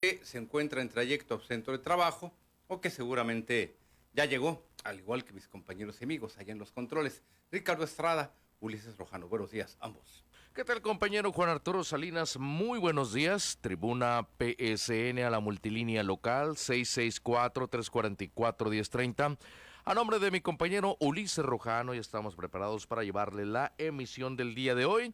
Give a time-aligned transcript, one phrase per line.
[0.00, 2.32] que se encuentra en trayecto al centro de trabajo
[2.68, 3.76] o que seguramente
[4.14, 7.22] ya llegó, al igual que mis compañeros y amigos allá en los controles.
[7.52, 9.28] Ricardo Estrada, Ulises Rojano.
[9.28, 10.24] Buenos días, ambos.
[10.54, 12.38] ¿Qué tal, compañero Juan Arturo Salinas?
[12.38, 13.58] Muy buenos días.
[13.60, 19.36] Tribuna PSN a la multilínea local 664-344-1030.
[19.84, 24.54] A nombre de mi compañero Ulises Rojano, ya estamos preparados para llevarle la emisión del
[24.54, 25.12] día de hoy.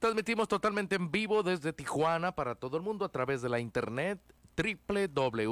[0.00, 4.18] Transmitimos totalmente en vivo desde Tijuana para todo el mundo a través de la internet
[4.56, 5.48] www.psn.si.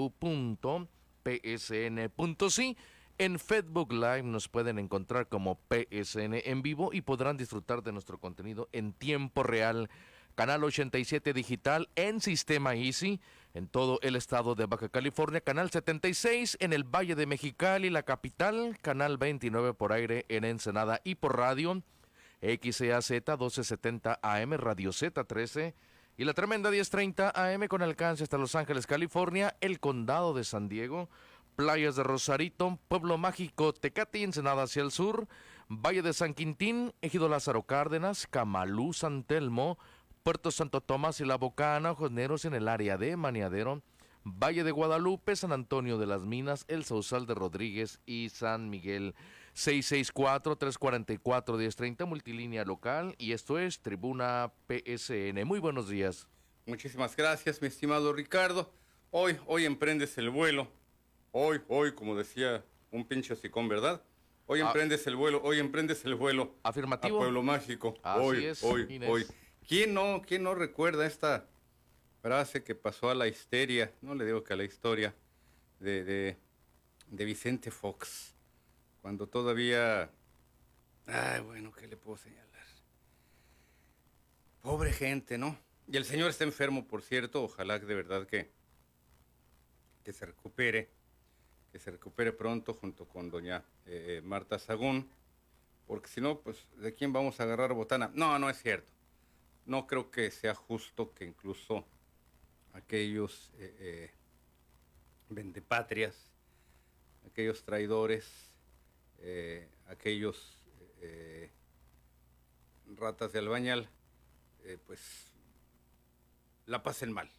[3.18, 8.18] En Facebook Live nos pueden encontrar como PSN en vivo y podrán disfrutar de nuestro
[8.18, 9.90] contenido en tiempo real.
[10.34, 13.20] Canal 87 Digital en Sistema Easy
[13.52, 15.42] en todo el estado de Baja California.
[15.42, 18.78] Canal 76 en el Valle de Mexicali, la capital.
[18.80, 21.82] Canal 29 por aire en Ensenada y por radio.
[22.40, 25.74] XEAZ 1270 AM, Radio Z13
[26.16, 30.68] y la tremenda 1030 AM con alcance hasta Los Ángeles, California, el condado de San
[30.68, 31.08] Diego,
[31.56, 35.28] playas de Rosarito, Pueblo Mágico, Tecate, Ensenada hacia el sur,
[35.68, 39.78] Valle de San Quintín, Ejido Lázaro Cárdenas, Camalú, San Telmo,
[40.22, 43.82] Puerto Santo Tomás y La Bocana, Ojos en el área de Maniadero,
[44.24, 49.14] Valle de Guadalupe, San Antonio de las Minas, El Sausal de Rodríguez y San Miguel.
[49.58, 55.44] 664-344-1030, multilínea local, y esto es Tribuna PSN.
[55.44, 56.28] Muy buenos días.
[56.64, 58.72] Muchísimas gracias, mi estimado Ricardo.
[59.10, 60.68] Hoy, hoy emprendes el vuelo.
[61.32, 64.00] Hoy, hoy, como decía un pinche hocicón, ¿verdad?
[64.46, 64.66] Hoy ah.
[64.66, 66.54] emprendes el vuelo, hoy emprendes el vuelo.
[66.62, 67.16] Afirmativo.
[67.16, 67.94] A Pueblo Mágico.
[68.04, 69.26] hoy, hoy, hoy.
[69.66, 71.48] ¿Quién no, ¿Quién no recuerda esta
[72.22, 73.92] frase que pasó a la histeria?
[74.02, 75.16] No le digo que a la historia
[75.80, 76.36] de, de,
[77.08, 78.37] de Vicente Fox
[79.02, 80.10] cuando todavía...
[81.06, 82.48] Ay, bueno, ¿qué le puedo señalar?
[84.62, 85.58] Pobre gente, ¿no?
[85.86, 88.50] Y el señor está enfermo, por cierto, ojalá de verdad que,
[90.04, 90.90] que se recupere,
[91.72, 95.10] que se recupere pronto junto con doña eh, Marta Sagún,
[95.86, 98.10] porque si no, pues, ¿de quién vamos a agarrar botana?
[98.12, 98.92] No, no es cierto.
[99.64, 101.86] No creo que sea justo que incluso
[102.74, 104.10] aquellos eh, eh,
[105.30, 106.30] vendepatrias,
[107.26, 108.47] aquellos traidores,
[109.18, 110.62] eh, aquellos
[111.00, 111.50] eh,
[112.96, 113.88] ratas de albañal,
[114.64, 115.00] eh, pues
[116.66, 117.30] la pasen mal,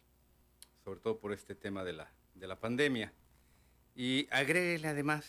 [0.84, 3.12] sobre todo por este tema de la, de la pandemia.
[3.94, 5.26] Y agréguele además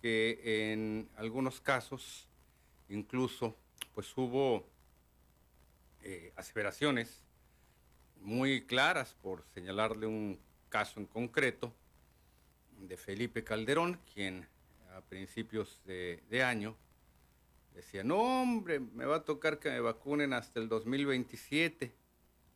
[0.00, 2.28] que en algunos casos
[2.88, 3.56] incluso
[3.94, 4.68] pues hubo
[6.36, 7.22] aseveraciones
[8.20, 10.38] muy claras, por señalarle un
[10.68, 11.74] caso en concreto,
[12.78, 14.46] de Felipe Calderón, quien
[14.96, 16.74] a principios de, año,
[17.74, 21.92] decía, no hombre, me va a tocar que me vacunen hasta el 2027.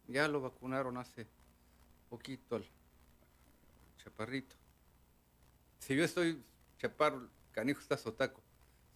[0.09, 1.27] Ya lo vacunaron hace
[2.09, 2.65] poquito al
[4.03, 4.57] chaparrito.
[5.81, 6.43] Si yo estoy
[6.79, 8.43] chaparro, canijo está sotaco.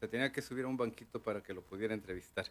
[0.01, 2.47] Se tenía que subir a un banquito para que lo pudiera entrevistar.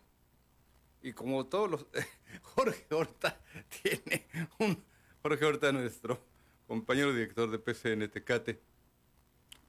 [1.01, 1.87] Y como todos los...
[2.43, 3.41] Jorge Horta
[3.81, 4.27] tiene
[4.59, 4.83] un...
[5.23, 6.23] Jorge Horta, nuestro
[6.67, 8.61] compañero director de PCN Tecate,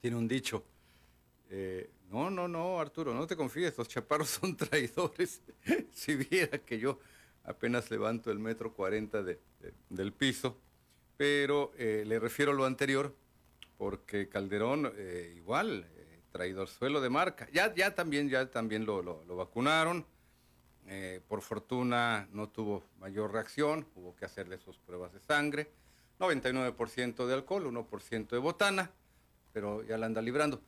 [0.01, 0.63] tiene un dicho
[1.49, 5.41] eh, no, no, no, Arturo, no te confíes, los chaparros son traidores.
[5.91, 6.99] si viera que yo
[7.43, 9.39] apenas levanto el metro cuarenta de,
[9.89, 10.57] del piso,
[11.17, 13.15] pero eh, le refiero a lo anterior,
[13.77, 15.87] porque Calderón eh, igual,
[16.31, 17.47] traidor suelo de marca.
[17.53, 20.05] Ya, ya también, ya también lo, lo vacunaron.
[21.27, 25.69] por fortuna no tuvo mayor reacción, hubo que hacerle sus pruebas de sangre.
[26.19, 28.91] 99% de alcohol, 1% de botana,
[29.53, 30.61] pero ya la anda librando.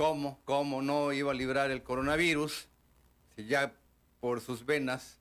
[0.00, 2.68] ¿Cómo, cómo no iba a librar el coronavirus
[3.36, 3.74] si ya
[4.18, 5.20] por sus venas,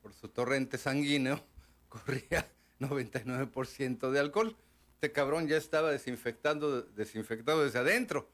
[0.00, 1.44] por su torrente sanguíneo,
[1.90, 4.56] corría 99% de alcohol?
[4.94, 8.26] Este cabrón ya estaba desinfectando, desinfectado desde adentro.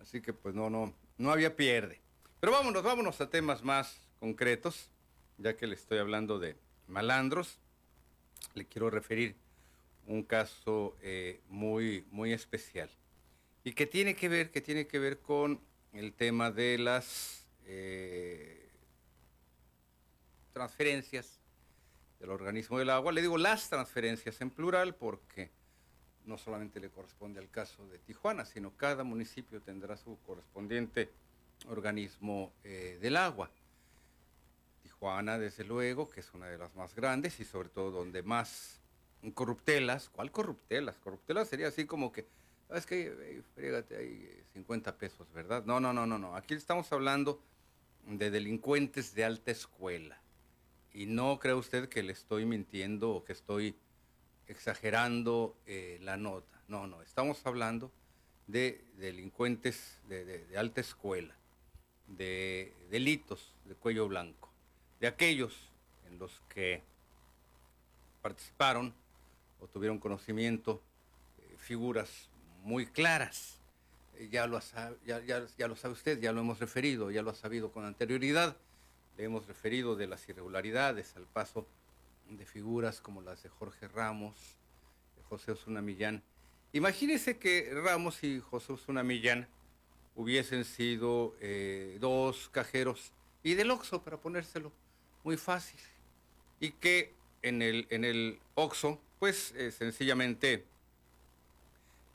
[0.00, 2.00] Así que pues no, no, no había pierde.
[2.40, 4.90] Pero vámonos, vámonos a temas más concretos,
[5.36, 6.56] ya que le estoy hablando de
[6.88, 7.60] malandros.
[8.54, 9.36] Le quiero referir
[10.04, 12.90] un caso eh, muy, muy especial
[13.68, 15.60] y que tiene que ver, que tiene que ver con
[15.92, 18.66] el tema de las eh,
[20.54, 21.38] transferencias
[22.18, 23.12] del organismo del agua.
[23.12, 25.50] Le digo las transferencias en plural porque
[26.24, 31.10] no solamente le corresponde al caso de Tijuana, sino cada municipio tendrá su correspondiente
[31.68, 33.50] organismo eh, del agua.
[34.82, 38.80] Tijuana, desde luego, que es una de las más grandes y sobre todo donde más
[39.34, 40.96] corruptelas, ¿cuál corruptelas?
[40.96, 42.24] Corruptelas sería así como que
[42.68, 43.42] ¿Sabes qué?
[43.54, 45.64] Frégate ahí 50 pesos, ¿verdad?
[45.64, 46.36] No, no, no, no, no.
[46.36, 47.40] Aquí estamos hablando
[48.06, 50.20] de delincuentes de alta escuela.
[50.92, 53.74] Y no cree usted que le estoy mintiendo o que estoy
[54.48, 56.60] exagerando eh, la nota.
[56.68, 57.90] No, no, estamos hablando
[58.46, 61.34] de delincuentes de, de alta escuela,
[62.06, 64.50] de delitos de cuello blanco,
[65.00, 65.70] de aquellos
[66.06, 66.82] en los que
[68.20, 68.92] participaron
[69.60, 70.82] o tuvieron conocimiento
[71.38, 72.27] eh, figuras
[72.68, 73.58] muy claras.
[74.16, 74.60] Eh, ya, lo
[75.06, 78.56] ya, ya, lo sabe usted, ya lo hemos referido, ya lo ha sabido con anterioridad.
[79.16, 81.66] Le hemos referido de las irregularidades al paso
[82.28, 84.36] de figuras como las de Jorge Ramos,
[85.28, 86.22] José Osuna Millán.
[86.72, 89.48] Imagínese que Ramos y José Osuna Millán
[90.14, 93.12] hubiesen sido eh, dos cajeros
[93.42, 94.72] y del Oxxo, para ponérselo
[95.24, 95.80] muy fácil,
[96.60, 98.38] y que en el, en el
[99.18, 100.66] pues eh, sencillamente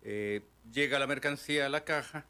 [0.03, 0.41] eh,
[0.71, 2.25] llega la mercancía a la caja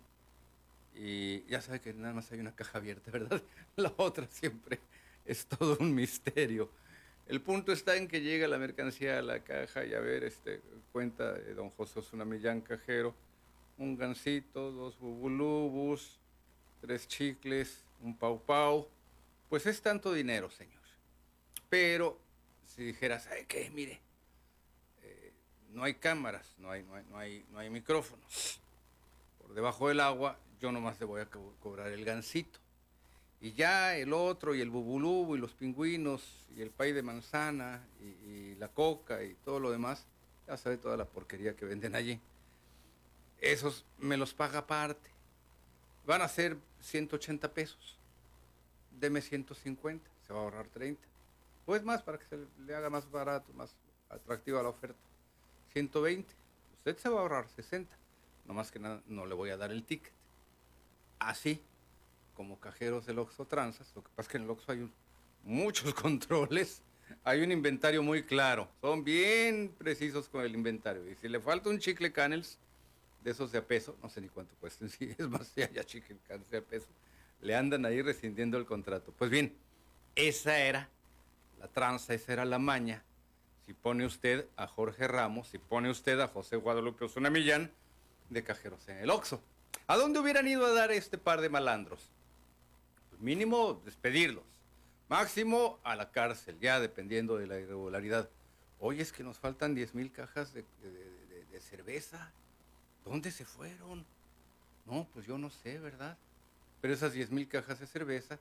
[0.95, 3.41] y ya sabe que nada más hay una caja abierta, ¿verdad?
[3.75, 4.79] La otra siempre
[5.25, 6.69] es todo un misterio.
[7.27, 10.61] El punto está en que llega la mercancía a la caja y a ver, este,
[10.91, 13.15] cuenta de don José Osuna Millán Cajero,
[13.77, 16.19] un gansito, dos bubulubus,
[16.81, 18.89] tres chicles, un pau pau,
[19.49, 20.81] pues es tanto dinero, señor.
[21.69, 22.19] Pero
[22.67, 23.71] si dijeras, ¿sabe qué?
[23.73, 24.12] Mire, eh,
[25.73, 28.59] no hay cámaras, no hay, no, hay, no, hay, no hay micrófonos.
[29.39, 31.27] Por debajo del agua, yo nomás le voy a
[31.61, 32.59] cobrar el gansito.
[33.41, 37.85] Y ya el otro, y el bubulubu, y los pingüinos, y el pay de manzana,
[37.99, 40.05] y, y la coca, y todo lo demás,
[40.47, 42.19] ya sabe toda la porquería que venden allí.
[43.41, 45.09] Esos me los paga aparte.
[46.05, 47.97] Van a ser 180 pesos.
[48.91, 51.13] Deme 150, se va a ahorrar 30
[51.65, 53.75] pues más para que se le haga más barato, más
[54.09, 54.97] atractiva la oferta.
[55.73, 56.33] 120,
[56.77, 57.95] usted se va a ahorrar 60,
[58.45, 60.13] nomás que nada, no le voy a dar el ticket.
[61.19, 61.61] Así
[62.35, 64.89] como cajeros del Oxxo Transas, lo que pasa es que en el Oxxo hay
[65.43, 66.81] muchos controles,
[67.23, 71.09] hay un inventario muy claro, son bien precisos con el inventario.
[71.09, 72.57] Y si le falta un chicle canels
[73.23, 76.17] de esos de a peso, no sé ni cuánto cuesten, si es más, si chicle
[76.27, 76.87] canels de a peso,
[77.41, 79.11] le andan ahí rescindiendo el contrato.
[79.17, 79.55] Pues bien,
[80.15, 80.87] esa era
[81.59, 83.03] la tranza, esa era la maña.
[83.65, 87.71] Si pone usted a Jorge Ramos, si pone usted a José Guadalupe Osuna Millán,
[88.29, 89.41] de cajeros en el Oxxo.
[89.87, 92.09] ¿A dónde hubieran ido a dar este par de malandros?
[93.09, 94.43] Pues mínimo despedirlos.
[95.09, 98.29] Máximo a la cárcel, ya dependiendo de la irregularidad.
[98.79, 100.65] Oye, es que nos faltan 10 mil cajas de,
[101.51, 102.31] de cerveza.
[103.05, 104.05] ¿Dónde se fueron?
[104.85, 106.17] No, pues yo no sé, ¿verdad?
[106.81, 108.39] Pero esas 10 mil cajas de cerveza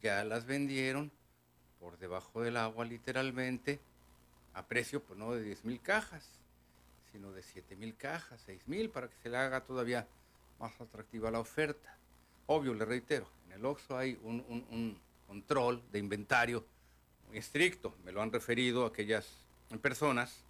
[0.00, 1.10] ya las vendieron
[1.80, 3.80] por debajo del agua literalmente,
[4.56, 6.26] a precio pues no de 10 mil cajas,
[7.12, 10.08] sino de 7 mil cajas, 6 mil, para que se le haga todavía
[10.58, 11.96] más atractiva la oferta.
[12.46, 16.64] Obvio, le reitero, en el Oxxo hay un, control de inventario
[17.28, 19.28] muy estricto, me lo han referido aquellas
[19.82, 20.42] personas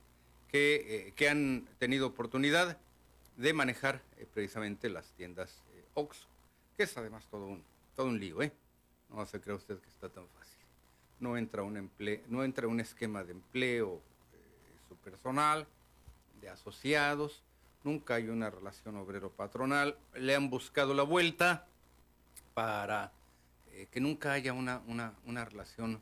[0.49, 2.79] que, eh, han tenido oportunidad
[3.37, 6.29] de manejar eh, precisamente las tiendas eh, Oxxo,
[6.77, 7.65] que es además todo un,
[7.97, 8.53] todo un lío, ¿eh?
[9.09, 10.46] No se cree usted que está tan fácil
[11.21, 11.91] no entra un,
[12.29, 14.01] no entra un esquema de empleo
[14.33, 15.67] eh, su personal,
[16.41, 17.43] de asociados,
[17.85, 21.67] nunca hay una relación obrero-patronal, le han buscado la vuelta
[22.53, 23.13] para
[23.73, 26.01] eh, que nunca haya una, una, relación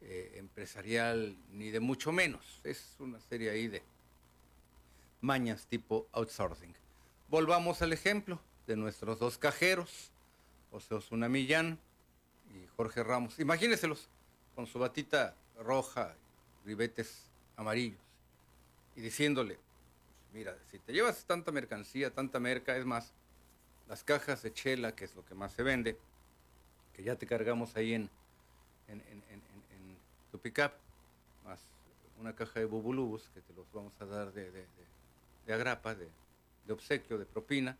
[0.00, 2.60] eh, empresarial, ni de mucho menos.
[2.64, 3.82] Es una serie ahí de
[5.20, 6.74] mañas tipo outsourcing.
[7.28, 10.10] Volvamos al ejemplo de nuestros dos cajeros,
[10.70, 11.78] José Osuna Millán
[12.52, 13.38] y Jorge Ramos.
[13.38, 14.08] Imagínenselos,
[14.54, 16.14] con su batita roja,
[16.64, 18.00] ribetes amarillos,
[18.96, 19.58] y diciéndole,
[20.32, 23.12] mira, si te llevas tanta mercancía, tanta merca, es más,
[23.88, 25.98] las cajas de chela, que es lo que más se vende,
[26.94, 28.10] que ya te cargamos ahí en,
[28.88, 29.02] en,
[30.30, 30.72] tu pickup,
[31.44, 31.60] más
[32.20, 36.08] una caja de bubulubus, que te los vamos a dar de, de, agrapa, de,
[36.72, 37.76] obsequio, de propina,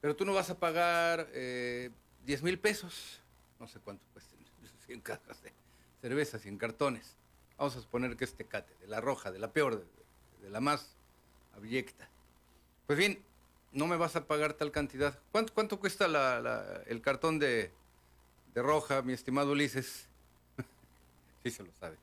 [0.00, 1.90] pero tú no vas a pagar eh,
[2.26, 3.20] 10 mil pesos,
[3.60, 4.34] no sé cuánto cuesta,
[4.86, 5.52] 100 cajas de
[6.04, 7.16] cervezas y en cartones.
[7.56, 9.86] Vamos a suponer que es Tecate, de la roja, de la peor,
[10.42, 10.94] de, la más
[11.56, 12.06] abyecta.
[12.86, 13.18] Pues bien,
[13.72, 15.18] no me vas a pagar tal cantidad.
[15.32, 16.04] ¿Cuánto, cuesta
[16.86, 17.72] el cartón de,
[18.54, 20.06] roja, mi estimado Ulises?
[21.42, 21.96] sí se lo sabe.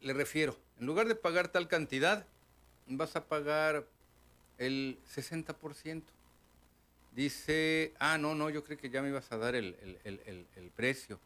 [0.00, 2.26] Le refiero, en lugar de pagar tal cantidad,
[2.88, 3.86] vas a pagar
[4.58, 6.02] el 60%.
[7.14, 11.20] Dice, ah, no, no, yo creo que ya me ibas a dar el precio.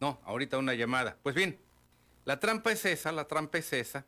[0.00, 1.16] No, ahorita una llamada.
[1.22, 1.58] Pues bien,
[2.24, 4.06] la trampa es esa, la trampa es esa,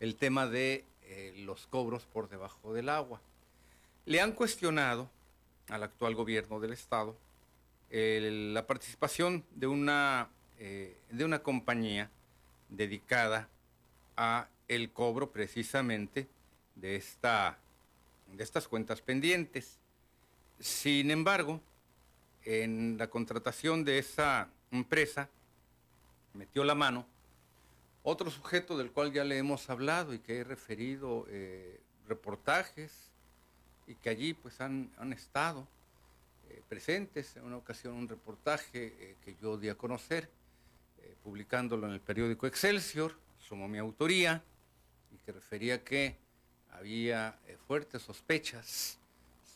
[0.00, 3.20] el tema de eh, los cobros por debajo del agua.
[4.06, 5.10] Le han cuestionado
[5.68, 7.16] al actual gobierno del Estado
[7.90, 12.10] la participación de una, eh, de una compañía
[12.70, 13.50] dedicada
[14.16, 16.26] a el cobro precisamente
[16.74, 17.58] de, esta,
[18.32, 19.78] de estas cuentas pendientes.
[20.58, 21.60] Sin embargo,
[22.44, 25.28] en la contratación de esa empresa,
[26.34, 27.06] metió la mano
[28.02, 32.90] otro sujeto del cual ya le hemos hablado y que he referido eh, reportajes
[33.86, 35.66] y que allí pues han, estado
[36.50, 37.36] eh, presentes.
[37.36, 40.28] En una ocasión un reportaje eh, que yo di a conocer,
[41.22, 44.42] publicándolo en el periódico Excelsior, sumó mi autoría
[45.12, 46.16] y que refería que
[46.72, 48.98] había fuertes sospechas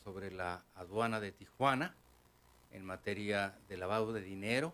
[0.04, 1.94] sobre la aduana de Tijuana
[2.72, 4.72] en materia de lavado de dinero,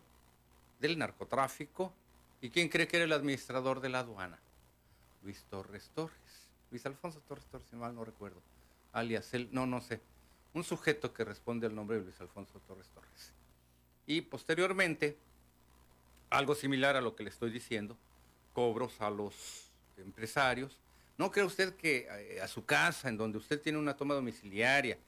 [0.81, 1.93] del narcotráfico.
[2.41, 4.39] ¿Y quién cree que era el administrador de la aduana?
[5.23, 6.17] Luis Torres Torres.
[6.71, 8.41] Luis Alfonso Torres Torres, si mal no recuerdo.
[8.93, 10.01] Alias él, no, no sé.
[10.55, 13.33] Un sujeto que responde al nombre de Luis Alfonso Torres Torres.
[14.07, 15.17] Y posteriormente,
[16.31, 17.97] algo similar a lo que le estoy diciendo,
[18.53, 20.77] cobros a los empresarios.
[21.19, 24.99] ¿No cree usted que eh, a su casa, en donde usted tiene una toma domiciliaria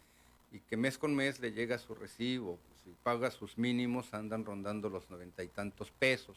[0.53, 4.91] y que mes con mes le llega su recibo, si paga sus mínimos, andan rondando
[4.91, 6.37] los noventa y tantos pesos,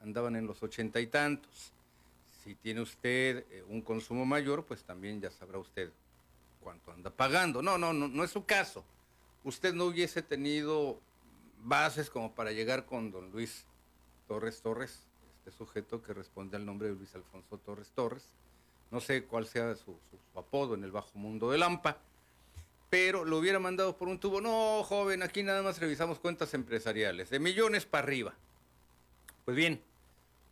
[0.00, 1.72] andaban en los ochenta y tantos.
[2.42, 5.90] Si tiene usted eh, un consumo mayor, pues también ya sabrá usted
[6.60, 7.62] cuánto anda pagando.
[7.62, 8.84] No, no, no, no es su caso.
[9.44, 11.00] Usted no hubiese tenido
[11.64, 13.64] bases como para llegar con don Luis
[14.28, 15.06] Torres Torres,
[15.38, 18.28] este sujeto que responde al nombre de Luis Alfonso Torres Torres.
[18.90, 21.98] No sé cuál sea su, su apodo en el bajo mundo de Lampa
[22.92, 24.42] pero lo hubiera mandado por un tubo.
[24.42, 28.34] No, joven, aquí nada más revisamos cuentas empresariales, de millones para arriba.
[29.46, 29.80] Pues bien,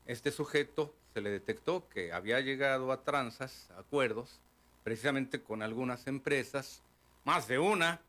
[0.06, 4.40] este sujeto se le detectó que había llegado a tranzas, acuerdos,
[4.84, 6.80] precisamente con algunas empresas,
[7.26, 8.00] más de una,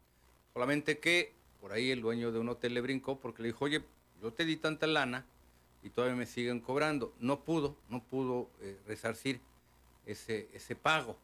[0.53, 3.83] solamente que por ahí el dueño de un hotel le brincó porque le dijo, oye,
[4.21, 5.25] yo te di tanta lana
[5.83, 7.13] y todavía me siguen cobrando.
[7.19, 9.41] No pudo, no pudo eh, resarcir
[10.05, 11.17] ese, ese pago.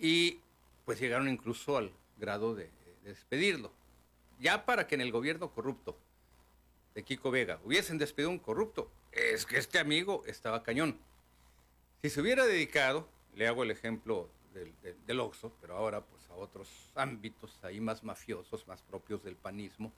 [0.00, 0.40] Y
[0.84, 2.70] pues llegaron incluso al, grado de,
[3.02, 3.70] despedirlo.
[4.40, 5.96] Ya para que en el gobierno corrupto
[6.94, 10.98] de Kiko Vega hubiesen despedido un corrupto, es que este amigo estaba cañón.
[12.02, 14.72] Si se hubiera dedicado, le hago el ejemplo del,
[15.06, 19.92] del, Oxxo, pero ahora pues a otros ámbitos ahí más mafiosos, más propios del panismo,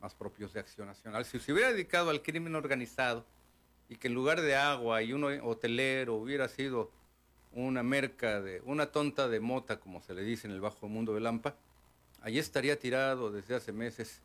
[0.00, 3.24] más propios de Acción Nacional, si se hubiera dedicado al crimen organizado
[3.88, 6.90] y que en lugar de agua y un hotelero hubiera sido
[7.54, 11.14] una merca de, una tonta de mota, como se le dice en el bajo mundo
[11.14, 11.54] de Lampa,
[12.20, 14.20] allí estaría tirado desde hace meses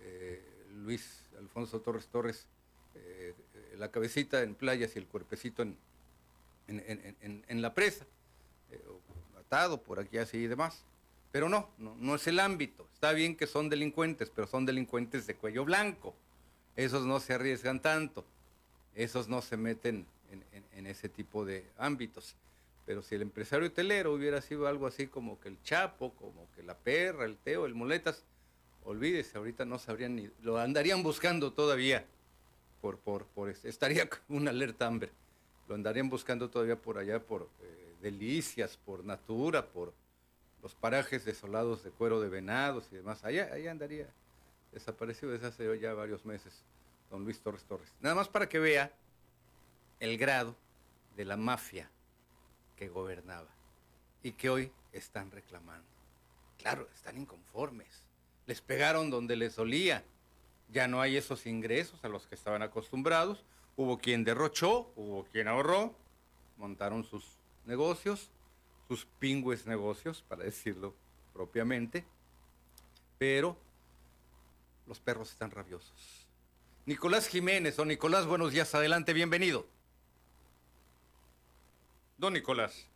[0.00, 0.42] eh,
[0.74, 2.46] Luis Alfonso Torres Torres,
[2.94, 3.34] eh,
[3.76, 5.76] la cabecita en playas y el cuerpecito en,
[6.68, 8.06] en, la presa,
[8.70, 8.80] eh,
[9.38, 10.84] atado por aquí así y demás.
[11.30, 12.88] Pero no, no, no es el ámbito.
[12.94, 16.14] Está bien que son delincuentes, pero son delincuentes de cuello blanco.
[16.76, 18.24] Esos no se arriesgan tanto.
[18.94, 20.06] Esos no se meten
[20.72, 22.34] en, ese tipo de ámbitos.
[22.84, 26.62] Pero si el empresario hotelero hubiera sido algo así como que el Chapo, como que
[26.62, 28.22] la Perra, el Teo, el Muletas,
[28.84, 32.04] olvídese, ahorita no sabrían ni, lo andarían buscando todavía,
[32.80, 35.10] por, por, por estaría una alerta hambre,
[35.68, 39.92] lo andarían buscando todavía por allá, por eh, Delicias, por Natura, por
[40.62, 44.08] los parajes desolados de cuero de venados y demás, allá, allá andaría
[44.72, 46.62] desaparecido desde hace ya varios meses,
[47.10, 47.92] don Luis Torres Torres.
[48.00, 48.92] Nada más para que vea
[50.00, 50.56] el grado
[51.16, 51.90] de la mafia
[52.76, 53.48] que gobernaba
[54.22, 55.86] y que hoy están reclamando.
[56.58, 58.02] Claro, están inconformes.
[58.46, 60.04] Les pegaron donde les olía.
[60.72, 63.44] Ya no hay esos ingresos a los que estaban acostumbrados.
[63.76, 65.94] Hubo quien derrochó, hubo quien ahorró,
[66.56, 67.24] montaron sus
[67.66, 68.30] negocios,
[68.88, 70.94] sus pingües negocios, para decirlo
[71.32, 72.04] propiamente,
[73.18, 73.56] pero
[74.86, 76.26] los perros están rabiosos.
[76.86, 79.66] Nicolás Jiménez o Nicolás, buenos días, adelante, bienvenido.
[82.18, 82.88] Don Nicolás.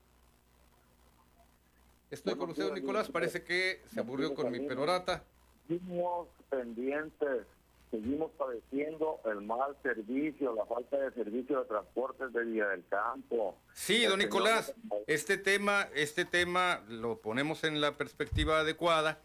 [2.10, 3.08] Estoy con usted, don Nicolás.
[3.08, 5.22] Parece que se aburrió con mi perorata.
[5.68, 7.46] Seguimos pendientes,
[7.90, 13.56] seguimos padeciendo el mal servicio, la falta de servicio de transportes de Villa del Campo.
[13.72, 14.74] Sí, don Nicolás,
[15.06, 19.20] este tema, este tema lo ponemos en la perspectiva adecuada.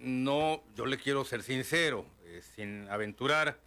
[0.00, 3.58] No, yo le quiero ser sincero, eh, sin aventurar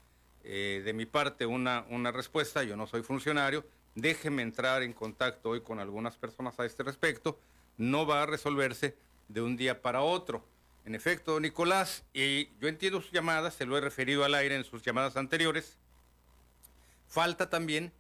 [0.44, 5.50] eh, de mi parte una, una respuesta, yo no soy funcionario, déjeme entrar en contacto
[5.50, 7.40] hoy con algunas personas a este respecto,
[7.78, 8.96] no va a resolverse
[9.28, 10.46] de un día para otro.
[10.86, 14.64] En efecto, Nicolás, y yo entiendo sus llamadas, se lo he referido al aire en
[14.64, 15.78] sus llamadas anteriores,
[17.08, 17.92] falta también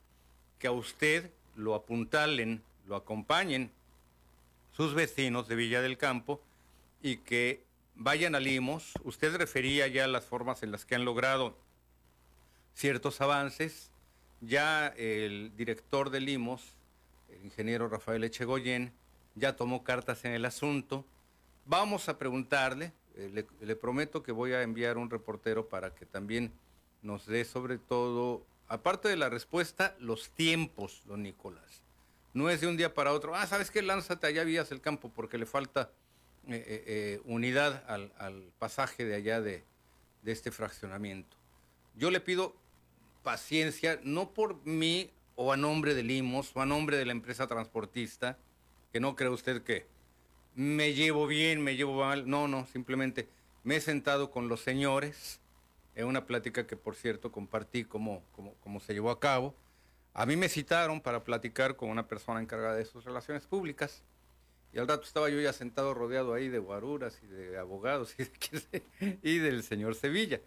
[0.57, 3.71] que a usted lo apuntalen, lo acompañen
[4.75, 6.41] sus vecinos de Villa del Campo
[7.01, 7.63] y que
[7.95, 8.93] vayan a Limos.
[9.03, 11.55] Usted refería ya las formas en las que han logrado
[12.73, 13.90] ciertos avances
[14.41, 16.75] ya el director de Limos
[17.41, 18.93] el ingeniero Rafael Echegoyen
[19.35, 21.05] ya tomó cartas en el asunto.
[21.65, 26.51] Vamos a preguntarle, eh, le, prometo que voy a enviar un reportero para que también
[27.01, 31.81] nos dé sobre todo, aparte de la respuesta, los tiempos, don Nicolás.
[32.33, 33.81] No es de un día para otro, ah, ¿sabes qué?
[33.81, 35.91] Lánzate allá vías el campo porque le falta
[36.47, 39.63] eh, eh, unidad al, pasaje de allá de,
[40.21, 41.37] de este fraccionamiento.
[41.95, 42.55] Yo le pido
[43.23, 47.47] paciencia, no por mí o a nombre de Limos o a nombre de la empresa
[47.47, 48.37] transportista,
[48.91, 49.87] que no cree usted que
[50.55, 52.29] me llevo bien, me llevo mal.
[52.29, 53.27] No, no, simplemente
[53.63, 55.39] me he sentado con los señores
[55.95, 58.23] en una plática que, por cierto, compartí cómo,
[58.61, 59.55] cómo, se llevó a cabo.
[60.13, 64.03] A mí me citaron para platicar con una persona encargada de sus relaciones públicas.
[64.73, 68.15] Y al rato estaba yo ya sentado rodeado ahí de guaruras y de abogados
[69.21, 70.39] y del señor Sevilla,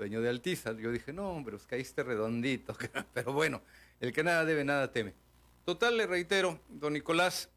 [0.00, 0.72] dueño de Altiza.
[0.72, 2.74] Yo dije, no, hombre, os caíste redondito.
[3.14, 3.60] Pero bueno,
[4.00, 5.12] el que nada debe, nada teme.
[5.66, 7.50] Total, le reitero, don Nicolás,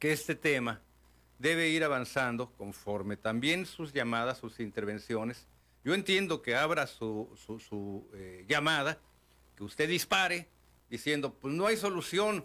[0.00, 0.80] que este tema
[1.38, 5.46] debe ir avanzando conforme también sus llamadas, sus intervenciones.
[5.84, 8.98] Yo entiendo que abra su, su, eh, llamada,
[9.56, 10.48] que usted dispare
[10.90, 12.44] diciendo, pues no hay solución,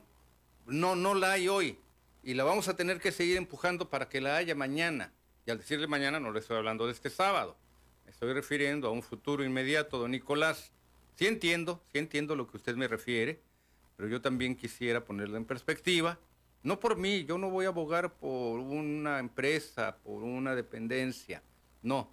[0.67, 1.77] no, no la hay hoy,
[2.24, 5.12] y la vamos a tener que seguir empujando para que la haya mañana.
[5.45, 7.57] Y al decirle mañana no le estoy hablando de este sábado,
[8.17, 10.71] estoy refiriendo a un futuro inmediato, don Nicolás.
[11.13, 13.39] Sí entiendo, sí entiendo lo que usted me refiere,
[13.95, 16.17] pero yo también quisiera ponerlo en perspectiva.
[16.63, 21.43] No por mí, yo no voy a abogar por una empresa, por una dependencia,
[21.83, 22.09] no,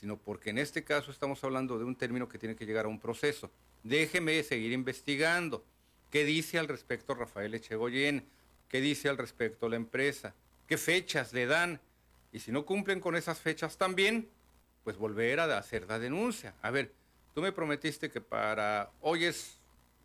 [0.00, 2.88] sino porque en este caso estamos hablando de un término que tiene que llegar a
[2.88, 3.52] un proceso.
[3.84, 5.64] Déjeme seguir investigando.
[6.10, 8.26] ¿Qué dice al respecto Rafael Echegoyen?
[8.68, 10.34] ¿Qué dice al respecto la empresa?
[10.66, 11.80] ¿Qué fechas le dan?
[12.32, 14.28] Y si no cumplen con esas fechas también,
[14.84, 16.54] pues volver a hacer la denuncia.
[16.62, 16.92] A ver,
[17.34, 19.58] Tú me prometiste que para hoy es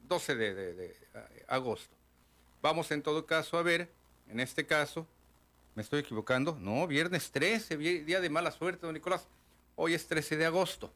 [0.08, 0.96] 12 de,
[1.48, 1.96] agosto.
[2.62, 3.89] Vamos en todo caso a ver,
[4.29, 5.08] en este caso,
[5.74, 6.58] ¿me estoy equivocando?
[6.60, 9.28] No, viernes 13, día de mala suerte, don Nicolás.
[9.76, 10.93] Hoy es 13 de agosto.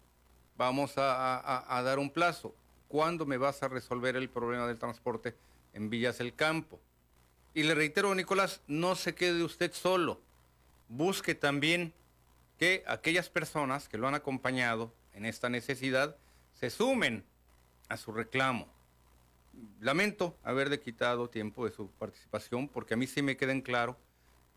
[0.56, 2.54] Vamos a, dar un plazo.
[2.88, 5.36] ¿Cuándo me vas a resolver el problema del transporte
[5.74, 6.80] en Villas del Campo?
[7.54, 10.22] Y le reitero, Nicolás, no se quede usted solo.
[10.88, 11.94] Busque también
[12.60, 16.18] que aquellas personas que lo han acompañado en esta necesidad
[16.54, 17.24] se sumen
[17.88, 18.68] a su reclamo.
[19.80, 23.98] Lamento haberle quitado tiempo de su participación porque a mí sí me queda en claro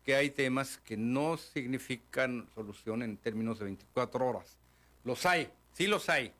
[0.03, 4.57] que hay temas que no significan solución en términos de 24 horas.
[5.05, 6.33] Los hay, sí los hay,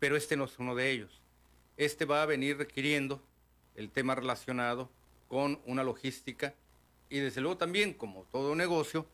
[0.00, 1.20] pero este no es uno de ellos.
[1.76, 3.22] Este va a venir requiriendo
[3.76, 4.90] el tema relacionado
[5.28, 6.54] con una logística
[7.08, 9.06] y desde luego también, como todo negocio,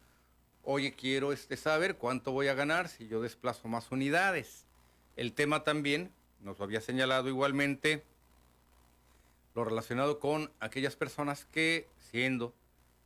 [0.64, 4.64] oye, quiero este, saber cuánto voy a ganar si yo desplazo más unidades.
[5.16, 8.02] El tema también, nos lo había señalado igualmente,
[9.54, 12.52] lo relacionado con aquellas personas que, siendo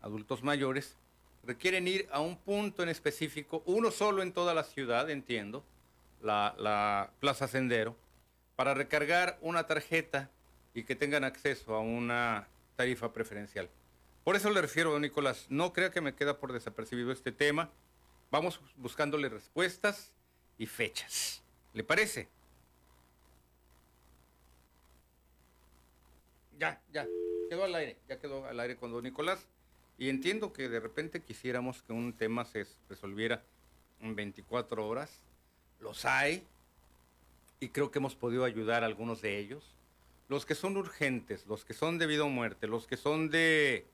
[0.01, 0.97] adultos mayores,
[1.44, 5.64] requieren ir a un punto en específico, uno solo en toda la ciudad, entiendo,
[6.23, 7.97] la, la Plaza Sendero,
[8.57, 10.31] para recargar una tarjeta
[10.75, 13.68] y que tengan acceso a una tarifa preferencial.
[14.29, 17.71] Por eso le refiero, don Nicolás, no crea que me queda por desapercibido este tema.
[18.31, 20.12] Vamos buscándole respuestas
[20.59, 21.43] y fechas.
[21.73, 22.29] ¿Le parece?
[26.59, 27.07] Ya, ya,
[27.49, 29.47] quedó al aire, ya quedó al aire con don Nicolás.
[29.97, 33.43] Y entiendo que de repente quisiéramos que un tema se resolviera
[34.03, 35.23] en 24 horas.
[35.81, 36.47] Los hay,
[37.61, 39.64] y creo que hemos podido ayudar a algunos de ellos.
[40.29, 43.87] Los que son urgentes, los que son de vida o muerte, los que son de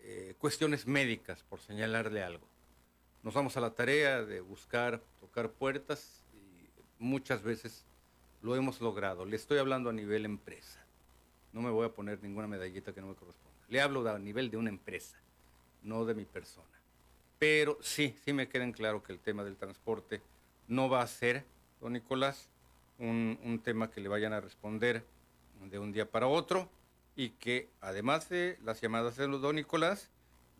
[0.00, 2.46] eh, cuestiones médicas, por señalarle algo.
[3.22, 7.84] Nos vamos a la tarea de buscar, tocar puertas y muchas veces
[8.42, 9.24] lo hemos logrado.
[9.24, 10.84] Le estoy hablando a nivel empresa.
[11.52, 13.58] No me voy a poner ninguna medallita que no me corresponda.
[13.68, 15.18] Le hablo a nivel de una empresa,
[15.82, 16.66] no de mi persona.
[17.38, 20.20] Pero sí, sí me queda en claro que el tema del transporte
[20.66, 21.44] no va a ser,
[21.80, 22.48] don Nicolás,
[22.98, 25.04] un, un tema que le vayan a responder
[25.70, 26.68] de un día para otro
[27.18, 30.08] y que además de las llamadas de don Nicolás,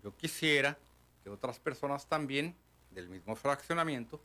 [0.03, 0.77] yo quisiera
[1.23, 2.53] que otras personas también
[2.91, 4.21] del mismo fraccionamiento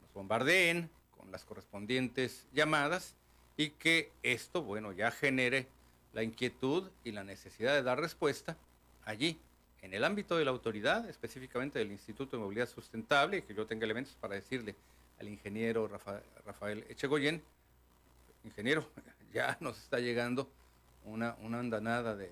[0.00, 3.14] nos bombardeen con las correspondientes llamadas
[3.56, 5.68] y que esto, bueno, ya genere
[6.12, 8.56] la inquietud y la necesidad de dar respuesta
[9.04, 9.38] allí,
[9.80, 13.64] en el ámbito de la autoridad, específicamente del Instituto de Movilidad Sustentable, y que yo
[13.64, 14.74] tenga elementos para decirle
[15.20, 15.86] al ingeniero
[16.44, 17.40] Rafael Echegoyen,
[18.42, 18.90] ingeniero,
[19.32, 20.50] ya nos está llegando
[21.06, 22.30] una, andanada de,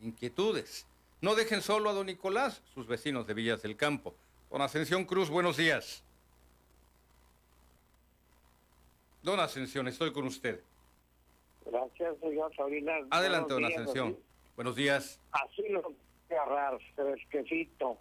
[0.00, 0.86] inquietudes.
[1.20, 4.14] No dejen solo a don Nicolás, sus vecinos de Villas del Campo.
[4.50, 6.02] Don Ascensión Cruz, buenos días.
[9.22, 10.62] Don Ascensión, estoy con usted.
[11.66, 12.92] Gracias, señor Sabina.
[13.10, 14.18] Adelante, don Ascensión.
[14.56, 15.20] Buenos días.
[15.32, 15.94] Así lo voy
[16.30, 17.98] a agarrar, fresquecito.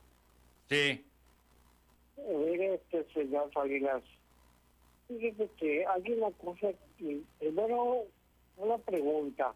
[0.70, 1.06] Sí.
[2.18, 4.02] Mire, este señor Salinas,
[5.08, 8.06] fíjese que hay una cosa, que, primero,
[8.58, 9.54] una pregunta.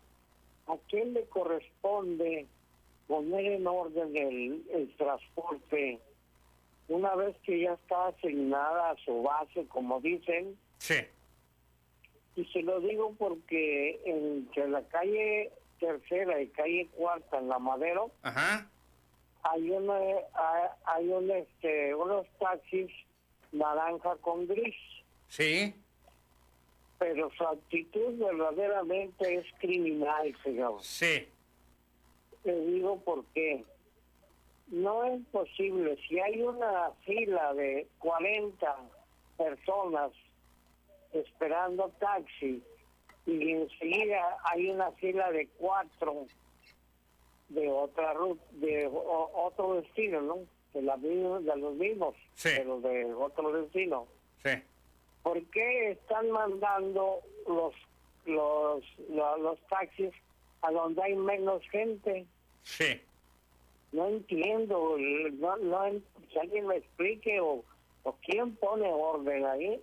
[0.67, 2.47] ¿A quién le corresponde
[3.07, 5.99] poner en orden el, el transporte
[6.87, 10.57] una vez que ya está asignada a su base, como dicen?
[10.77, 10.95] Sí.
[12.35, 18.09] Y se lo digo porque entre la calle tercera y calle cuarta en la Madero
[18.21, 18.69] Ajá.
[19.43, 22.89] hay una hay, hay un, este unos taxis
[23.51, 24.75] naranja con gris
[25.27, 25.73] Sí.
[26.99, 31.27] Pero su actitud verdaderamente es criminal señor Sí.
[32.43, 33.63] le digo por qué
[34.67, 38.75] no es posible si hay una fila de 40
[39.37, 40.11] personas
[41.13, 42.63] esperando taxi
[43.25, 46.25] y enseguida hay una fila de cuatro
[47.49, 50.39] de otra ruta, de o- otro destino, ¿no?
[50.73, 51.15] De, la, de
[51.55, 52.49] los mismos, Sí.
[52.57, 54.07] pero de otro destino.
[54.43, 54.49] Sí.
[55.23, 57.73] ¿Por qué están mandando los
[58.25, 60.11] los lo- los taxis
[60.61, 62.25] a donde hay menos gente?
[62.63, 63.01] Sí.
[63.91, 64.97] No entiendo,
[65.33, 65.83] no, no,
[66.31, 67.63] si alguien me explique o,
[68.03, 69.79] o quién pone orden ahí.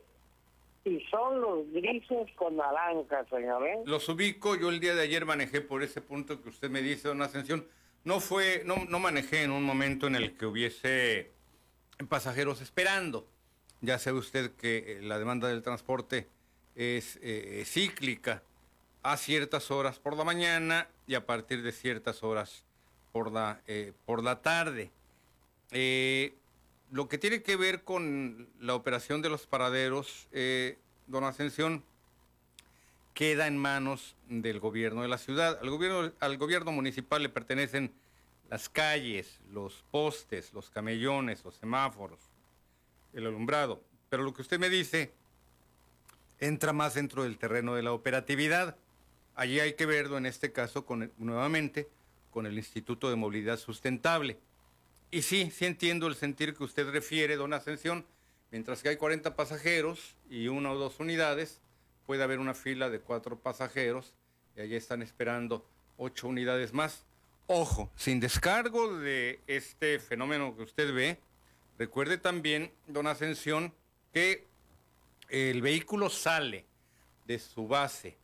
[0.84, 3.66] Y son los grises con naranja, señor.
[3.66, 3.78] ¿eh?
[3.84, 7.08] Los ubico, yo el día de ayer manejé por ese punto que usted me dice,
[7.08, 7.66] don Ascensión.
[8.02, 11.30] No fue, no, no manejé en un momento en el que hubiese
[12.08, 13.26] pasajeros esperando.
[13.80, 16.28] Ya sabe usted que eh, la demanda del transporte
[16.74, 18.42] es eh, cíclica
[19.02, 22.64] a ciertas horas por la mañana y a partir de ciertas horas
[23.12, 24.90] por la, eh, por la tarde.
[25.70, 26.34] Eh,
[26.90, 31.84] lo que tiene que ver con la operación de los paraderos, eh, don Ascensión,
[33.14, 35.58] queda en manos del gobierno de la ciudad.
[35.60, 37.92] Al gobierno, al gobierno municipal le pertenecen
[38.48, 42.18] las calles, los postes, los camellones, los semáforos,
[43.12, 43.82] el alumbrado.
[44.08, 45.12] Pero lo que usted me dice
[46.40, 48.76] entra más dentro del terreno de la operatividad.
[49.34, 51.88] Allí hay que verlo en este caso con nuevamente
[52.30, 54.38] con el Instituto de Movilidad Sustentable.
[55.10, 58.06] Y sí, sí entiendo el sentir que usted refiere, don Ascensión.
[58.50, 61.60] Mientras que hay 40 pasajeros y una o dos unidades,
[62.06, 64.14] puede haber una fila de cuatro pasajeros
[64.56, 65.64] y allí están esperando
[65.96, 67.04] ocho unidades más.
[67.46, 71.18] Ojo, sin descargo de este fenómeno que usted ve,
[71.80, 73.72] recuerde también, don Ascensión,
[74.12, 74.46] que
[75.30, 76.66] el vehículo sale
[77.26, 78.18] de su base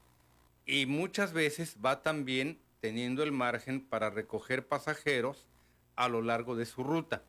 [0.67, 5.47] y muchas veces va también teniendo el margen para recoger pasajeros
[5.95, 7.23] a lo largo de su ruta.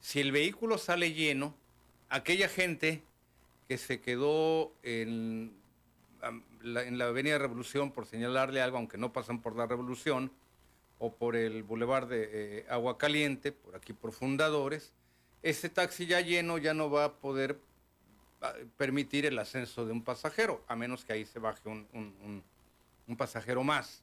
[0.00, 1.54] Si el vehículo sale lleno,
[2.10, 3.02] aquella gente
[3.66, 5.50] que se quedó en
[6.60, 10.30] la, en Avenida Revolución, por señalarle algo, aunque no pasan por la Revolución,
[10.98, 14.92] o por el Boulevard de eh, Agua Caliente, por aquí por Fundadores,
[15.42, 17.58] ese taxi ya lleno ya no va a poder
[18.42, 22.42] ah, permitir el ascenso de un pasajero, a menos que ahí se baje un,
[23.16, 24.02] pasajero más.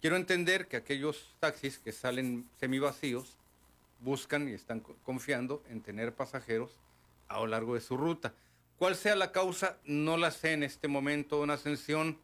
[0.00, 3.36] Quiero entender que aquellos taxis que salen semivacíos
[4.00, 6.72] buscan y están co- confiando en tener pasajeros
[7.28, 8.34] a lo largo de su ruta.
[8.78, 9.78] ¿Cuál sea la causa?
[9.84, 12.18] No la sé en este momento, una ascensión.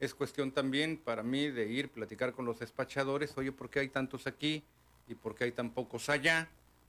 [0.00, 3.36] Es cuestión también para mí de ir, platicar con los despachadores.
[3.36, 4.64] Oye, ¿por qué hay tantos aquí
[5.06, 6.48] y por qué hay tan pocos allá?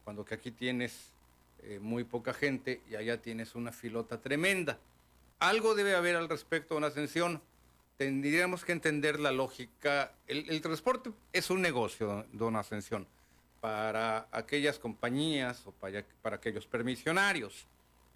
[0.10, 1.12] Cuando que aquí tienes
[1.62, 4.80] eh, muy poca gente y allá tienes una filota tremenda.
[5.38, 7.40] Algo debe haber al respecto, una ascensión.
[7.96, 10.12] Tendríamos que entender la lógica.
[10.26, 13.06] El, transporte es un negocio, don- Ascensión,
[13.62, 17.68] para aquellas compañías o para, para aquellos permisionarios,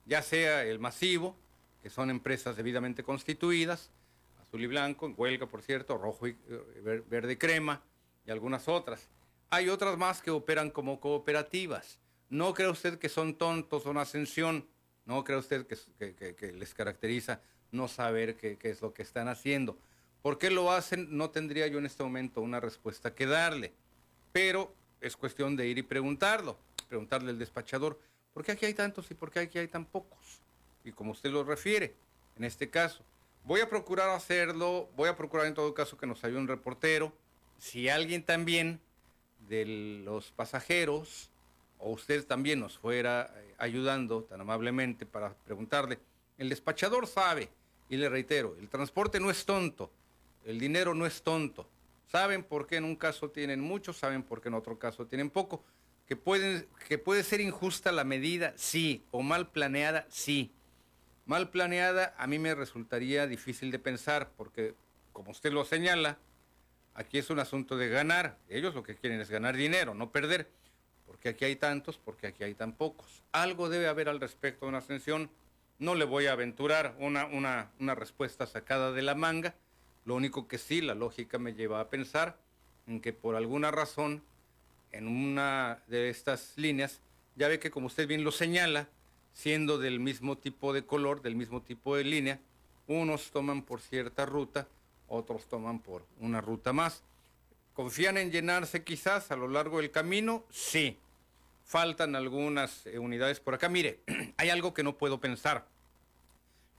[0.08, 1.36] ya sea el masivo,
[1.84, 3.91] que son empresas debidamente constituidas,
[4.41, 7.84] azul y blanco, en huelga, por cierto, rojo y eh, ver- verde y crema,
[8.25, 9.08] y algunas otras.
[9.53, 11.99] Hay otras más que operan como cooperativas.
[12.31, 14.67] No cree usted que son tontos, don Ascensión.
[15.05, 17.39] No cree usted que, les caracteriza
[17.71, 19.77] no saber qué, qué es lo que están haciendo.
[20.23, 21.15] ¿Por qué lo hacen?
[21.15, 23.73] No tendría yo en este momento una respuesta que darle.
[24.31, 26.57] Pero es cuestión de ir y preguntarlo.
[26.89, 27.99] Preguntarle al despachador,
[28.33, 30.41] ¿por qué aquí hay tantos y por qué aquí hay tan pocos?
[30.83, 31.93] Y como usted lo refiere,
[32.37, 33.03] en este caso,
[33.43, 37.13] voy a procurar hacerlo, voy a procurar en todo caso que nos ayude un reportero.
[37.59, 38.81] Si alguien también
[39.47, 41.29] de los pasajeros
[41.79, 45.99] o usted también nos fuera eh, ayudando tan amablemente para preguntarle,
[46.38, 47.49] el despachador sabe,
[47.89, 49.91] y le reitero, el transporte no es tonto,
[50.45, 51.67] el dinero no es tonto.
[52.08, 55.29] Saben por qué en un caso tienen mucho, saben por qué en otro caso tienen
[55.29, 55.63] poco.
[56.08, 60.51] Que, pueden, que puede ser injusta la medida, sí, o mal planeada, sí.
[61.25, 64.75] Mal planeada a mí me resultaría difícil de pensar porque,
[65.12, 66.17] como usted lo señala,
[66.95, 68.38] Aquí es un asunto de ganar.
[68.49, 70.47] Ellos lo que quieren es ganar dinero, no perder.
[71.08, 73.23] Porque aquí hay tantos, porque aquí hay tan pocos.
[73.32, 75.29] Algo debe haber al respecto de una ascensión.
[75.79, 79.56] No le voy a aventurar una, una, una respuesta sacada de la manga.
[80.06, 82.38] Lo único que sí, la lógica me lleva a pensar
[82.88, 84.21] en que por alguna razón,
[84.91, 86.99] en una de estas líneas,
[87.36, 88.88] ya ve que como usted bien lo señala,
[89.34, 92.39] siendo del mismo tipo de color, del mismo tipo de línea,
[92.88, 94.67] unos toman por cierta ruta,
[95.13, 97.04] otros toman por una ruta más.
[97.73, 100.43] ¿Confían en llenarse quizás a lo largo del camino?
[100.49, 100.99] Sí.
[101.63, 103.69] Faltan algunas eh, unidades por acá.
[103.69, 104.02] Mire,
[104.38, 105.67] hay algo que no puedo pensar.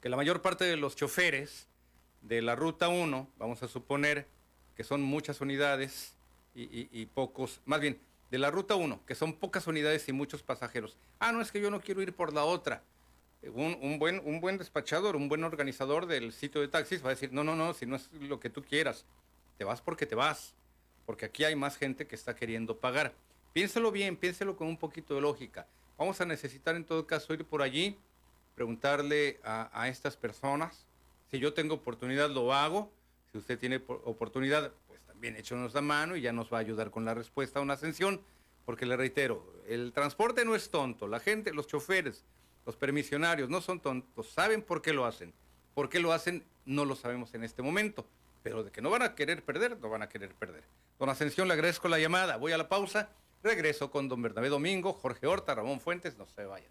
[0.00, 1.68] Que la mayor parte de los choferes
[2.22, 4.26] de la ruta 1, vamos a suponer
[4.76, 6.14] que son muchas unidades
[6.54, 7.98] y, y pocos, más bien,
[8.30, 10.96] de la ruta 1, que son pocas unidades y muchos pasajeros.
[11.18, 12.82] Ah, no, es que yo no quiero ir por la otra.
[13.52, 17.32] Un, buen, un buen despachador, un buen organizador del sitio de taxis va a decir,
[17.32, 19.04] no, no, no, si no es lo que tú quieras,
[19.58, 20.54] te vas porque te vas,
[21.04, 23.12] porque aquí hay más gente que está queriendo pagar.
[23.52, 25.66] Piénselo bien, piénselo con un poquito de lógica.
[25.96, 27.96] Vamos a necesitar en todo caso ir por allí,
[28.54, 30.86] preguntarle a, estas personas.
[31.30, 32.90] Si yo tengo oportunidad, lo hago.
[33.30, 36.90] Si usted tiene oportunidad, pues también échonos la mano y ya nos va a ayudar
[36.90, 38.20] con la respuesta a una ascensión.
[38.64, 41.06] Porque le reitero, el transporte no es tonto.
[41.06, 42.24] La gente, los choferes,
[42.66, 45.32] los permisionarios no son tontos, saben por qué lo hacen.
[45.74, 46.44] ¿Por qué lo hacen?
[46.64, 48.06] No lo sabemos en este momento.
[48.42, 50.64] Pero de que no van a querer perder, no van a querer perder.
[50.98, 52.36] Don Ascensión, le agradezco la llamada.
[52.36, 53.10] Voy a la pausa.
[53.42, 56.16] Regreso con don Bernabé Domingo, Jorge Horta, Ramón Fuentes.
[56.16, 56.70] No se vayan.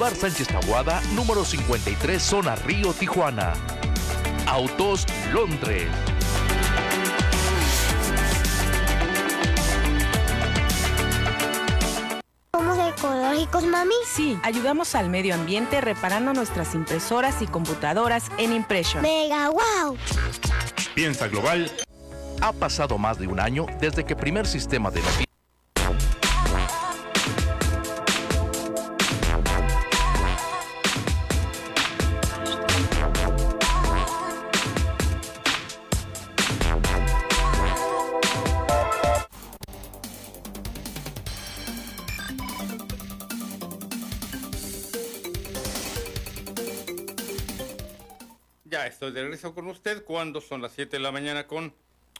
[0.00, 3.52] Boulevard Sánchez Tahuada, número 53, zona Río, Tijuana.
[4.46, 5.90] Autos Londres.
[12.54, 13.92] ¿Somos ecológicos, mami?
[14.06, 19.02] Sí, ayudamos al medio ambiente reparando nuestras impresoras y computadoras en Impression.
[19.02, 19.98] ¡Mega wow!
[20.94, 21.70] Piensa global.
[22.40, 25.29] Ha pasado más de un año desde que primer sistema de noticias
[49.40, 51.72] regreso con usted cuando son las 7 de la mañana con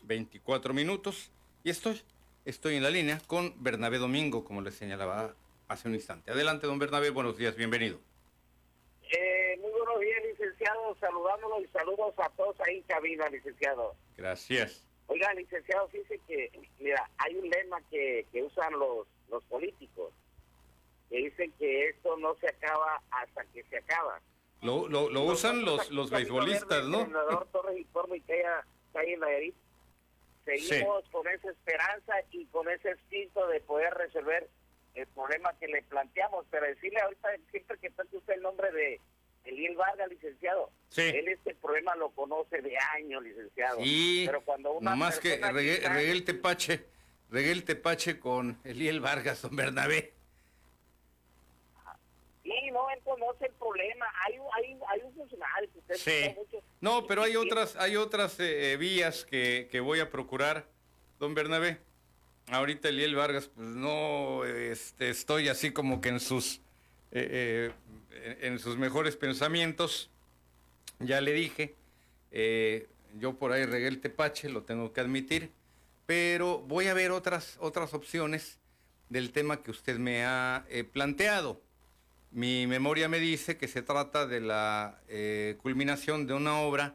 [0.05, 1.31] 24 minutos
[1.63, 2.01] y estoy,
[2.47, 5.35] estoy en la línea con Bernabé Domingo, como le señalaba
[5.69, 6.31] hace un instante.
[6.31, 8.01] Adelante, don Bernabé, buenos días, bienvenido.
[9.03, 13.95] Eh, muy buenos días, licenciado, saludándolo y saludos a todos ahí en cabina, licenciado.
[14.17, 14.87] Gracias.
[15.09, 20.15] Oiga, licenciado, fíjese que, mira, hay un lema que, que usan los, los políticos,
[21.11, 24.23] que dicen que esto no se acaba hasta que se acaba.
[24.63, 27.05] Lo, lo, lo usan los, los beisbolistas, ¿no?
[27.05, 28.45] Senador Torres y Corvo y Calle
[28.93, 29.55] Calle Nayarit,
[30.45, 34.49] seguimos con esa esperanza y con ese espíritu de poder resolver
[34.95, 36.45] el problema que le planteamos.
[36.51, 39.01] Pero decirle ahorita, siempre que toque usted el nombre de
[39.45, 41.03] Eliel Vargas, licenciado, Sí.
[41.03, 43.79] él este problema lo conoce de años, licenciado.
[43.83, 46.85] Sí, pero cuando una nomás que regué, está- regué el tepache,
[47.31, 50.13] regué el tepache con Eliel Vargas, don Bernabé.
[52.95, 54.07] Él conoce el problema.
[54.27, 56.35] Hay, un- hay, hay un funcionario que usted Sí.
[56.37, 56.63] mucho.
[56.81, 60.67] No, pero hay otras, hay otras eh, eh, vías que, que voy a procurar,
[61.19, 61.79] don Bernabé.
[62.49, 66.61] Ahorita Eliel Vargas, pues no este, estoy así como que en sus,
[67.13, 67.71] eh,
[68.11, 70.11] eh, en sus mejores pensamientos.
[70.99, 71.77] Ya le dije,
[73.19, 75.51] yo por ahí regué el tepache, lo tengo que admitir,
[76.07, 78.59] pero voy a ver otras, otras opciones
[79.09, 81.61] del tema que usted me ha planteado.
[82.33, 86.95] Mi memoria me dice que se trata de la eh, culminación de una obra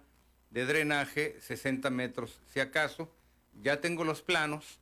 [0.49, 3.11] de drenaje, 60 metros si acaso.
[3.61, 4.79] Ya tengo los planos,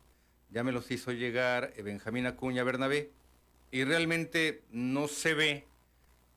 [0.51, 3.09] ya me los hizo llegar eh, Benjamín Acuña Bernabé,
[3.71, 5.65] y realmente no se ve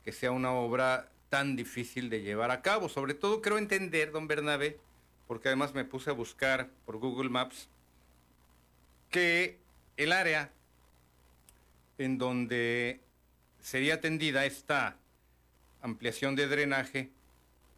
[0.03, 2.89] que sea una obra tan difícil de llevar a cabo.
[2.89, 4.79] Sobre todo creo entender, don Bernabé,
[5.27, 7.69] porque además me puse a buscar por Google Maps,
[9.11, 9.59] que
[9.95, 10.51] el área
[11.99, 13.01] en donde
[13.67, 14.95] sería atendida esta
[15.81, 17.11] ampliación de drenaje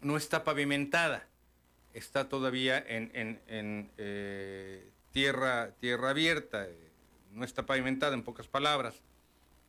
[0.02, 1.25] no está pavimentada,
[1.95, 6.67] está todavía en, en- en, eh, tierra, tierra abierta,
[7.32, 9.02] no está pavimentada en pocas palabras.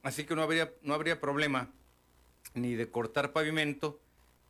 [0.02, 1.70] Así que no habría, no habría problema
[2.52, 3.98] ni de cortar pavimento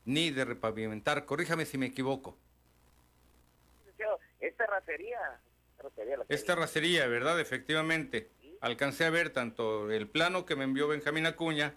[0.05, 1.25] ni de repavimentar.
[1.25, 2.37] Corríjame si me equivoco.
[4.41, 5.19] Es terracería.
[5.77, 7.39] terracería Es terracería, ¿verdad?
[7.39, 8.29] Efectivamente.
[8.61, 11.75] Alcancé a ver tanto el plano que me envió Benjamín Acuña,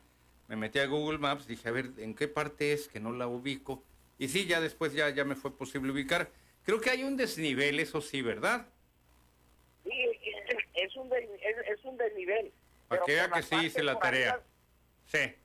[0.49, 3.27] me metí a Google Maps, dije, a ver, ¿en qué parte es que no la
[3.27, 3.83] ubico?
[4.19, 6.29] Y sí, ya después ya, ya me fue posible ubicar.
[6.65, 8.67] Creo que hay un desnivel, eso sí, ¿verdad?
[9.83, 9.91] Sí,
[10.75, 12.51] es- un, de- es, es un desnivel.
[12.87, 14.31] Para que vea que sí hice la tarea.
[14.31, 14.43] arriba-
[15.07, 15.35] Sí.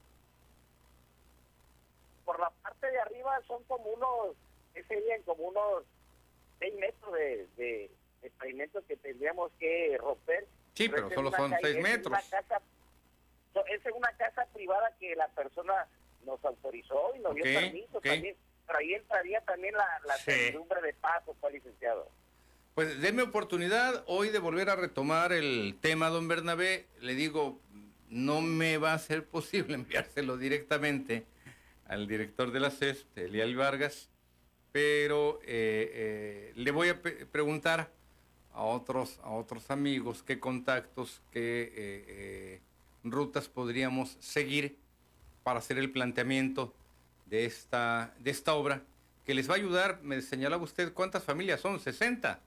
[2.24, 4.36] por la parte de arriba son como unos,
[4.74, 5.22] ¿qué serían?
[5.22, 5.84] Como unos
[6.58, 7.90] 6 metros de, de,
[8.22, 10.46] de que tendríamos que romper.
[10.78, 12.18] Sí, pero es solo son calle- seis es en una metros.
[12.30, 12.60] casa-
[13.68, 15.86] es una casa privada que la persona
[16.24, 18.36] nos autorizó y nos dio permiso también.
[18.66, 20.24] Pero ahí entraría también la, la Sí.
[20.30, 22.08] servidumbre de paso, pues, licenciado.
[22.74, 26.86] Pues denme oportunidad hoy de volver a retomar el tema, don Bernabé.
[27.00, 27.58] Le digo,
[28.10, 31.24] no me va a ser posible enviárselo directamente
[31.88, 34.10] al director de la CES, Elial Vargas,
[34.70, 37.90] pero eh, eh, le voy a preguntar
[38.58, 42.60] a otros, a otros amigos qué contactos, qué eh, eh,
[43.04, 44.76] rutas podríamos seguir
[45.44, 46.74] para hacer el planteamiento
[47.26, 48.82] de esta, de esta obra
[49.24, 51.78] que les va a ayudar, me señalaba usted, ¿cuántas familias son?
[51.78, 52.40] 60.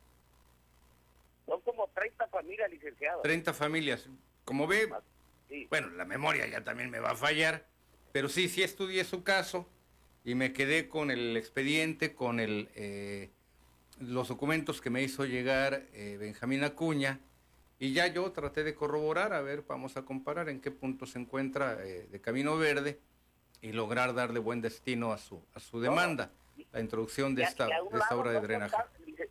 [1.46, 3.22] Son como 30 familias, licenciado.
[3.22, 4.10] 30 familias.
[4.44, 4.90] Como ve,
[5.48, 5.68] Sí.
[5.70, 7.66] bueno, la memoria ya también me va a fallar,
[8.12, 9.66] pero sí, sí estudié su caso
[10.26, 13.30] y me quedé con el expediente, con el, eh,
[14.02, 17.20] los documentos que me hizo llegar eh, Benjamín Acuña,
[17.80, 21.20] y ya yo traté de corroborar, a ver, vamos a comparar en qué punto se
[21.20, 23.00] encuentra eh, de Camino Verde
[23.62, 26.32] y lograr darle buen destino a su, a su demanda,
[26.72, 28.76] la introducción de esta, de esta obra de no drenaje.
[28.76, 29.30] contar- lice-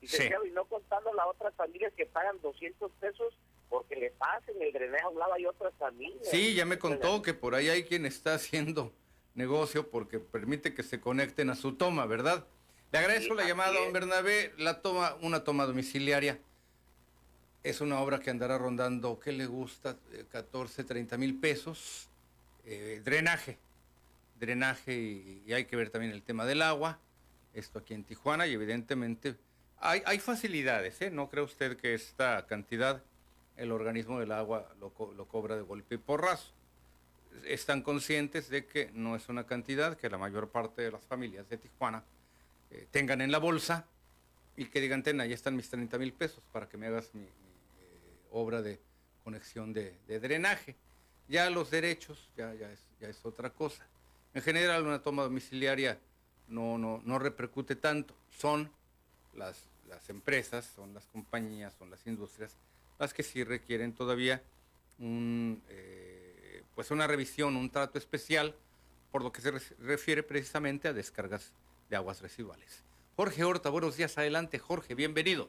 [0.00, 3.34] licenciado, Y no contando las otras familias que pagan 200 pesos
[3.70, 6.26] porque le pasen el drenaje a un lado hay otras familias.
[6.30, 8.92] Sí, ya me contó que por ahí hay quien está haciendo
[9.34, 12.46] negocio porque permite que se conecten a su toma, ¿verdad?
[12.92, 13.92] Le agradezco Sí, la llamada, don.
[13.92, 14.52] Bernabé.
[14.58, 16.38] La toma, una toma domiciliaria.
[17.62, 19.96] Es una obra que andará rondando, ¿qué le gusta?
[20.12, 22.08] Eh, 14, 30 mil pesos.
[22.64, 23.58] Eh, drenaje.
[24.38, 26.98] Drenaje y, y hay que ver también el tema del agua.
[27.54, 29.34] Esto aquí en Tijuana y evidentemente
[29.80, 31.10] hay, hay facilidades, ¿eh?
[31.10, 33.02] No cree usted que esta cantidad
[33.56, 36.52] el organismo del agua lo, co- lo cobra de golpe y porrazo.
[37.44, 41.48] Están conscientes de que no es una cantidad que la mayor parte de las familias
[41.48, 42.04] de Tijuana
[42.70, 43.86] eh, tengan en la bolsa
[44.56, 47.22] y que digan, ten, ahí están mis 30 mil pesos para que me hagas mi,
[47.24, 47.30] eh,
[48.30, 48.80] obra de
[49.24, 50.76] conexión de, drenaje.
[51.28, 53.86] Ya los derechos, ya, ya, es, ya es otra cosa.
[54.34, 55.98] En general, una toma domiciliaria
[56.48, 58.14] no, no, no repercute tanto.
[58.30, 58.70] Son
[59.34, 62.56] las, las empresas, son las compañías, son las industrias
[62.98, 64.42] las que sí requieren todavía
[65.00, 68.54] eh, pues una revisión, un trato especial
[69.12, 71.52] por lo que se refiere precisamente a descargas
[71.88, 72.84] de aguas residuales.
[73.16, 75.48] Jorge Horta, buenos días, adelante Jorge, bienvenido.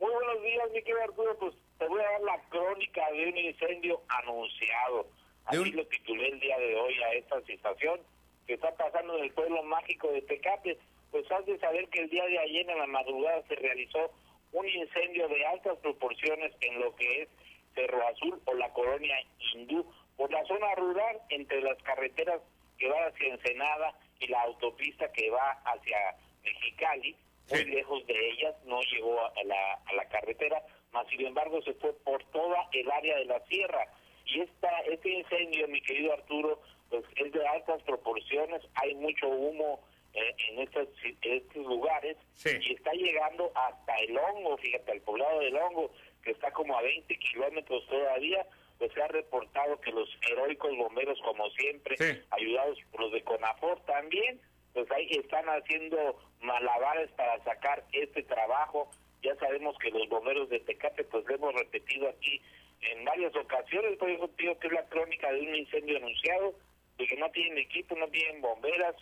[0.00, 3.38] Muy buenos días, mi querido Arturo, pues te voy a dar la crónica de un
[3.38, 5.06] incendio anunciado.
[5.44, 8.00] Así lo titulé el día de hoy a esta situación
[8.46, 10.78] que está pasando en el pueblo mágico de Tecate.
[11.10, 14.10] Pues has de saber que el día de ayer en la madrugada se realizó
[14.52, 17.28] un incendio de altas proporciones en lo que es
[17.74, 19.16] Cerro Azul o la colonia
[19.54, 19.84] hindú,
[20.16, 22.40] por la zona rural entre las carreteras
[22.78, 27.16] que van hacia Ensenada y la autopista que va hacia Mexicali,
[27.50, 30.62] muy lejos de ellas, no llegó a la, a la carretera,
[30.92, 33.86] mas sin embargo se fue por toda el área de la sierra.
[34.26, 39.80] Y esta, este incendio, mi querido Arturo, pues es de altas proporciones, hay mucho humo
[40.14, 40.88] eh, en, estos,
[41.22, 45.90] estos lugares y está llegando hasta el hongo, fíjate, el poblado del hongo,
[46.22, 48.46] que está como a 20 kilómetros todavía,
[48.78, 51.96] pues se ha reportado que los heroicos bomberos, como siempre,
[52.30, 54.40] ayudados por los de CONAFOR también,
[54.72, 58.90] pues ahí están haciendo malabares para sacar este trabajo.
[59.22, 62.40] Ya sabemos que los bomberos de Tecate, pues lo hemos repetido aquí
[62.80, 66.54] en varias ocasiones, por eso digo que es la crónica de un incendio anunciado,
[66.98, 68.96] de que no tienen equipo, no tienen bomberas,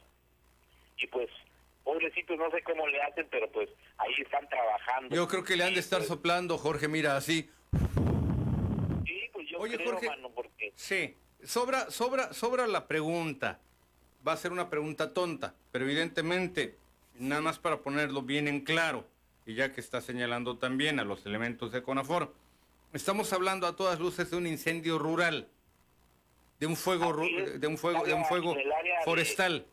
[0.98, 1.30] y pues
[1.82, 3.68] pobrecitos no sé cómo le hacen, pero pues
[3.98, 5.14] ahí están trabajando.
[5.14, 7.50] Yo creo que le han de estar pues, soplando, Jorge, mira, así.
[9.60, 10.72] Oye, creo, Jorge, mano, porque...
[10.74, 13.60] Sí, sobra, sobra, sobra la pregunta.
[14.26, 16.76] Va a ser una pregunta tonta, pero evidentemente,
[17.18, 19.04] nada más para ponerlo bien en claro,
[19.44, 22.32] y ya que está señalando también a los elementos de CONAFOR,
[22.94, 25.46] estamos hablando a todas luces de un incendio rural,
[26.58, 28.56] de un fuego, de un fuego, de un fuego
[29.04, 29.66] forestal.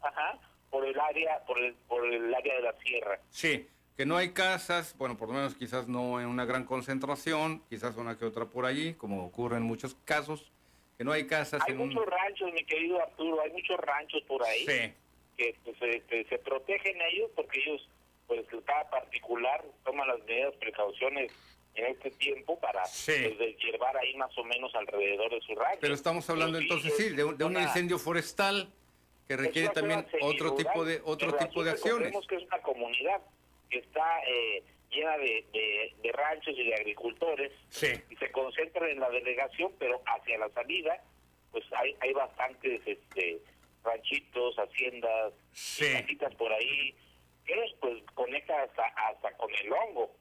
[0.00, 0.38] Ajá,
[0.70, 3.20] por el área, por el, por el área de la sierra.
[3.30, 7.62] Sí, que no hay casas, bueno, por lo menos quizás no en una gran concentración,
[7.68, 10.50] quizás una que otra por allí, como ocurre en muchos casos,
[10.98, 11.62] que no hay casas.
[11.66, 14.94] Hay muchos ranchos, mi querido Arturo, hay muchos ranchos por ahí
[15.36, 17.88] que pues, este, se protegen ellos porque ellos,
[18.26, 21.32] pues cada particular toma las medidas, precauciones
[21.74, 23.12] en este tiempo para sí.
[23.36, 23.56] pues,
[24.00, 25.78] ahí más o menos alrededor de su rancho.
[25.80, 28.68] Pero estamos hablando entonces, sí, de, un incendio forestal
[29.26, 32.12] que requiere también otro tipo de otro tipo de acciones.
[32.28, 33.20] Que es una comunidad
[33.70, 37.52] que está eh, llena de, de, ranchos y de agricultores
[38.10, 41.02] y se concentran en la delegación, pero hacia la salida
[41.50, 43.40] pues hay, hay bastantes este,
[43.84, 46.96] ranchitos, haciendas, casitas por ahí,
[47.44, 50.16] que pues conecta hasta, hasta con el hongo.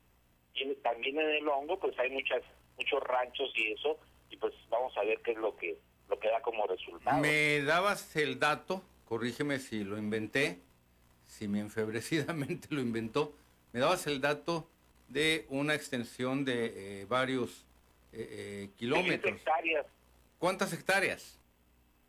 [0.53, 2.43] Y también en el hongo pues hay muchas
[2.77, 3.97] muchos ranchos y eso,
[4.29, 5.77] y pues vamos a ver qué es lo que
[6.07, 7.19] lo que da como resultado.
[7.19, 8.83] ¿Me dabas el dato
[9.13, 10.59] corrígeme si lo inventé,
[11.34, 13.34] si me enfebrecidamente lo inventó,
[13.71, 14.67] me dabas el dato
[15.07, 17.65] de una extensión de eh, varios
[18.11, 19.36] eh, eh, kilómetros.
[19.36, 19.86] hectáreas.
[20.39, 21.39] ¿Cuántas hectáreas?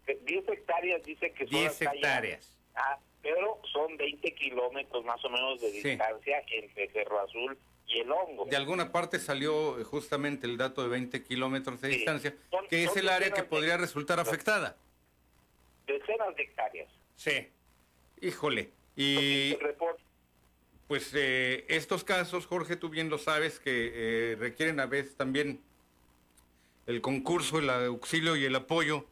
[0.07, 2.51] 10 hectáreas dice que son 10 hectáreas.
[2.75, 7.57] Ah, pero son 20 kilómetros más o menos de distancia entre Cerro Azul
[7.87, 8.45] y el hongo.
[8.45, 12.35] De alguna parte salió justamente el dato de 20 kilómetros de distancia,
[12.69, 14.77] que es el área que podría resultar afectada
[15.87, 16.89] decenas de hectáreas.
[17.17, 17.49] Sí,
[18.21, 18.71] híjole.
[18.97, 19.57] Y
[20.87, 25.61] pues eh, estos casos, Jorge, tú bien lo sabes, que eh, requieren a veces también
[26.87, 29.07] el concurso, el auxilio y el apoyo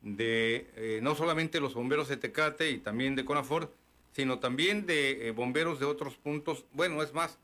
[0.00, 3.72] de eh, no solamente los bomberos de Tecate y también de Conafor,
[4.12, 6.64] sino también de bomberos de otros puntos.
[6.72, 7.38] Bueno, es más,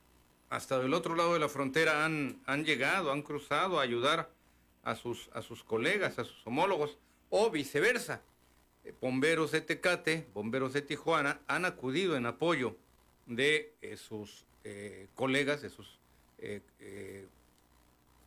[0.51, 4.31] hasta del otro lado de la frontera han, han llegado, han cruzado a ayudar
[4.85, 6.97] a sus, a sus colegas, a sus homólogos,
[7.29, 8.23] o viceversa
[9.01, 12.77] bomberos de Tecate, bomberos de Tijuana, han acudido en apoyo
[13.27, 15.99] de eh, sus eh, colegas, de sus
[16.39, 17.27] eh,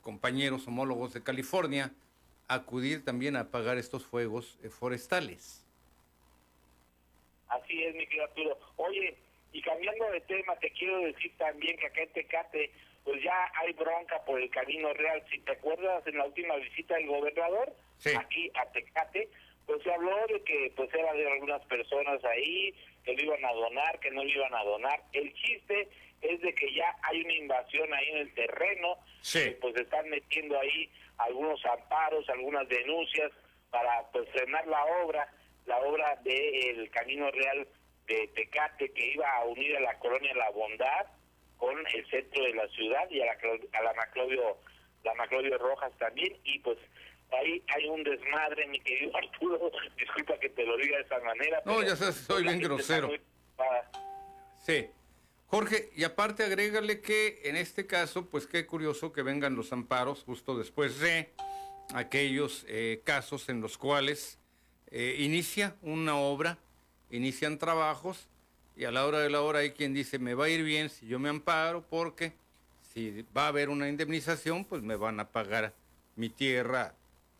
[0.01, 1.91] compañeros homólogos de California,
[2.47, 5.65] acudir también a apagar estos fuegos forestales.
[7.49, 8.57] Así es, mi Arturo.
[8.77, 9.15] Oye,
[9.51, 12.71] y cambiando de tema, te quiero decir también que acá en Tecate,
[13.03, 15.23] pues ya hay bronca por el Camino Real.
[15.31, 17.73] Si te acuerdas, en la última visita del gobernador,
[18.17, 19.29] aquí a Tecate,
[19.67, 23.51] pues se habló de que pues era de algunas personas ahí, que lo iban a
[23.51, 25.03] donar, que no lo iban a donar.
[25.11, 25.89] El chiste
[26.21, 29.55] es de que ya hay una invasión ahí en el terreno, sí.
[29.59, 33.31] pues están metiendo ahí algunos amparos, algunas denuncias
[33.69, 35.27] para pues frenar la obra,
[35.65, 37.67] la obra del Camino Real
[38.07, 41.07] de Tecate que iba a unir a la colonia La Bondad
[41.57, 43.37] con el centro de la ciudad y a la,
[43.73, 44.59] a la Maclovio,
[45.03, 46.77] la Maclovio Rojas también y pues
[47.31, 49.71] ahí hay un desmadre, mi querido Arturo.
[49.97, 51.61] Disculpa que te lo diga de esa manera.
[51.65, 53.07] No, pero ya sabes, soy bien grosero.
[53.07, 53.21] muy.
[54.65, 54.87] Sí.
[55.47, 60.23] Jorge, y aparte agrégale que en este caso, pues qué curioso que vengan los amparos
[60.25, 61.29] justo después de
[61.93, 64.39] aquellos eh, casos en los cuales
[64.91, 66.57] eh, inicia una obra,
[67.11, 68.27] inician trabajos
[68.75, 70.89] y a la hora de la hora hay quien dice me va a ir bien
[70.89, 72.33] si yo me amparo porque
[72.93, 75.73] si va a haber una indemnización pues me van a pagar
[76.15, 76.93] mi tierra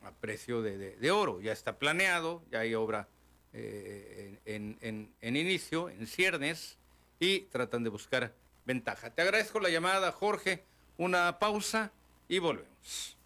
[0.03, 1.41] a precio de, de- oro.
[1.41, 3.07] Ya está planeado, ya hay obra
[3.53, 6.77] eh, en, en- en inicio, en ciernes,
[7.19, 8.33] y tratan de buscar
[8.65, 9.09] ventaja.
[9.09, 10.63] Te agradezco la llamada, Jorge.
[10.97, 11.91] Una pausa
[12.27, 13.17] y volvemos.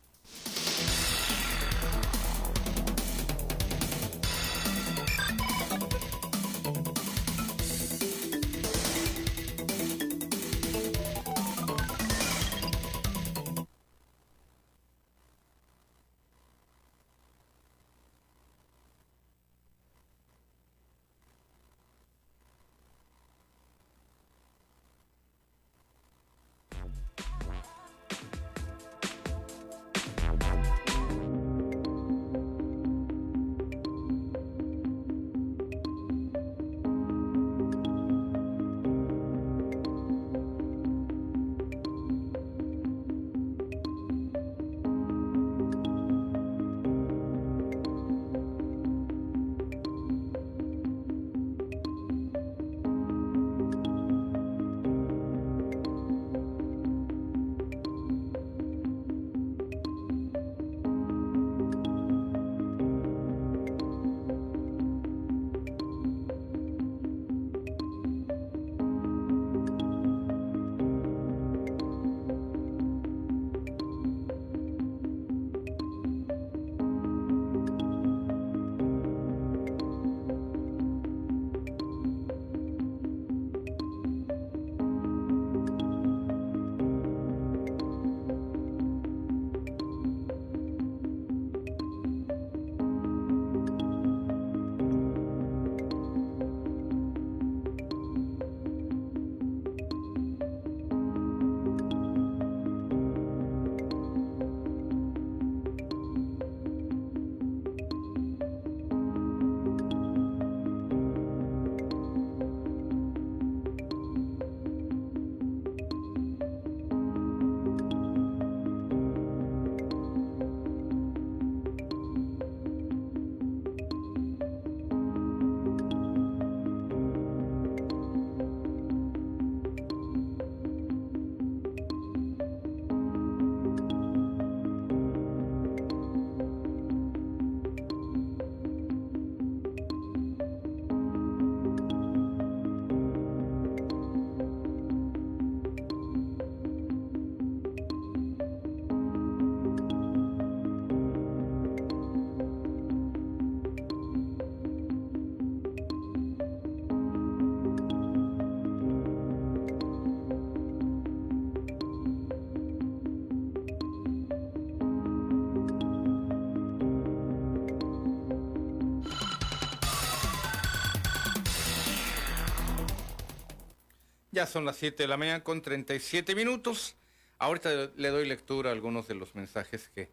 [174.42, 176.98] Ya son las 7 de la mañana con 37 minutos.
[177.38, 180.10] Ahorita le doy lectura a algunos de los mensajes que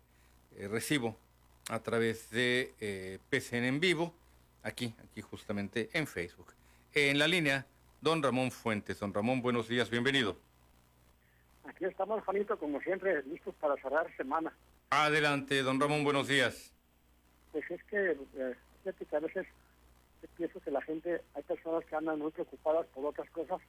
[0.55, 1.17] eh, recibo
[1.71, 4.13] a través de eh, PCN en vivo,
[4.63, 6.53] aquí, aquí justamente en Facebook.
[6.93, 7.65] En la línea,
[8.03, 9.01] don Ramón Fuentes.
[9.01, 10.37] Don Ramón, buenos días, bienvenido.
[11.65, 14.53] Aquí estamos, Juanito, como siempre, listos para cerrar semana.
[14.91, 16.75] Adelante, don Ramón, buenos días.
[17.51, 18.55] Pues es que, eh,
[18.85, 19.47] que a veces
[20.37, 23.63] pienso que la gente, hay personas que andan muy preocupadas por otras cosas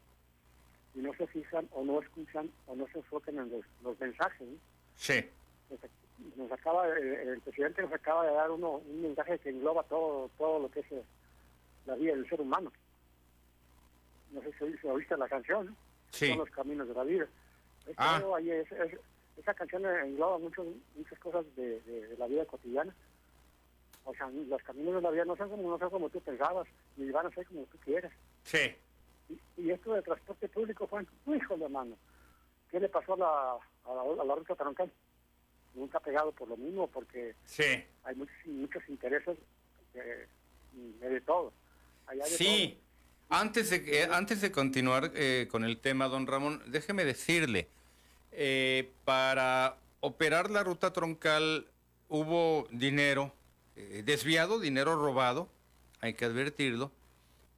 [0.95, 4.47] y no se fijan o no escuchan o no se enfocan en los, los mensajes.
[4.95, 5.25] Sí.
[5.69, 5.79] Nos,
[6.37, 10.59] nos acaba, el presidente nos acaba de dar uno, un mensaje que engloba todo todo
[10.59, 11.03] lo que es eh,
[11.85, 12.71] la vida del ser humano.
[14.31, 15.75] No sé si, si oíste la canción, ¿no?
[16.11, 16.27] Sí.
[16.29, 17.27] Son los caminos de la vida.
[17.87, 18.21] Es Ah.
[18.35, 18.99] ahí, es- es-
[19.37, 22.93] esa canción engloba muchos, muchas cosas de, de- de la vida cotidiana.
[24.05, 26.67] O sea, los caminos de la vida no son como, no son como tú pensabas,
[26.97, 28.11] ni van a ser como tú quieres.
[28.43, 28.75] Sí.
[29.30, 31.05] Y, y esto de transporte público fue,
[31.36, 31.97] híjole, mano,
[32.71, 33.51] ¿qué le pasó a la,
[33.91, 34.91] a la, a la ruta troncal?
[35.75, 37.63] Nunca ha pegado por lo mismo, porque Sí.
[38.03, 39.38] hay muchos, muchos intereses
[39.93, 40.27] de,
[41.07, 41.53] de todo.
[42.07, 42.80] Allá de Sí.
[43.32, 47.67] Antes de, antes de continuar eh, con el tema, don Ramón, déjeme decirle,
[48.32, 51.67] eh, para operar la ruta troncal
[52.07, 53.32] hubo dinero
[53.75, 55.47] eh, desviado, dinero robado,
[56.01, 56.91] hay que advertirlo, eh,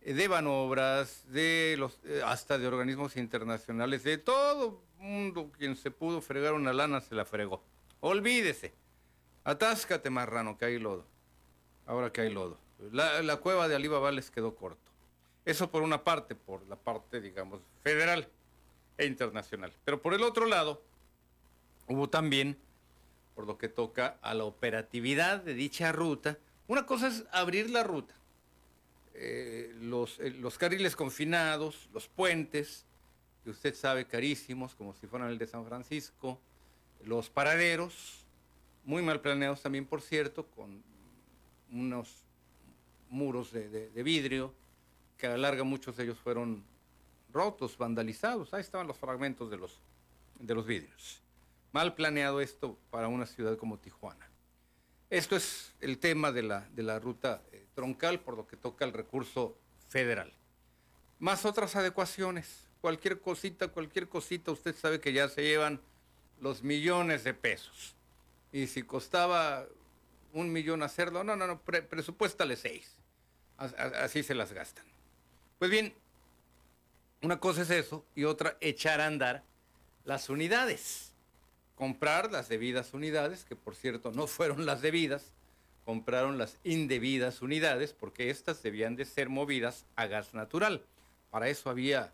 [0.02, 6.22] de manobras, de los, eh, hasta de organismos internacionales, de todo mundo quien se pudo
[6.22, 7.64] fregar una lana se la fregó.
[8.00, 8.74] Olvídese.
[9.44, 11.06] Atáscate, marrano, que hay lodo.
[11.86, 12.58] Ahora que hay lodo.
[12.92, 14.92] La, la cueva de Alibaba les quedó corto.
[15.46, 18.28] Eso por una parte, por la parte, digamos, federal
[18.98, 19.74] e internacional.
[19.84, 20.84] Pero por el otro lado,
[21.88, 22.58] hubo también,
[23.36, 26.38] por lo que toca a la operatividad de dicha ruta,
[26.68, 28.14] una cosa es abrir la ruta,
[29.14, 32.86] eh, los, eh, los carriles confinados, los puentes,
[33.44, 36.40] que usted sabe carísimos, como si fueran el de San Francisco,
[37.04, 38.26] los paraderos,
[38.86, 40.84] muy mal planeados también, por cierto, con
[41.72, 42.24] unos
[43.10, 44.54] muros de, de- vidrio,
[45.18, 46.64] que a la larga muchos de ellos fueron
[47.34, 48.54] rotos, vandalizados.
[48.54, 49.80] Ahí estaban los fragmentos de los,
[50.40, 51.22] de los vidrios.
[51.72, 54.28] Mal planeado esto para una ciudad como Tijuana.
[55.12, 58.86] Esto es el tema de la, de la ruta eh, troncal, por lo que toca
[58.86, 59.58] el recurso
[59.90, 60.34] federal.
[61.20, 62.68] Más otras adecuaciones.
[62.80, 65.82] Cualquier cosita, cualquier cosita, usted sabe que ya se llevan
[66.40, 67.94] los millones de pesos.
[68.54, 69.68] Y si costaba
[70.32, 71.88] un millón hacerlo, no, no, no, pre-
[72.56, 72.96] seis.
[73.58, 74.86] Así se las gastan.
[75.60, 75.94] Pues bien,
[77.22, 79.44] una cosa es eso y otra echar a andar
[80.06, 81.11] las unidades.
[81.82, 85.34] Comprar las debidas unidades, que por cierto no fueron las debidas,
[85.84, 90.84] compraron las indebidas unidades porque estas debían de ser movidas a gas natural.
[91.32, 92.12] Para eso había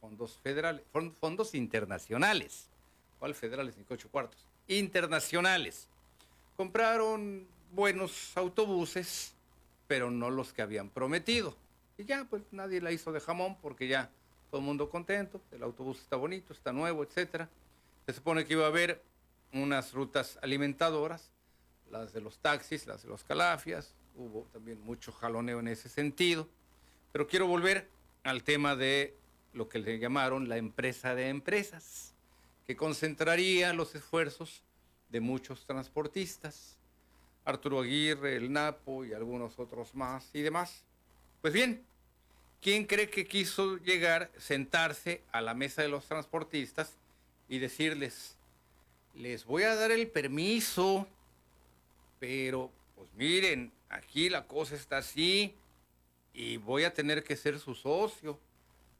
[0.00, 2.70] fondos federales, fon- fondos internacionales.
[3.18, 3.76] ¿Cuál federales?
[3.76, 4.40] Ni ocho cuartos.
[4.68, 5.86] Internacionales.
[6.56, 9.34] Compraron buenos autobuses,
[9.86, 11.54] pero no los que habían prometido.
[11.98, 14.08] Y ya, pues nadie la hizo de jamón porque ya
[14.50, 17.50] todo el mundo contento, el autobús está bonito, está nuevo, etcétera.
[18.06, 19.09] Se supone que iba a haber
[19.52, 21.30] unas rutas alimentadoras,
[21.90, 26.48] las de los taxis, las de los calafias, hubo también mucho jaloneo en ese sentido.
[27.12, 27.88] Pero quiero volver
[28.22, 29.14] al tema de
[29.52, 32.14] lo que le llamaron la empresa de empresas,
[32.66, 34.62] que concentraría los esfuerzos
[35.08, 36.76] de muchos transportistas,
[37.44, 40.84] Arturo Aguirre, el Napo y algunos otros más y demás.
[41.40, 41.84] Pues bien,
[42.60, 46.92] ¿quién cree que quiso llegar, sentarse a la mesa de los transportistas
[47.48, 48.36] y decirles,
[49.14, 51.06] les voy a dar el permiso,
[52.18, 55.54] pero pues miren, aquí la cosa está así
[56.32, 58.38] y voy a tener que ser su socio,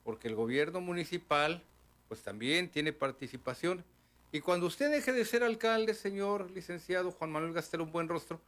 [0.05, 1.63] porque el gobierno municipal
[2.09, 3.85] pues también tiene participación.
[4.33, 8.41] Y cuando usted deje de ser alcalde, señor licenciado Juan Manuel Gastel, un buen rostro,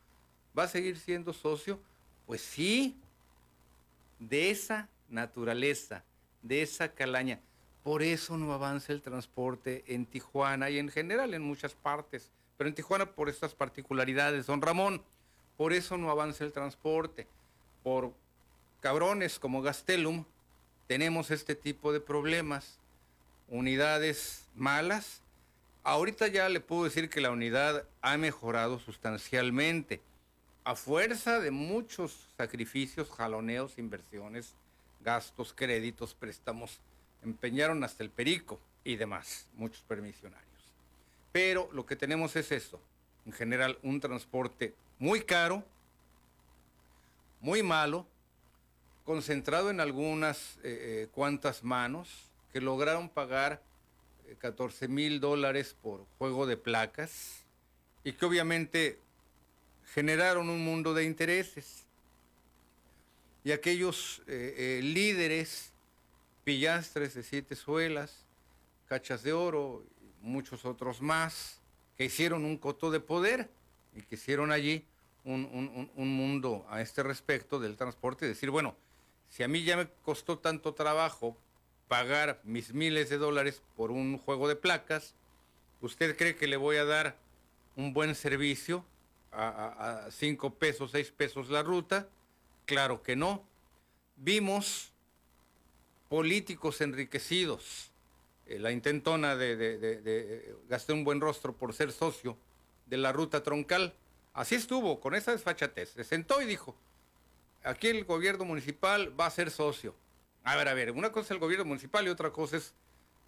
[0.57, 1.79] ¿va a seguir siendo socio?
[2.27, 2.97] Pues sí,
[4.19, 6.05] de esa naturaleza,
[6.43, 7.41] de esa calaña.
[7.83, 12.69] Por eso no avanza el transporte en Tijuana y en general en muchas partes, pero
[12.69, 15.03] en Tijuana por estas particularidades, don Ramón,
[15.57, 17.27] por eso no avanza el transporte.
[17.83, 18.13] Por
[18.81, 20.25] cabrones como Gastelum
[20.87, 22.79] tenemos este tipo de problemas,
[23.49, 25.23] unidades malas.
[25.85, 30.01] Ahorita ya le puedo decir que la unidad ha mejorado sustancialmente
[30.65, 34.55] a fuerza de muchos sacrificios, jaloneos, inversiones,
[35.01, 36.81] gastos, créditos, préstamos,
[37.23, 40.47] empeñaron hasta el perico y demás, muchos permisionarios.
[41.33, 42.81] Pero lo que tenemos es esto,
[43.27, 45.65] en general un transporte muy caro,
[47.41, 48.07] muy malo,
[49.05, 52.09] concentrado en algunas eh, eh, cuantas manos
[52.53, 53.63] que lograron pagar
[54.29, 57.45] eh, 14 mil dólares por juego de placas
[58.05, 58.99] y que obviamente
[59.95, 61.85] generaron un mundo de intereses.
[63.45, 65.72] Y aquellos eh, eh, líderes,
[66.45, 68.25] pillastres de siete suelas,
[68.87, 71.61] cachas de oro, y muchos otros más,
[71.97, 73.51] que hicieron un coto de poder
[73.95, 74.87] y que hicieron allí
[75.25, 78.77] un, un- un- un mundo a este respecto del transporte y decir, bueno,
[79.29, 81.37] si a mí ya me costó tanto trabajo
[81.89, 85.15] pagar mis miles de dólares por un juego de placas,
[85.81, 87.17] ¿usted cree que le voy a dar
[87.77, 88.85] un buen servicio
[89.31, 92.09] a, a- a cinco pesos, seis pesos la ruta?
[92.67, 93.45] Claro que no.
[94.17, 94.92] Vimos
[96.13, 97.91] políticos enriquecidos.
[98.45, 100.55] Eh, la intentona de, de-
[100.91, 102.37] un buen rostro por ser socio
[102.85, 103.95] de la ruta troncal.
[104.35, 105.89] Así estuvo, con esa desfachatez.
[105.89, 106.77] Se sentó y dijo,
[107.65, 109.95] aquí el gobierno municipal va a ser socio.
[110.45, 112.75] A ver, a ver, una cosa es el gobierno municipal y otra cosa es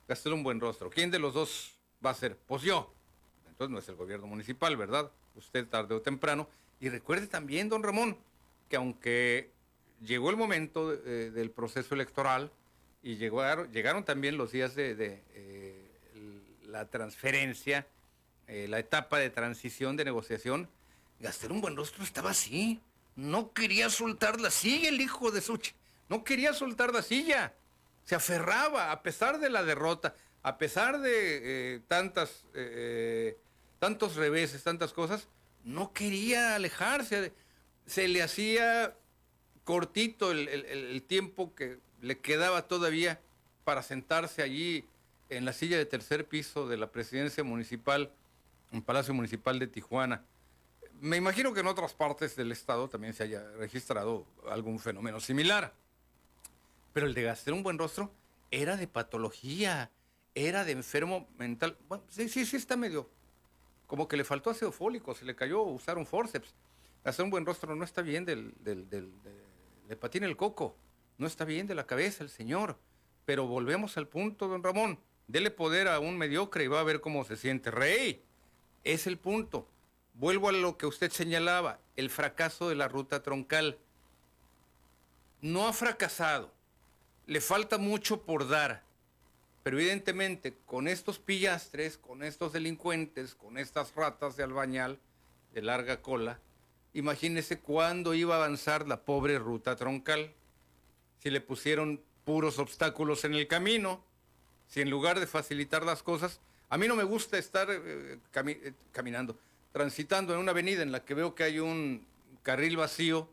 [0.07, 0.91] gastar un buen rostro.
[0.91, 1.72] ¿Quién de los dos
[2.05, 2.37] va a ser?
[2.37, 2.93] Pues yo.
[3.49, 5.11] Entonces no es el gobierno municipal, ¿verdad?
[5.37, 6.51] Usted tarde o temprano.
[6.80, 8.18] Y recuerde también, don Ramón,
[8.68, 9.53] que aunque
[10.03, 12.53] llegó el momento eh, del proceso electoral
[13.05, 15.90] y llegaron, llegaron también los días de, eh,
[16.66, 17.86] la transferencia,
[18.48, 20.70] eh, la etapa de transición, de negociación,
[21.20, 22.80] Gastelum Buenrostro estaba así.
[23.14, 25.72] No quería soltar la silla, el hijo de Suchi.
[26.09, 27.52] No quería soltar la silla.
[28.05, 32.44] Se aferraba, a pesar de la derrota, a pesar de eh, tantas,
[33.78, 35.28] tantos reveses, tantas cosas,
[35.62, 37.34] no quería alejarse.
[37.84, 38.96] Se le hacía
[39.64, 43.20] cortito el tiempo que le quedaba todavía
[43.64, 44.84] para sentarse allí
[45.30, 48.12] en la silla de tercer piso de la presidencia municipal,
[48.72, 50.22] en Palacio Municipal de Tijuana.
[51.00, 55.72] Me imagino que en otras partes del estado también se haya registrado algún fenómeno similar.
[56.92, 58.12] Pero el de Gaster un buen rostro
[58.50, 59.90] era de patología,
[60.34, 61.78] era de enfermo mental.
[61.88, 63.09] Bueno, sí, sí, sí está medio.
[63.86, 66.55] Como que le faltó ácido fólico, se le cayó usar un forceps.
[67.02, 69.11] Hacer un buen rostro no está bien del, del, del,
[69.88, 70.76] le patina el coco.
[71.19, 72.79] No está bien de la cabeza el señor.
[73.25, 74.99] Pero volvemos al punto, don Ramón.
[75.27, 77.71] Dele poder a un mediocre y va a ver cómo se siente.
[77.71, 78.23] Rey,
[78.83, 79.69] es el punto.
[80.15, 83.79] Vuelvo a lo que usted señalaba, el fracaso de la ruta troncal.
[85.41, 86.53] No ha fracasado.
[87.27, 88.83] Le falta mucho por dar.
[89.62, 94.99] Pero evidentemente, con estos pillastres, con estos delincuentes, con estas ratas de albañal
[95.55, 96.39] de larga cola,
[96.93, 100.35] imagínese cuándo iba a avanzar la pobre ruta troncal
[101.25, 104.05] si le pusieron puros obstáculos en el camino,
[104.68, 108.72] si en lugar de facilitar las cosas, a mí no me gusta estar eh, eh,
[108.93, 109.39] caminando,
[109.72, 112.05] transitando en una avenida en la que veo que hay un
[112.43, 113.27] carril vacío,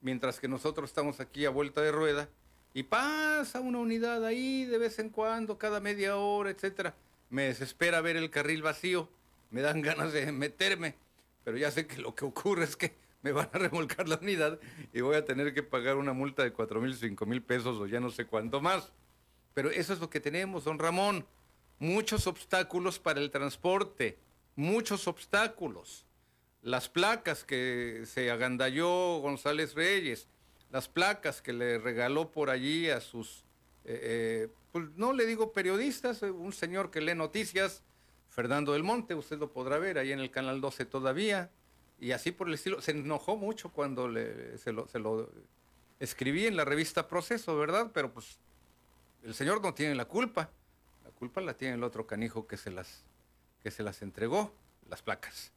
[0.00, 2.28] mientras que nosotros estamos aquí a vuelta de rueda,
[2.72, 6.94] y pasa una unidad ahí de vez en cuando, cada media hora, etcétera.
[7.30, 9.08] Me desespera ver el carril vacío,
[9.50, 10.94] me dan ganas de meterme,
[11.42, 12.92] pero ya sé que lo que ocurre es que
[13.24, 14.60] me van a remolcar la unidad
[14.92, 17.86] y voy a tener que pagar una multa de cuatro mil, cinco mil pesos o
[17.86, 18.92] ya no sé cuánto más.
[19.54, 21.26] Pero eso es lo que tenemos, don Ramón.
[21.78, 24.18] Muchos obstáculos para el transporte,
[24.56, 26.04] muchos obstáculos.
[26.60, 30.28] Las placas que se agandalló González Reyes,
[30.70, 33.44] las placas que le regaló por allí a sus,
[33.84, 37.82] eh, eh, pues no le digo periodistas, eh, un señor que lee noticias,
[38.28, 41.50] Fernando del Monte, usted lo podrá ver ahí en el Canal 12 todavía,
[41.98, 42.80] y así por el estilo.
[42.80, 45.30] Se enojó mucho cuando le, se, lo, se lo
[46.00, 47.90] escribí en la revista Proceso, ¿verdad?
[47.92, 48.38] Pero pues
[49.22, 50.50] el señor no tiene la culpa.
[51.04, 53.04] La culpa la tiene el otro canijo que se las,
[53.62, 54.52] que se las entregó,
[54.88, 55.52] las placas.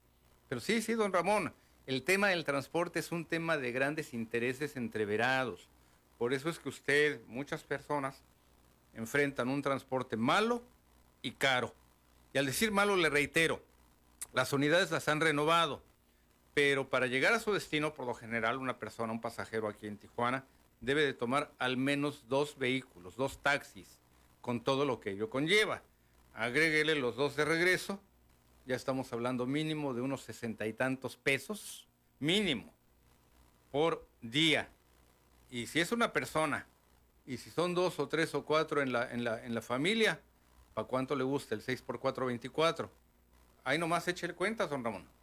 [0.49, 1.53] Pero sí, sí, don Ramón,
[1.85, 5.67] el tema del transporte es un tema de grandes intereses entreverados.
[6.17, 8.21] Por eso es que usted, muchas personas,
[8.93, 10.63] enfrentan un transporte malo
[11.21, 11.73] y caro.
[12.33, 13.61] Y al decir malo le reitero,
[14.33, 15.81] las unidades las han renovado,
[16.57, 19.95] pero para llegar a su destino, por lo general, una persona, un pasajero aquí en
[19.95, 20.43] Tijuana,
[20.81, 23.99] debe de tomar al menos dos vehículos, dos taxis,
[24.41, 25.83] con todo lo que ello conlleva.
[26.33, 27.99] Agréguele los dos de regreso,
[28.65, 31.85] ya estamos hablando mínimo de unos sesenta y tantos pesos,
[32.17, 32.73] mínimo,
[33.71, 34.67] por día.
[35.51, 36.65] Y si es una persona,
[37.27, 40.19] y si son dos o tres o cuatro en la, en la, en la familia,
[40.73, 42.89] ¿para cuánto le gusta el 6 por 4, 24?
[43.63, 45.16] Ahí nomás eche cuentas, don Ramón.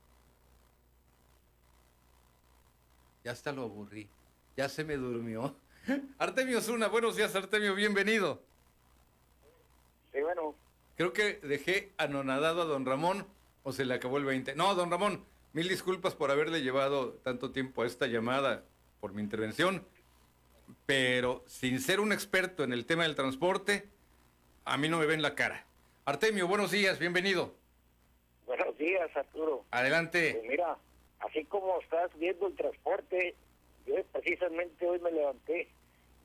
[3.25, 4.11] Ya hasta lo aburrí.
[4.55, 5.57] Ya se me durmió.
[6.19, 8.43] Artemio Zuna, buenos días, Artemio, bienvenido.
[10.13, 10.55] Sí, bueno.
[10.95, 13.27] Creo que dejé anonadado a don Ramón
[13.63, 14.55] o se le acabó el 20.
[14.57, 18.63] No, don Ramón, mil disculpas por haberle llevado tanto tiempo a esta llamada
[19.01, 19.87] por mi intervención,
[20.85, 23.89] pero sin ser un experto en el tema del transporte,
[24.67, 25.65] a mí no me ven la cara.
[26.05, 27.55] Artemio, buenos días, bienvenido.
[28.45, 29.65] Buenos días, Arturo.
[29.71, 30.35] Adelante.
[30.35, 30.77] Pues mira,
[31.27, 33.35] así como estás viendo el transporte,
[33.87, 35.69] yo precisamente hoy me levanté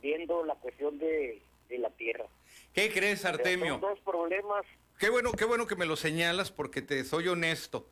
[0.01, 2.25] viendo la cuestión de, la tierra.
[2.73, 3.73] ¿Qué crees, Artemio?
[3.73, 4.65] Son dos problemas.
[4.97, 7.87] Qué bueno, qué bueno que me lo señalas porque te soy honesto.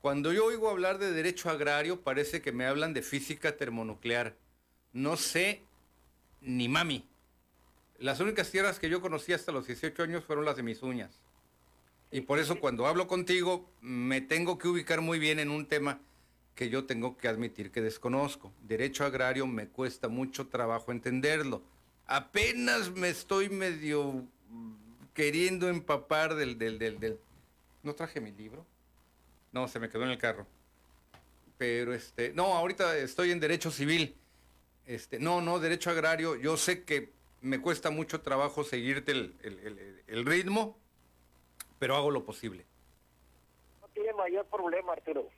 [0.00, 4.34] Cuando yo oigo hablar de derecho agrario, parece que me hablan de física termonuclear.
[4.92, 5.62] No sé
[6.40, 7.08] ni mami.
[7.98, 11.18] Las únicas tierras que yo conocí hasta los 18 años fueron las de mis uñas.
[12.10, 16.00] Y por eso cuando hablo contigo me tengo que ubicar muy bien en un tema
[16.58, 18.52] que yo tengo que admitir que desconozco.
[18.62, 21.62] Derecho agrario me cuesta mucho trabajo entenderlo.
[22.04, 24.24] Apenas me estoy medio
[25.14, 27.20] queriendo empapar del, del, del, del...
[27.84, 28.66] ¿No traje mi libro?
[29.52, 30.48] No, se me quedó en el carro.
[31.58, 34.16] Pero este, no, ahorita estoy en derecho civil.
[34.84, 36.34] Este, no, no, derecho agrario.
[36.34, 40.76] Yo sé que me cuesta mucho trabajo seguirte el, el, el ritmo,
[41.78, 42.66] pero hago lo posible.
[43.80, 45.30] No tiene mayor problema, Arturo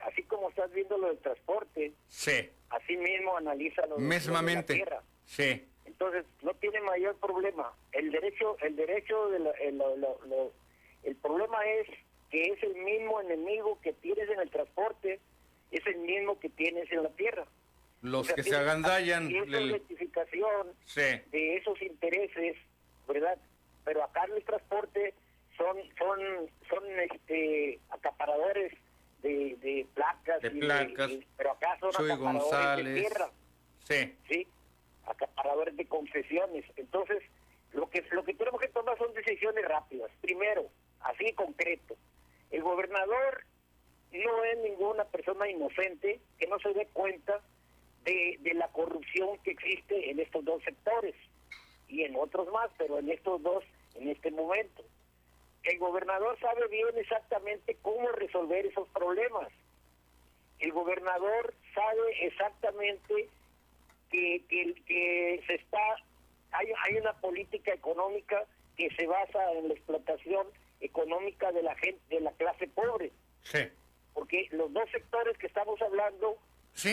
[0.00, 2.50] así como estás viendo lo del transporte, sí.
[2.70, 5.02] así mismo analiza lo, de la tierra.
[5.24, 5.66] Sí.
[5.84, 7.72] Entonces, no tiene mayor problema.
[7.92, 9.82] El derecho, el derecho, de el,
[11.04, 11.88] el problema es
[12.30, 15.20] que es el mismo enemigo que tienes en el transporte
[15.70, 17.46] es el mismo que tienes en la tierra.
[18.02, 19.30] Los que se agandallan.
[19.30, 22.56] Y esa identificación de esos intereses,
[23.06, 23.38] ¿verdad?
[23.84, 25.14] Pero acá en el transporte
[25.56, 26.18] son son
[26.68, 28.72] son este acaparadores
[29.22, 31.10] de, de placas, de placas.
[31.36, 33.30] pero acá son acaparadores de tierra.
[33.84, 34.16] Sí.
[34.28, 34.46] Sí
[35.08, 36.64] acaparadores de concesiones.
[36.76, 37.22] Entonces
[37.72, 40.10] lo que lo que tenemos que tomar son decisiones rápidas.
[40.20, 40.66] Primero
[41.00, 41.96] así concreto.
[42.50, 43.44] El gobernador
[44.12, 47.40] no es ninguna persona inocente que no se dé cuenta
[48.04, 51.14] de, de la corrupción que existe en estos dos sectores
[51.88, 53.64] y en otros más pero en estos dos
[53.96, 54.82] en este momento
[55.68, 59.48] el gobernador sabe bien exactamente cómo resolver esos problemas.
[60.60, 63.28] El gobernador sabe exactamente
[64.10, 65.78] que, que, se está
[66.52, 68.44] hay, hay una política económica
[68.76, 70.46] que se basa en la explotación
[70.80, 73.12] económica de la gente de la clase pobre.
[73.42, 73.68] Sí.
[74.14, 76.38] Porque los dos sectores que estamos hablando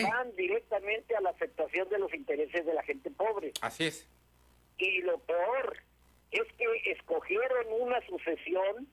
[0.02, 3.52] van directamente a la aceptación de los intereses de la gente pobre.
[3.62, 4.06] Así es.
[4.76, 5.78] Y lo peor
[6.30, 8.88] es que escogieron una sucesión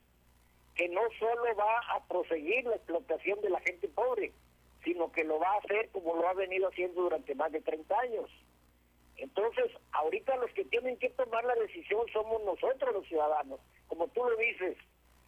[0.74, 4.32] que no solo va a proseguir la explotación de la gente pobre,
[4.82, 7.98] sino que lo va a hacer como lo ha venido haciendo durante más de 30
[8.00, 8.30] años.
[9.16, 13.60] Entonces, ahorita los que tienen que tomar la decisión somos nosotros los ciudadanos.
[13.86, 14.76] Como tú lo dices,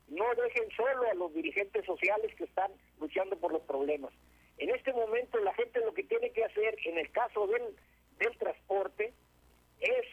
[0.09, 4.13] no dejen solo a los dirigentes sociales que están luchando por los problemas.
[4.59, 7.63] En este momento la gente lo que tiene que hacer, en el caso del,
[8.19, 9.13] del transporte,
[9.81, 10.07] es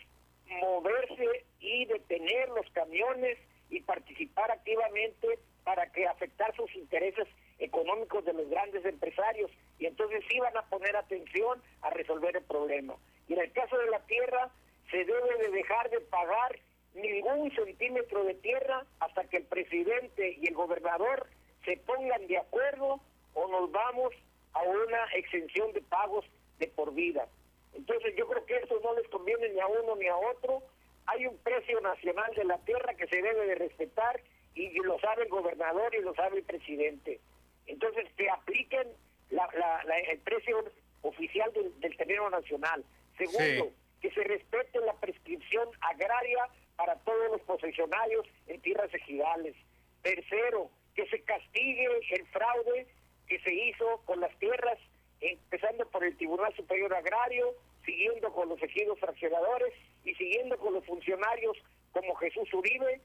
[0.60, 3.38] moverse y detener los camiones
[3.70, 7.28] y participar activamente para que afectar sus intereses
[7.60, 9.50] económicos de los grandes empresarios
[9.80, 12.96] y entonces sí van a poner atención a resolver el problema.
[13.28, 14.52] Y en el caso de la tierra
[14.92, 16.60] se debe de dejar de pagar
[16.94, 21.28] ningún centímetro de tierra hasta que el presidente y el gobernador
[21.66, 23.00] se pongan de acuerdo
[23.34, 24.14] o nos vamos
[24.54, 26.26] a una exención de pagos
[26.60, 27.28] de por vida.
[27.76, 30.62] Entonces yo creo que esto no les conviene ni a uno ni a otro.
[31.06, 34.22] Hay un precio nacional de la tierra que se debe de respetar
[34.56, 37.20] y lo sabe el gobernador y lo sabe el presidente.
[37.66, 38.88] Entonces que apliquen
[39.30, 40.64] el precio
[41.02, 42.84] oficial del, terreno nacional.
[43.18, 43.72] Segundo,
[44.02, 49.56] que se respete la prescripción agraria para todos los posesionarios en tierras ejidales.
[50.02, 52.88] Tercero, que se castigue el fraude
[53.28, 54.78] que se hizo con las tierras
[55.32, 57.54] empezando por el Tribunal Superior Agrario,
[57.86, 61.58] siguiendo con los ejidos fraccionadores y siguiendo con los funcionarios
[61.92, 63.02] como Jesús Uribe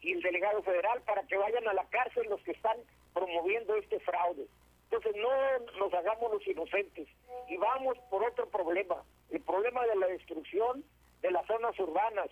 [0.00, 2.76] y el delegado federal para que vayan a la cárcel los que están
[3.14, 4.46] promoviendo este fraude.
[4.90, 7.08] Entonces no nos hagamos los inocentes
[7.48, 10.84] y vamos por otro problema, el problema de la destrucción
[11.22, 12.28] de las zonas urbanas.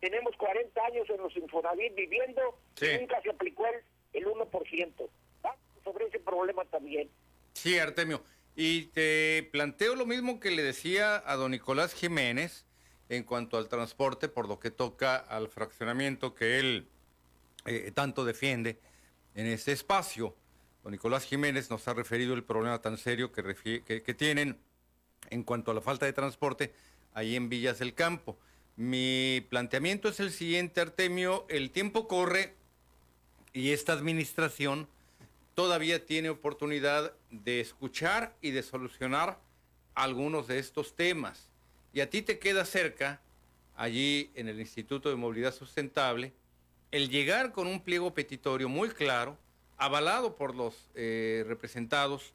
[0.00, 3.82] Tenemos 40 años en los Infonavit viviendo y nunca se aplicó el,
[4.12, 5.08] el 1%.
[5.42, 7.08] Vamos sobre ese problema también.
[7.54, 8.20] Sí, Artemio.
[8.58, 12.64] Y te planteo lo mismo que le decía a don Nicolás Jiménez
[13.10, 16.88] en cuanto al transporte, por lo que toca al fraccionamiento que él
[17.66, 18.80] eh, tanto defiende
[19.34, 20.34] en ese espacio.
[20.82, 24.58] Don Nicolás Jiménez nos ha referido el problema tan serio que, que, tienen
[25.28, 26.72] en cuanto a la falta de transporte
[27.12, 28.38] ahí en Villas del Campo.
[28.76, 31.44] Mi planteamiento es el siguiente, Artemio.
[31.50, 32.54] El tiempo corre
[33.52, 34.88] y esta administración
[35.56, 39.40] todavía tiene oportunidad de escuchar y de solucionar
[39.94, 41.48] algunos de estos temas.
[41.94, 43.22] Y a ti te queda cerca,
[43.74, 46.34] allí en el Instituto de Movilidad Sustentable,
[46.90, 49.38] el llegar con un pliego petitorio muy claro,
[49.78, 52.34] avalado por los eh, representados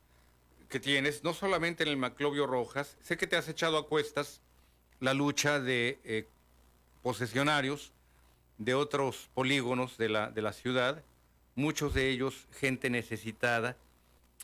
[0.67, 4.41] que tienes, no solamente en el Maclovio Rojas, sé que te has echado a cuestas
[4.99, 6.27] la lucha de eh,
[7.03, 7.91] posesionarios
[8.57, 11.03] de otros polígonos de la, de la ciudad,
[11.55, 13.77] muchos de ellos gente necesitada,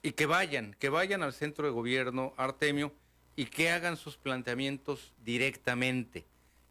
[0.01, 2.93] y que vayan, que vayan al centro de gobierno, Artemio,
[3.35, 6.25] y que hagan sus planteamientos directamente.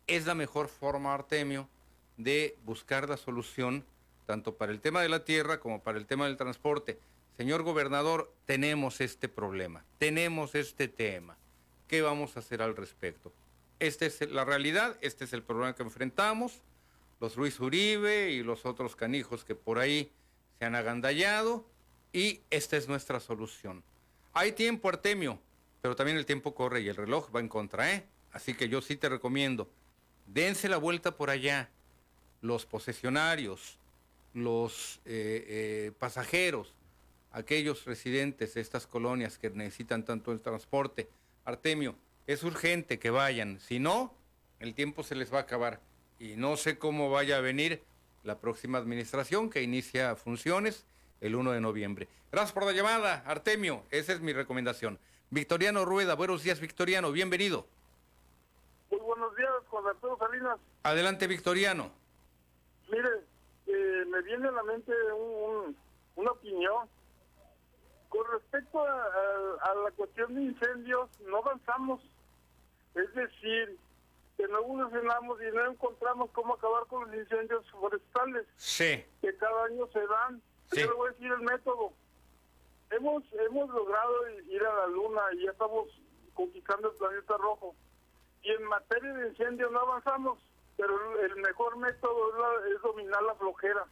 [0.06, 1.68] Es la mejor forma, Artemio,
[2.16, 3.84] de buscar la solución,
[4.26, 6.98] tanto para el tema de la tierra como para el tema del transporte.
[7.36, 11.36] Señor gobernador, tenemos este problema, tenemos este tema.
[11.86, 13.32] ¿Qué vamos a hacer al respecto?
[13.78, 16.62] Esta es la realidad, este es el problema que enfrentamos.
[17.20, 20.10] Los Ruiz Uribe y los otros canijos que por ahí
[20.58, 21.66] se han agandallado
[22.12, 23.82] y esta es nuestra solución.
[24.32, 25.38] Hay tiempo, Artemio,
[25.82, 28.06] pero también el tiempo corre y el reloj va en contra, ¿eh?
[28.32, 29.68] Así que yo sí te recomiendo,
[30.26, 31.70] dense la vuelta por allá,
[32.42, 33.78] los posesionarios,
[34.34, 36.74] los eh, eh, pasajeros,
[37.32, 41.08] aquellos residentes de estas colonias que necesitan tanto el transporte.
[41.44, 41.96] Artemio,
[42.26, 44.14] es urgente que vayan, si no,
[44.60, 45.80] el tiempo se les va a acabar
[46.18, 47.82] y no sé cómo vaya a venir
[48.26, 50.84] la próxima administración que inicia funciones
[51.20, 52.08] el 1 de noviembre.
[52.30, 53.84] Gracias por la llamada, Artemio.
[53.90, 54.98] Esa es mi recomendación.
[55.30, 57.66] Victoriano Rueda, buenos días, Victoriano, bienvenido.
[58.90, 60.58] Muy buenos días, Juan Arturo Salinas.
[60.82, 61.90] Adelante, Victoriano.
[62.90, 63.08] Mire,
[63.66, 64.92] eh, me viene a la mente
[66.16, 66.88] una opinión.
[68.08, 72.00] Con respecto a, la cuestión de incendios, no avanzamos.
[72.94, 73.76] Es decir,
[74.36, 78.46] que no evolucionamos y no encontramos cómo acabar con los incendios forestales.
[78.56, 79.04] Sí.
[79.20, 80.42] Que cada año se dan.
[80.72, 81.92] Yo le voy a decir el método.
[82.90, 85.88] Hemos, hemos logrado ir a la luna y ya estamos
[86.34, 87.74] conquistando el planeta rojo.
[88.42, 90.38] Y en materia de incendios no avanzamos,
[90.76, 93.86] pero el mejor método es, dominar la flojera.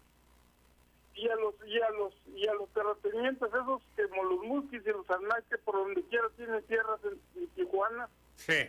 [1.14, 4.90] Y a los y a los y a los terratenientes esos como los musquis y
[4.90, 5.07] los
[5.49, 8.09] que por donde quiera tienen tierras en, Tijuana.
[8.34, 8.68] Sí.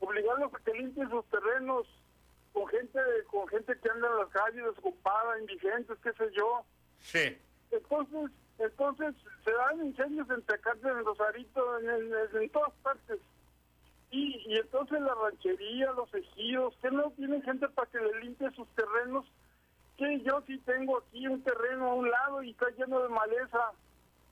[0.00, 1.86] Obligarlos a que limpien sus terrenos
[2.52, 2.98] con gente
[3.30, 6.64] con gente que anda en las calles desocupada, indigentes, qué sé yo.
[6.98, 7.38] Sí.
[7.70, 13.18] Entonces, entonces se dan incendios en Tecate, en Rosarito, en, en, todas partes.
[14.10, 18.50] Y, y entonces la ranchería, los ejidos, que no tienen gente para que le limpie
[18.50, 19.24] sus terrenos,
[19.96, 23.72] que yo sí tengo aquí un terreno a un lado y está lleno de maleza,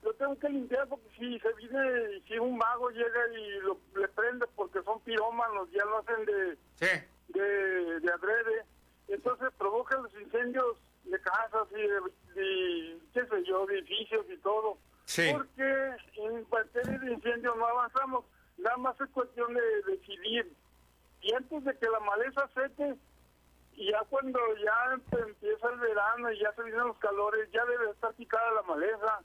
[0.02, 4.08] lo tengo que limpiar porque si se viene, si un mago llega y lo, le
[4.08, 6.58] prende porque son pirómanos, ya lo hacen de,
[7.28, 8.64] de, de adrede,
[9.08, 14.78] entonces provoca los incendios de casas y, de, qué sé yo, edificios y todo.
[15.32, 18.24] Porque en materia de incendios no avanzamos,
[18.58, 20.52] nada más es cuestión de decidir.
[21.22, 22.94] Y antes de que la maleza sete,
[23.74, 27.90] y ya cuando ya empieza el verano y ya se vienen los calores, ya debe
[27.90, 29.20] estar picada la maleza.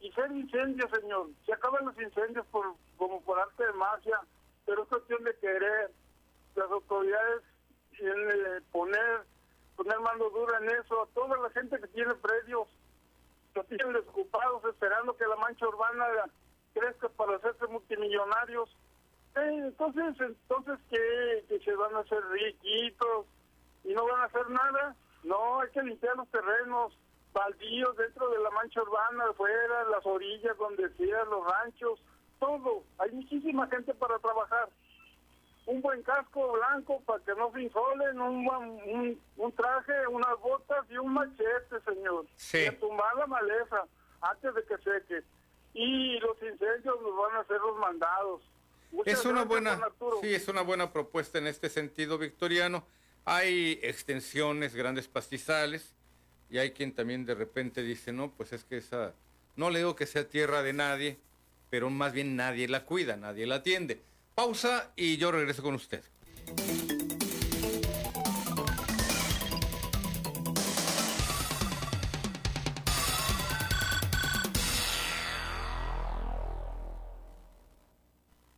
[0.00, 1.28] Y ser incendios, señor.
[1.44, 4.20] Se acaban los incendios por como por arte de magia,
[4.64, 5.90] pero es cuestión de querer.
[6.54, 7.42] Las autoridades
[8.00, 9.24] eh, poner
[9.76, 12.66] poner mano dura en eso, a toda la gente que tiene predios,
[13.54, 16.04] que tienen desocupados esperando que la mancha urbana
[16.74, 18.68] crezca para hacerse multimillonarios.
[19.36, 21.44] Eh, entonces, entonces ¿qué?
[21.48, 23.26] que se van a hacer riquitos
[23.84, 24.96] y no van a hacer nada.
[25.22, 26.92] No, hay que limpiar los terrenos,
[27.32, 32.00] baldíos dentro de la mancha urbana, afuera, las orillas, donde sea, los ranchos,
[32.38, 32.84] todo.
[32.98, 34.68] Hay muchísima gente para trabajar
[35.68, 40.96] un buen casco blanco para que no se insolen, un, un, traje, unas botas y
[40.96, 42.24] un machete, señor.
[42.36, 42.64] Sí.
[42.66, 43.84] Y tumbar la maleza
[44.22, 45.22] antes de que seque.
[45.74, 48.40] Y los incendios nos van a hacer los mandados.
[49.04, 49.78] es una buena,
[50.22, 52.86] sí, es una buena propuesta en este sentido, Victoriano.
[53.26, 55.94] Hay extensiones, grandes pastizales,
[56.50, 59.12] y hay quien también de repente dice, no, pues es que esa,
[59.56, 61.18] no le digo que sea tierra de nadie,
[61.70, 64.00] pero más bien nadie la cuida, nadie la atiende.
[64.34, 66.02] Pausa y yo regreso con usted.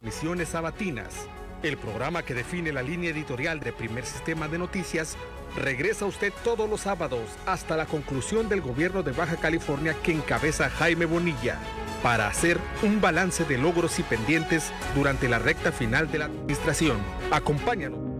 [0.01, 1.27] Misiones Sabatinas,
[1.63, 5.17] el programa que define la línea editorial de Primer Sistema de Noticias,
[5.57, 10.71] regresa usted todos los sábados hasta la conclusión del gobierno de Baja California que encabeza
[10.71, 11.59] Jaime Bonilla
[12.03, 16.99] para hacer un balance de logros y pendientes durante la recta final de la administración.
[17.31, 18.20] Acompáñanos.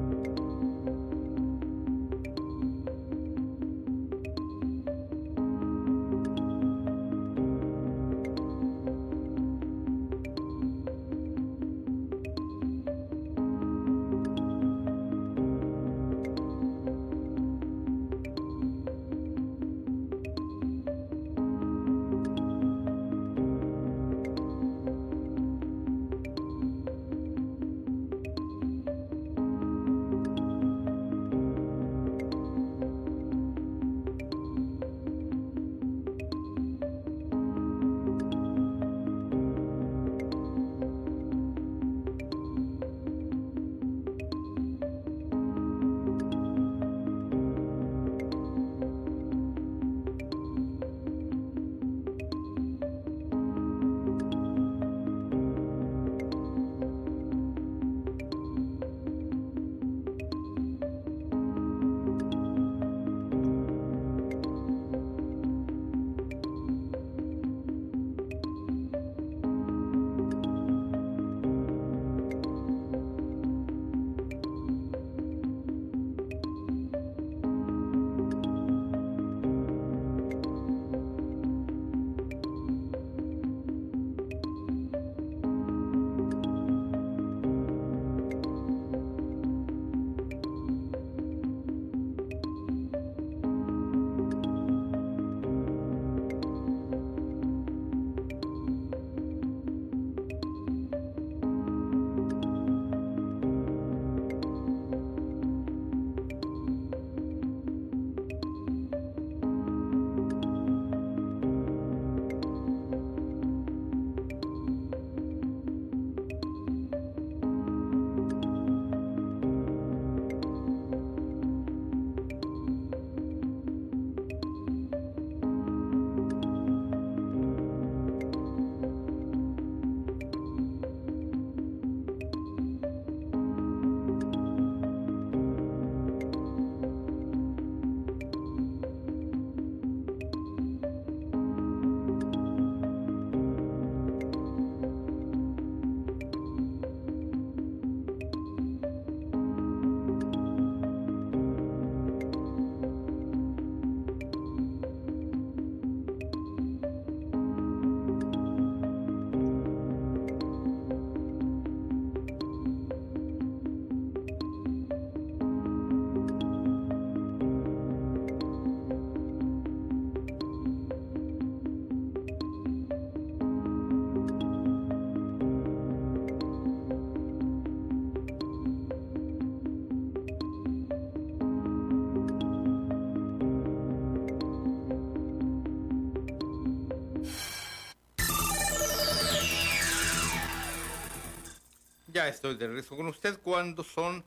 [192.51, 194.25] Estoy de regreso con usted cuando son,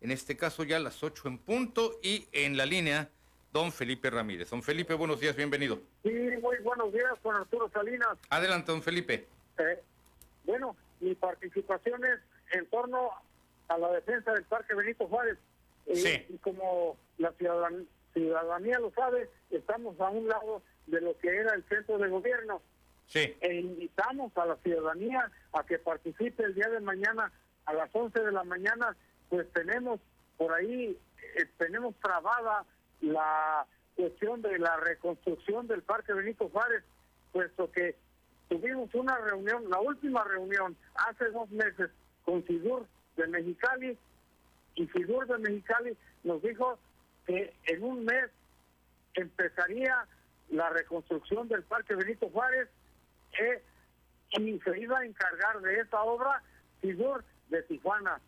[0.00, 3.10] en este caso, ya las 8 en punto y en la línea,
[3.52, 4.48] don Felipe Ramírez.
[4.50, 5.78] Don Felipe, buenos días, bienvenido.
[6.02, 6.10] Sí,
[6.40, 8.16] muy buenos días, con Arturo Salinas.
[8.30, 9.26] Adelante, don Felipe.
[9.58, 9.82] Eh,
[10.44, 12.20] bueno, mi participación es
[12.56, 13.10] en torno
[13.68, 15.36] a la defensa del Parque Benito Juárez.
[15.86, 16.34] Eh, Sí.
[16.34, 21.54] Y como la ciudadan- ciudadanía lo sabe, estamos a un lado de lo que era
[21.54, 22.62] el centro de gobierno.
[23.06, 23.34] Sí.
[23.40, 27.32] E invitamos a la ciudadanía a que participe el día de mañana
[27.68, 28.96] a las 11 de la mañana,
[29.28, 30.00] pues tenemos
[30.38, 30.98] por ahí,
[31.36, 32.64] eh, tenemos trabada
[33.02, 36.82] la cuestión de la reconstrucción del Parque Benito Juárez,
[37.30, 37.94] puesto que
[38.48, 41.90] tuvimos una reunión, la última reunión hace dos meses
[42.24, 43.98] con Sidur de Mexicali
[44.74, 46.78] y Sidur de Mexicali nos dijo
[47.26, 48.30] que en un mes
[49.12, 50.06] empezaría
[50.48, 52.68] la reconstrucción del Parque Benito Juárez
[53.38, 53.62] eh,
[54.30, 56.42] y se iba a encargar de esa obra
[56.80, 58.20] Sidur de Tijuana.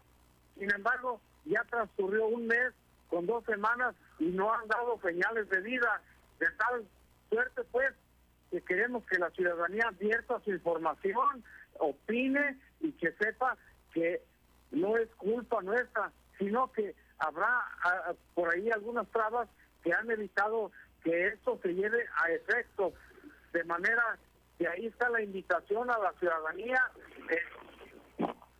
[0.58, 2.72] Sin embargo, ya transcurrió un mes
[3.08, 6.00] con dos semanas y no han dado señales de vida.
[6.38, 6.86] De tal
[7.28, 7.92] suerte, pues,
[8.50, 11.44] que queremos que la ciudadanía advierta su información,
[11.78, 13.56] opine y que sepa
[13.92, 14.22] que
[14.70, 19.48] no es culpa nuestra, sino que habrá ah, por ahí algunas trabas
[19.82, 20.70] que han evitado
[21.02, 22.92] que esto se lleve a efecto.
[23.52, 24.18] De manera
[24.58, 26.80] que ahí está la invitación a la ciudadanía.
[27.30, 27.38] eh,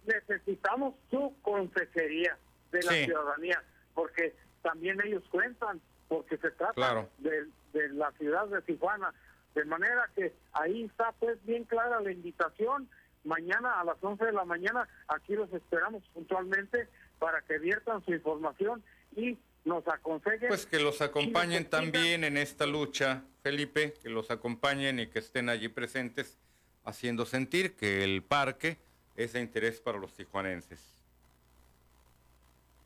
[0.07, 2.37] necesitamos su consejería
[2.73, 3.05] de la Sí.
[3.05, 3.63] ciudadanía,
[3.95, 7.09] porque también ellos cuentan, porque se trata Claro.
[7.19, 9.13] de, de la ciudad de Tijuana.
[9.55, 12.89] De manera que ahí está pues bien clara la invitación.
[13.25, 16.89] Mañana a las 11 de la mañana aquí los esperamos puntualmente
[17.19, 18.83] para que viertan su información
[19.15, 20.49] y nos aconsejen.
[20.49, 25.49] Pues que los acompañen también en esta lucha, Felipe, que los acompañen y que estén
[25.51, 26.39] allí presentes,
[26.85, 28.79] haciendo sentir que el parque
[29.23, 30.81] es de interés para los tijuanenses.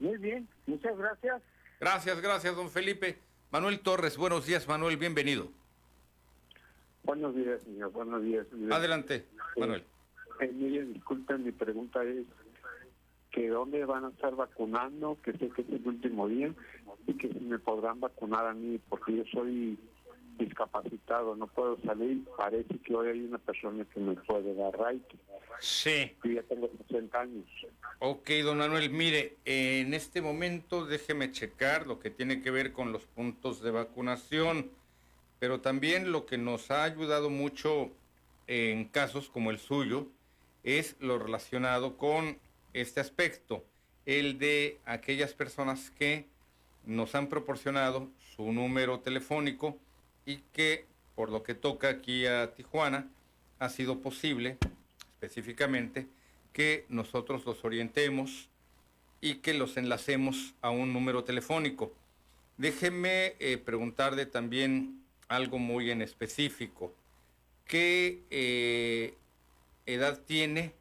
[0.00, 1.42] Muy bien, muchas gracias.
[1.80, 3.16] Gracias, gracias, don Felipe.
[3.50, 5.48] Manuel Torres, buenos días, Manuel, bienvenido.
[7.04, 7.92] Buenos días, señor.
[7.92, 8.46] Buenos días.
[8.70, 9.84] Adelante, Manuel.
[10.40, 12.26] eh, mire, disculpen, mi pregunta es
[13.30, 16.52] que dónde van a estar vacunando, que sé que es el último día,
[17.06, 19.78] y que si me podrán vacunar a mí, porque yo soy
[20.38, 22.24] discapacitado, no puedo salir.
[22.36, 25.02] Parece que hoy hay una persona que me puede dar right.
[25.60, 26.16] Sí.
[26.24, 27.44] Yo ya tengo 60 años.
[28.00, 32.92] Ok, don Manuel, mire, en este momento déjeme checar lo que tiene que ver con
[32.92, 34.70] los puntos de vacunación,
[35.38, 37.90] pero también lo que nos ha ayudado mucho
[38.46, 40.08] en casos como el suyo
[40.64, 42.38] es lo relacionado con
[42.72, 43.64] este aspecto,
[44.06, 46.26] el de aquellas personas que
[46.84, 49.78] nos han proporcionado su número telefónico
[50.26, 53.08] y que por lo que toca aquí a Tijuana
[53.58, 54.58] ha sido posible
[55.14, 56.06] específicamente
[56.52, 58.48] que nosotros los orientemos
[59.20, 61.92] y que los enlacemos a un número telefónico.
[62.56, 66.94] Déjeme eh, preguntarle también algo muy en específico.
[67.64, 69.14] ¿Qué eh,
[69.86, 70.74] edad tiene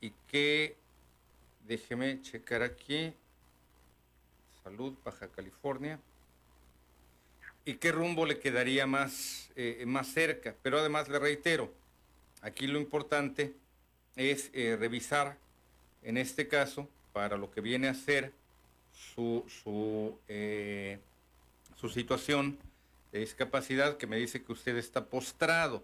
[0.00, 0.76] y qué,
[1.66, 3.12] déjeme checar aquí,
[4.62, 5.98] Salud, Baja California,
[7.64, 10.54] y qué rumbo le quedaría más, eh, más cerca?
[10.62, 11.72] Pero además le reitero,
[12.42, 13.54] aquí lo importante
[14.16, 15.36] es eh, revisar,
[16.02, 18.32] en este caso, para lo que viene a ser
[18.92, 20.98] su, su, eh,
[21.76, 22.58] su situación
[23.12, 25.82] de discapacidad, que me dice que usted está postrado.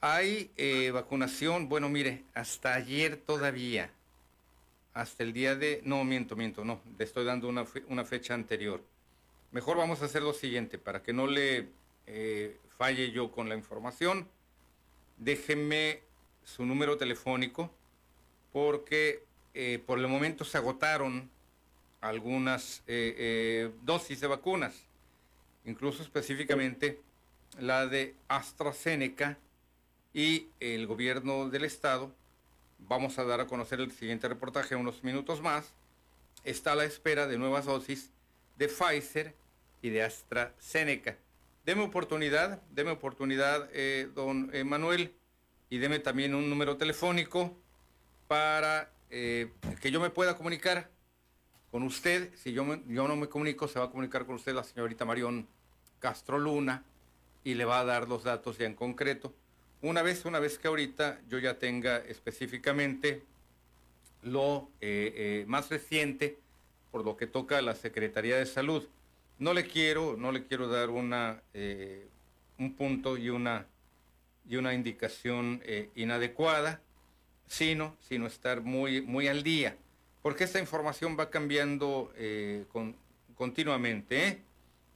[0.00, 3.90] Hay eh, vacunación, bueno, mire, hasta ayer todavía,
[4.94, 8.82] hasta el día de, no, miento, miento, no, le estoy dando una, una fecha anterior.
[9.50, 11.68] Mejor vamos a hacer lo siguiente, para que no le
[12.06, 14.28] eh, falle yo con la información,
[15.16, 16.02] déjeme
[16.44, 17.70] su número telefónico,
[18.52, 21.30] porque eh, por el momento se agotaron
[22.02, 24.84] algunas eh, dosis de vacunas,
[25.64, 27.00] incluso específicamente
[27.58, 29.38] la de AstraZeneca
[30.12, 32.12] y el gobierno del estado.
[32.80, 35.72] Vamos a dar a conocer el siguiente reportaje unos minutos más.
[36.44, 38.10] Está a la espera de nuevas dosis
[38.56, 39.37] de Pfizer
[39.82, 41.16] y de AstraZeneca.
[41.64, 45.14] Deme oportunidad, deme oportunidad, eh, don Manuel,
[45.70, 47.54] y deme también un número telefónico
[48.26, 49.50] para eh,
[49.80, 50.90] que yo me pueda comunicar
[51.70, 52.34] con usted.
[52.36, 55.46] Si yo, yo no me comunico, se va a comunicar con usted la señorita Marión
[55.98, 56.84] Castro Luna
[57.44, 59.34] y le va a dar los datos ya en concreto.
[59.82, 63.22] Una vez, una vez que ahorita yo ya tenga específicamente
[64.22, 66.38] lo eh, más reciente
[66.90, 68.88] por lo que toca a la Secretaría de Salud.
[69.38, 72.08] No le quiero, no le quiero dar una, eh,
[72.58, 73.66] un punto y una,
[74.48, 76.80] y una indicación eh, inadecuada.
[77.46, 79.76] sino, sino estar muy, muy al día,
[80.22, 82.94] porque esta información va cambiando eh, con,
[83.36, 84.28] continuamente.
[84.28, 84.42] ¿eh?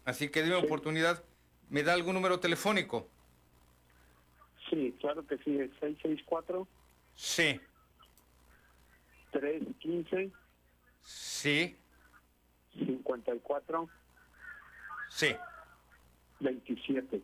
[0.05, 1.25] Así que déme oportunidad,
[1.71, 3.09] ¿me da algún número telefónico?
[4.69, 6.67] Sí, claro que sí, es 664.
[7.15, 7.61] Sí.
[9.33, 10.31] 315.
[11.03, 11.77] Sí.
[12.75, 13.89] 54.
[15.15, 15.37] Sí.
[16.41, 17.21] 27.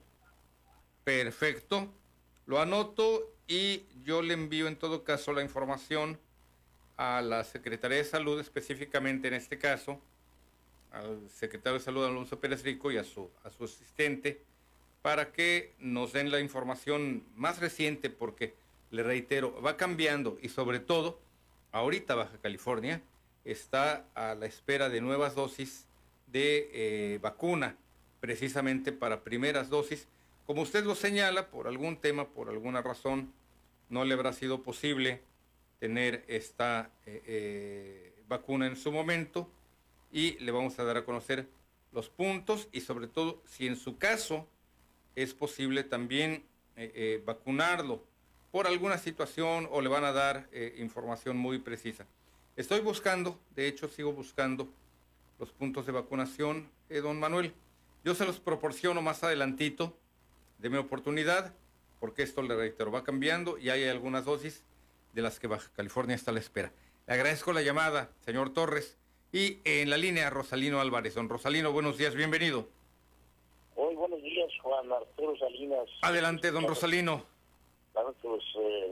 [1.04, 1.88] Perfecto.
[2.46, 6.18] Lo anoto y yo le envío en todo caso la información
[6.96, 10.00] a la Secretaría de Salud, específicamente en este caso,
[10.92, 14.42] al secretario de Salud Alonso Pérez Rico y a su, a su asistente,
[15.02, 18.54] para que nos den la información más reciente, porque,
[18.90, 21.20] le reitero, va cambiando y sobre todo,
[21.72, 23.00] ahorita Baja California
[23.44, 25.87] está a la espera de nuevas dosis
[26.32, 27.76] de eh, vacuna,
[28.20, 30.08] precisamente para primeras dosis.
[30.46, 33.32] Como usted lo señala, por algún tema, por alguna razón,
[33.88, 35.22] no le habrá sido posible
[35.78, 39.48] tener esta eh, eh, vacuna en su momento
[40.10, 41.46] y le vamos a dar a conocer
[41.92, 44.46] los puntos y sobre todo si en su caso
[45.14, 46.44] es posible también
[47.24, 48.04] vacunarlo
[48.52, 52.06] por alguna situación o le van a dar información muy precisa.
[52.54, 54.68] Estoy buscando, de hecho sigo buscando
[55.38, 57.54] los puntos de vacunación, eh, don Manuel.
[58.04, 59.94] Yo se los proporciono más adelantito,
[60.58, 61.54] de mi oportunidad,
[62.00, 64.64] porque esto, le reitero, va cambiando y hay algunas dosis
[65.12, 66.72] de las que Baja California está a la espera.
[67.06, 68.98] Le agradezco la llamada, señor Torres.
[69.32, 71.14] Y en la línea, Rosalino Álvarez.
[71.14, 72.66] Don Rosalino, buenos días, bienvenido.
[73.76, 75.88] Hoy, buenos días, Juan Arturo Salinas.
[76.02, 77.24] Adelante, don Rosalino.
[77.92, 78.90] Claro, pues eh,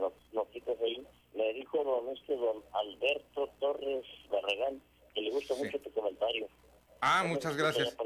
[0.83, 4.81] ahí me dijo don, este, don Alberto Torres Barragán
[5.17, 6.47] que le gusta mucho tu comentario.
[7.01, 7.97] Ah, muchas gracias.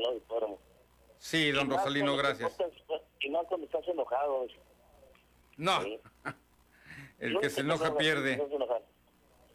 [1.18, 2.58] Sí, don Rosalino, gracias.
[3.20, 4.48] y no cuando estás enojado.
[5.58, 5.82] No,
[7.20, 8.42] el que se enoja pierde.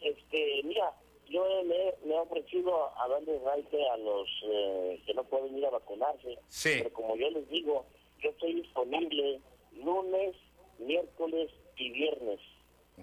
[0.03, 0.93] Este, mira,
[1.31, 5.65] yo me, me, he ofrecido a darle raite a los eh, que no pueden ir
[5.65, 6.39] a vacunarse.
[6.49, 6.75] Sí.
[6.79, 7.87] Pero como yo les digo,
[8.21, 9.41] yo estoy disponible
[9.73, 10.37] lunes,
[10.79, 12.41] miércoles y viernes.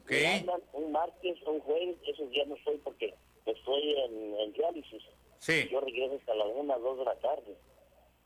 [0.04, 0.46] Okay.
[0.74, 3.14] un martes un jueves, esos días no estoy porque
[3.52, 5.04] estoy en, diálisis.
[5.40, 5.68] Sí.
[5.72, 7.56] Yo regreso hasta la una, dos de la tarde.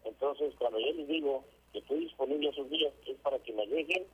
[0.03, 4.05] Entonces, cuando yo les digo que estoy disponible esos días, es para que me dejen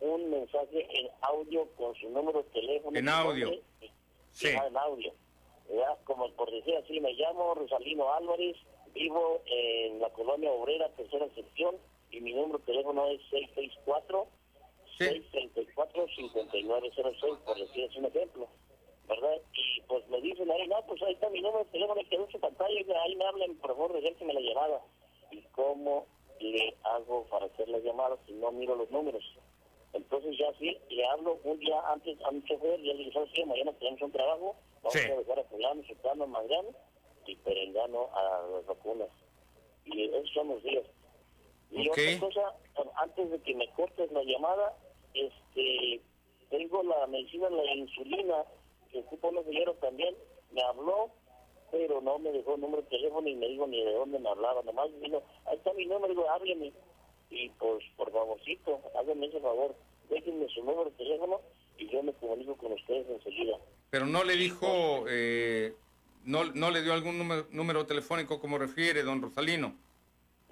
[0.00, 2.98] un mensaje en audio con su número de teléfono.
[2.98, 3.50] En audio.
[4.32, 4.48] sí.
[4.48, 5.12] En audio.
[6.04, 8.56] Como por decir así, me llamo Rosalino Álvarez,
[8.94, 11.76] vivo en la colonia obrera, tercera sección,
[12.10, 14.28] y mi número de teléfono es 664
[14.98, 18.48] 634-5906, por decir un ejemplo,
[19.06, 19.40] ¿verdad?
[19.54, 22.32] Y pues me dicen ahí, no, pues ahí está mi número de teléfono, quedó en
[22.32, 24.80] su pantalla, ahí me hablan, por favor, me la llamada.
[25.30, 26.06] ¿Y cómo
[26.40, 29.24] le hago para hacer la llamada si no miro los números?
[29.92, 33.30] Entonces ya sí, le hablo un día antes a mi chofer, y él dice, ¿sabes
[33.34, 33.46] qué?
[33.46, 36.68] Mañana tenemos un trabajo, vamos a dejar a fulano, sultano, mangano
[37.26, 39.08] y perengano a las vacunas.
[39.84, 40.84] Y esos son los días.
[41.70, 42.54] Y otra cosa,
[42.96, 44.76] antes de que me cortes la llamada,
[45.14, 46.00] este,
[46.50, 48.44] tengo la medicina, la insulina,
[48.96, 50.14] que ocupa una señora también,
[50.52, 51.10] me habló,
[51.70, 54.28] pero no me dejó el número de teléfono y me dijo ni de dónde me
[54.28, 56.72] hablaba, nomás me dijo, ahí está mi número, digo, hábleme.
[57.28, 59.74] Y pues, por favorcito, háganme ese favor,
[60.08, 61.40] déjenme su número de teléfono
[61.76, 63.58] y yo me comunico con ustedes enseguida.
[63.90, 65.74] Pero no le dijo, eh,
[66.24, 69.74] no, no le dio algún número, número telefónico como refiere, don Rosalino.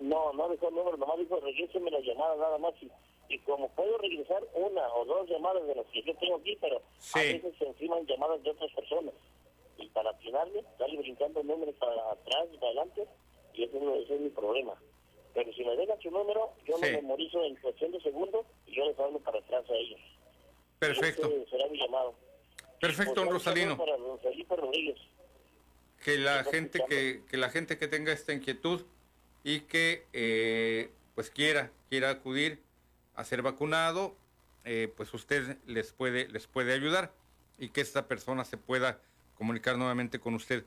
[0.01, 2.91] No, no dejó el número, nomás dijo, regíseme la llamada nada más y
[3.35, 6.81] y como puedo regresar una o dos llamadas de las que yo tengo aquí, pero
[7.15, 9.13] a veces se enciman llamadas de otras personas.
[9.77, 13.09] Y para atinarle, darle brincando el número para atrás y para adelante,
[13.55, 14.75] y ese es, mi problema.
[15.35, 18.87] Pero si me dejan su número, yo lo memorizo en cuestión de segundos y yo
[18.87, 20.01] les hablo para atrás a ellos.
[20.79, 21.29] Perfecto.
[21.51, 22.15] será mi llamado.
[22.81, 23.77] Perfecto, don Rosalino.
[23.77, 24.99] Para don Felipe Rodríguez.
[26.05, 28.83] Que la gente que, que la gente que tenga esta inquietud
[29.43, 32.64] y que eh, pues quiera quiera acudir
[33.15, 34.17] a ser vacunado,
[34.65, 37.13] eh, pues usted les puede, les puede ayudar
[37.59, 39.01] y que esta persona se pueda
[39.37, 40.65] comunicar nuevamente con usted.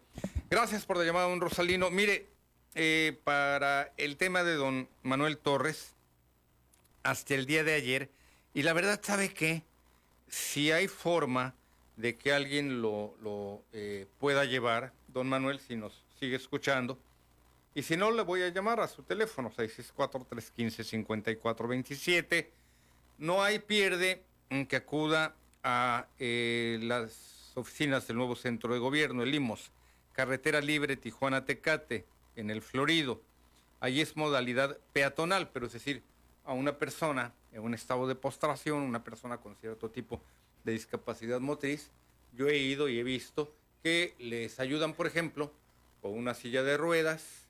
[0.50, 1.90] Gracias por la llamada, don Rosalino.
[1.90, 2.28] Mire,
[2.76, 5.96] eh, para el tema de don Manuel Torres,
[7.04, 8.10] hasta el día de ayer,
[8.54, 9.64] y la verdad, ¿sabe qué?
[10.28, 11.56] Si hay forma
[11.96, 17.00] de que alguien lo, lo eh, pueda llevar, don Manuel, si nos sigue escuchando,
[17.78, 22.48] y si no, le voy a llamar a su teléfono, 664-315-5427.
[23.20, 24.24] No hay pierde
[24.68, 29.70] que acuda a eh, las oficinas del nuevo centro de gobierno, el IMOS,
[30.14, 33.22] carretera libre Tijuana-Tecate, en el Florido.
[33.80, 36.02] Allí es modalidad peatonal, pero es decir,
[36.46, 40.20] a una persona en un estado de postración, una persona con cierto tipo
[40.64, 41.92] de discapacidad motriz,
[42.34, 45.54] yo he ido y he visto que les ayudan, por ejemplo,
[46.02, 47.47] con una silla de ruedas.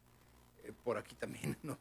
[0.68, 1.78] Eh, por aquí también ¿no?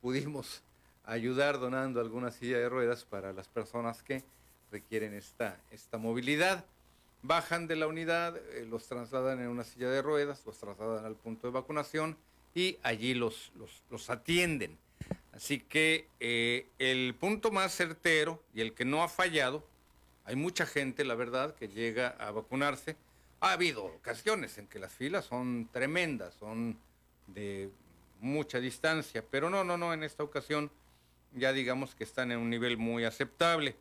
[0.00, 0.62] pudimos
[1.04, 4.22] ayudar donando alguna silla de ruedas para las personas que
[4.70, 6.64] requieren esta, esta movilidad.
[7.22, 11.16] Bajan de la unidad, eh, los trasladan en una silla de ruedas, los trasladan al
[11.16, 12.16] punto de vacunación
[12.54, 14.76] y allí los, los, los atienden.
[15.32, 19.64] Así que eh, el punto más certero y el que no ha fallado,
[20.24, 22.96] hay mucha gente, la verdad, que llega a vacunarse.
[23.40, 26.78] Ha habido ocasiones en que las filas son tremendas, son
[27.26, 27.70] de
[28.20, 30.70] mucha distancia, pero no, no, no, en esta ocasión
[31.36, 33.76] ya digamos que están en un nivel muy aceptable.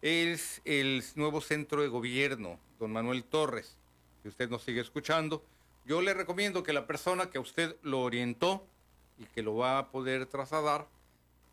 [0.00, 3.76] Es el nuevo centro de gobierno, don Manuel Torres,
[4.22, 5.44] que usted nos sigue escuchando.
[5.84, 8.64] Yo le recomiendo que la persona que usted lo orientó
[9.18, 10.86] y que lo va a poder trasladar,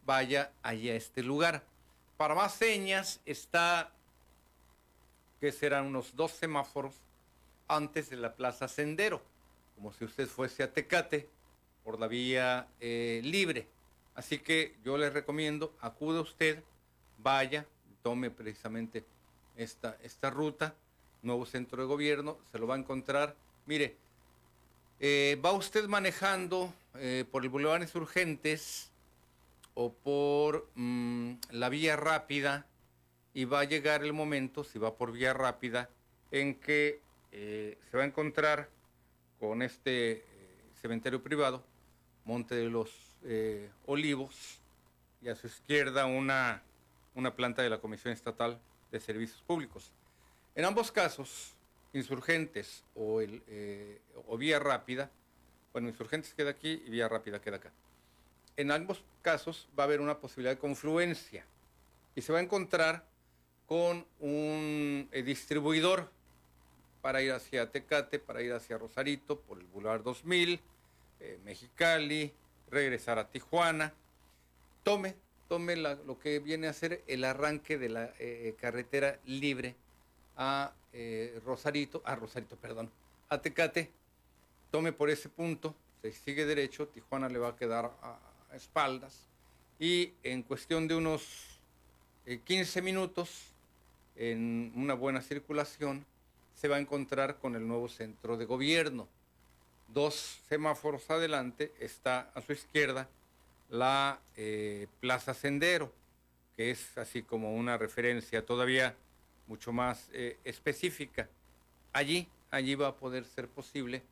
[0.05, 1.63] vaya allá a este lugar.
[2.15, 3.91] Para más señas está,
[5.41, 6.95] que serán unos dos semáforos
[7.67, 9.21] antes de la Plaza Sendero,
[9.75, 11.27] como si usted fuese a Tecate
[11.87, 13.65] por la vía eh, libre.
[14.13, 16.61] Así que yo les recomiendo, acude usted,
[17.17, 17.65] vaya,
[18.01, 19.05] tome precisamente
[19.55, 20.75] esta, esta ruta,
[21.21, 23.37] nuevo centro de gobierno, se lo va a encontrar.
[23.65, 23.95] Mire,
[24.99, 28.91] eh, va usted manejando eh, por el Boulevard Insurgentes
[29.73, 32.65] o por mm, la vía rápida
[33.33, 35.89] y va a llegar el momento, si va por vía rápida,
[36.31, 36.99] en que
[37.31, 38.69] se va a encontrar
[39.39, 40.25] con este
[40.81, 41.63] cementerio privado,
[42.27, 42.91] Monte de los
[43.23, 44.59] eh, Olivos
[45.21, 46.61] y a su izquierda una,
[47.15, 48.59] una planta de la Comisión Estatal
[48.91, 49.93] de Servicios Públicos.
[50.53, 51.53] En ambos casos,
[51.93, 55.09] insurgentes o, el, eh, o vía rápida,
[55.71, 57.71] bueno, insurgentes queda aquí y vía rápida queda acá.
[58.57, 61.45] En ambos casos va a haber una posibilidad de confluencia
[62.13, 63.05] y se va a encontrar
[63.67, 66.11] con un eh, distribuidor
[67.01, 70.59] para ir hacia Tecate, para ir hacia Rosarito, por el Boulevard 2000,
[71.43, 72.33] Mexicali,
[72.69, 73.93] regresar a Tijuana.
[74.83, 75.15] Tome,
[75.47, 79.75] tome lo que viene a ser el arranque de la eh, carretera libre
[80.35, 82.89] a eh, Rosarito, a Rosarito, perdón,
[83.29, 83.91] a Tecate.
[84.71, 88.19] Tome por ese punto, se sigue derecho, Tijuana le va a quedar a,
[88.53, 89.27] espaldas
[89.79, 91.59] y en cuestión de unos
[92.45, 93.53] 15 eh, minutos,
[94.15, 96.05] en una buena circulación,
[96.55, 99.07] se va a encontrar con el nuevo centro de gobierno
[99.87, 103.07] dos semáforos adelante está a su izquierda
[103.69, 105.91] la eh, Plaza Sendero,
[106.55, 108.95] que es así como una referencia todavía
[109.47, 111.29] mucho más eh, específica.
[111.93, 114.03] Allí, allí va a poder ser posible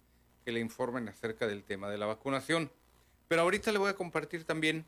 [0.44, 2.70] que le informen acerca del tema de la vacunación.
[3.28, 4.86] Pero ahorita le voy a compartir también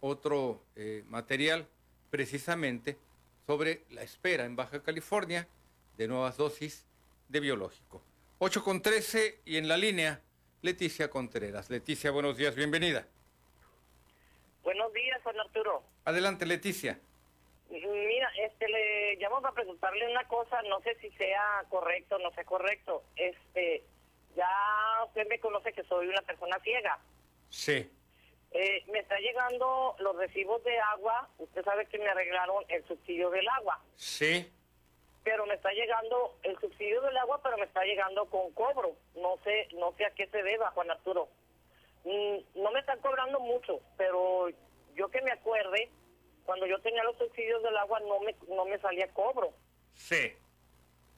[0.00, 1.66] otro eh, material
[2.10, 2.96] precisamente
[3.46, 5.48] sobre la espera en Baja California
[5.96, 6.84] de nuevas dosis
[7.28, 8.02] de biológico.
[8.44, 10.20] 8 con 13 y en la línea
[10.62, 11.70] Leticia Contreras.
[11.70, 13.06] Leticia, buenos días, bienvenida.
[14.64, 15.84] Buenos días, Juan Arturo.
[16.04, 16.98] Adelante, Leticia.
[17.70, 22.32] Mira, este le llamo para preguntarle una cosa, no sé si sea correcto o no
[22.32, 23.04] sea correcto.
[23.14, 23.84] Este,
[24.34, 24.50] ya
[25.06, 26.98] usted me conoce que soy una persona ciega.
[27.48, 27.88] Sí.
[28.50, 33.30] Eh, me está llegando los recibos de agua, usted sabe que me arreglaron el subsidio
[33.30, 33.80] del agua.
[33.94, 34.50] Sí
[35.24, 38.96] pero me está llegando el subsidio del agua, pero me está llegando con cobro.
[39.14, 41.28] No sé, no sé a qué se deba, Juan Arturo.
[42.04, 44.48] Mm, no me están cobrando mucho, pero
[44.96, 45.88] yo que me acuerde,
[46.44, 49.52] cuando yo tenía los subsidios del agua no me no me salía cobro.
[49.94, 50.32] Sí.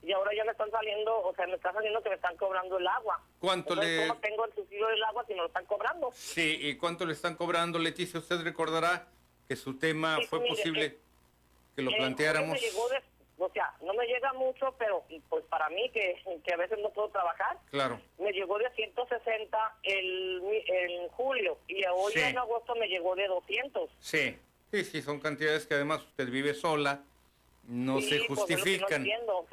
[0.02, 2.76] Y ahora ya me están saliendo, o sea, me está saliendo que me están cobrando
[2.76, 3.22] el agua.
[3.38, 4.06] ¿Cuánto le...?
[4.06, 6.10] ¿Cómo tengo el subsidio del agua si me lo están cobrando?
[6.12, 8.20] Sí, ¿y cuánto le están cobrando, Leticia?
[8.20, 9.08] Usted recordará
[9.48, 10.98] que su tema fue posible eh,
[11.74, 12.52] que lo eh, planteáramos.
[12.52, 12.86] Me llegó
[13.38, 16.90] o sea, no me llega mucho, pero pues para mí, que, que a veces no
[16.90, 18.00] puedo trabajar, claro.
[18.18, 23.90] me llegó de 160 el, en julio y hoy en agosto me llegó de 200.
[23.98, 24.36] Sí,
[24.70, 27.02] sí, sí, son cantidades que además usted vive sola,
[27.66, 29.06] no se pues, justifican.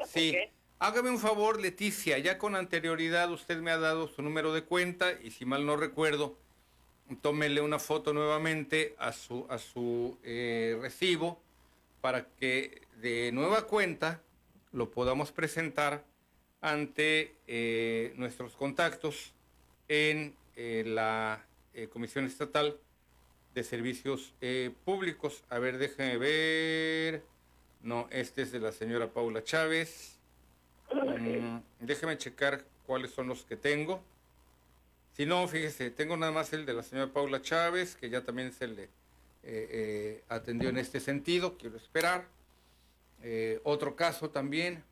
[0.05, 0.37] sí.
[0.83, 5.11] Hágame un favor, Leticia, ya con anterioridad usted me ha dado su número de cuenta
[5.21, 6.35] y si mal no recuerdo,
[7.21, 11.39] tómele una foto nuevamente a su, a su eh, recibo
[12.01, 14.21] para que de nueva cuenta
[14.71, 16.05] lo podamos presentar
[16.61, 19.33] ante eh, nuestros contactos
[19.87, 22.77] en eh, la eh, Comisión Estatal
[23.55, 24.33] de Servicios
[24.85, 25.43] Públicos.
[25.49, 27.23] A ver, déjenme ver.
[27.81, 30.17] No, este es de la señora Paula Chávez.
[30.93, 34.01] Mm, déjeme checar cuáles son los que tengo.
[35.17, 38.53] Si no, fíjese, tengo nada más el de la señora Paula Chávez, que ya también
[38.53, 38.89] se le
[40.29, 41.57] atendió en este sentido.
[41.57, 42.25] Quiero esperar.
[43.23, 44.83] Eh, otro caso también,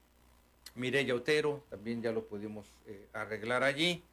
[0.76, 4.04] Mireya Otero, también ya lo pudimos eh, arreglar allí.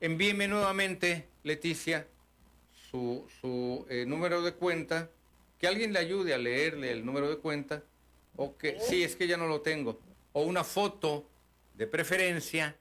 [0.00, 2.06] Envíeme nuevamente, Leticia,
[2.90, 5.08] su, su eh, número de cuenta,
[5.58, 7.82] que alguien le ayude a leerle el número de cuenta,
[8.36, 9.98] o que, sí, es que ya no lo tengo,
[10.32, 11.26] o una foto
[11.74, 12.76] de preferencia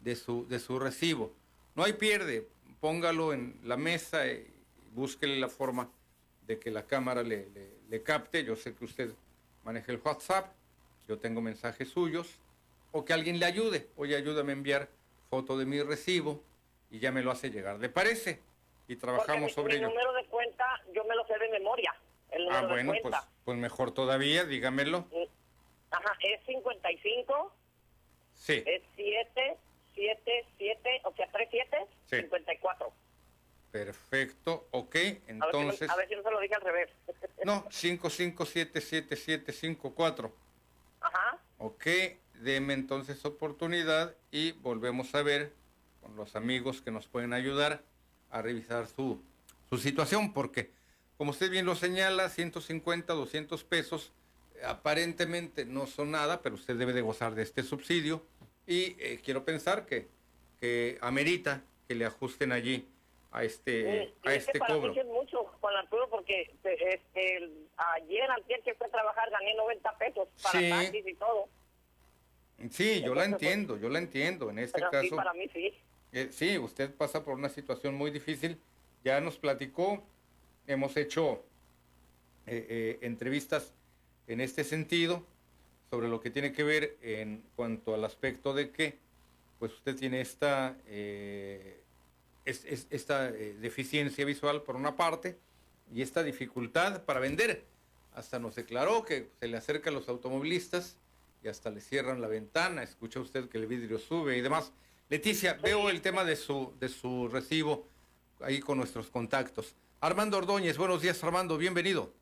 [0.00, 1.32] de su, de su recibo.
[1.74, 2.48] No hay pierde,
[2.80, 4.46] póngalo en la mesa y
[4.94, 5.90] búsquele la forma
[6.46, 8.44] de que la cámara le, le- le capte.
[8.44, 9.10] Yo sé que usted
[9.64, 10.52] maneja el WhatsApp,
[11.08, 12.38] yo tengo mensajes suyos,
[12.92, 13.88] o que alguien le ayude.
[13.96, 14.88] Oye, ayúdame a enviar
[15.30, 16.42] foto de mi recibo
[16.90, 17.78] y ya me lo hace llegar.
[17.78, 18.40] ¿Le parece?
[18.88, 19.88] Y trabajamos Porque sobre mi, mi ello.
[19.94, 20.64] número de cuenta
[20.94, 21.94] yo me lo sé de memoria.
[22.30, 23.28] El número Ah, bueno, de pues, cuenta.
[23.44, 25.06] pues mejor todavía, dígamelo.
[25.90, 27.54] Ajá, es 55,
[28.34, 29.56] Sí, es 7,
[29.94, 31.76] 7, 7, o sea, 3 7,
[32.06, 32.16] Sí.
[32.22, 32.92] 54.
[33.72, 34.94] Perfecto, ok,
[35.26, 35.90] entonces...
[35.90, 36.90] a ver si no se lo dije al revés.
[37.44, 40.30] No, 55777754.
[41.00, 41.38] Ajá.
[41.58, 41.88] Ok,
[42.34, 45.52] deme entonces oportunidad y volvemos a ver
[46.00, 47.82] con los amigos que nos pueden ayudar
[48.30, 49.20] a revisar su,
[49.70, 50.70] su situación, porque
[51.16, 54.12] como usted bien lo señala, 150, 200 pesos
[54.54, 58.24] eh, aparentemente no son nada, pero usted debe de gozar de este subsidio
[58.66, 60.08] y eh, quiero pensar que,
[60.60, 62.88] que amerita que le ajusten allí
[63.32, 64.88] a este, Y a este para cobro.
[64.88, 69.30] mí sí es mucho, Juan Arturo, porque este, el- ayer, antes que fue a trabajar,
[69.30, 70.70] gané 90 pesos para Sí.
[70.70, 71.48] taxis y todo.
[72.70, 74.50] Sí, yo la entiendo, yo la entiendo.
[74.50, 75.72] En este Pero sí, caso, para mí sí.
[76.12, 78.60] Eh, sí, usted pasa por una situación muy difícil.
[79.02, 80.04] Ya nos platicó,
[80.66, 81.42] hemos hecho
[82.46, 83.74] eh, eh, entrevistas
[84.26, 85.24] en este sentido
[85.90, 88.98] sobre lo que tiene que ver en cuanto al aspecto de que
[89.58, 91.81] pues usted tiene esta, eh,
[92.44, 95.38] es- es- esta eh, deficiencia visual por una parte
[95.94, 97.64] y esta dificultad para vender.
[98.14, 100.96] Hasta nos declaró que se le acerca a los automovilistas
[101.42, 104.72] y hasta le cierran la ventana, escucha usted que el vidrio sube y demás.
[105.08, 107.86] Leticia, veo el tema de su, de su recibo
[108.40, 109.74] ahí con nuestros contactos.
[110.00, 112.12] Armando Ordóñez, buenos días Armando, bienvenido.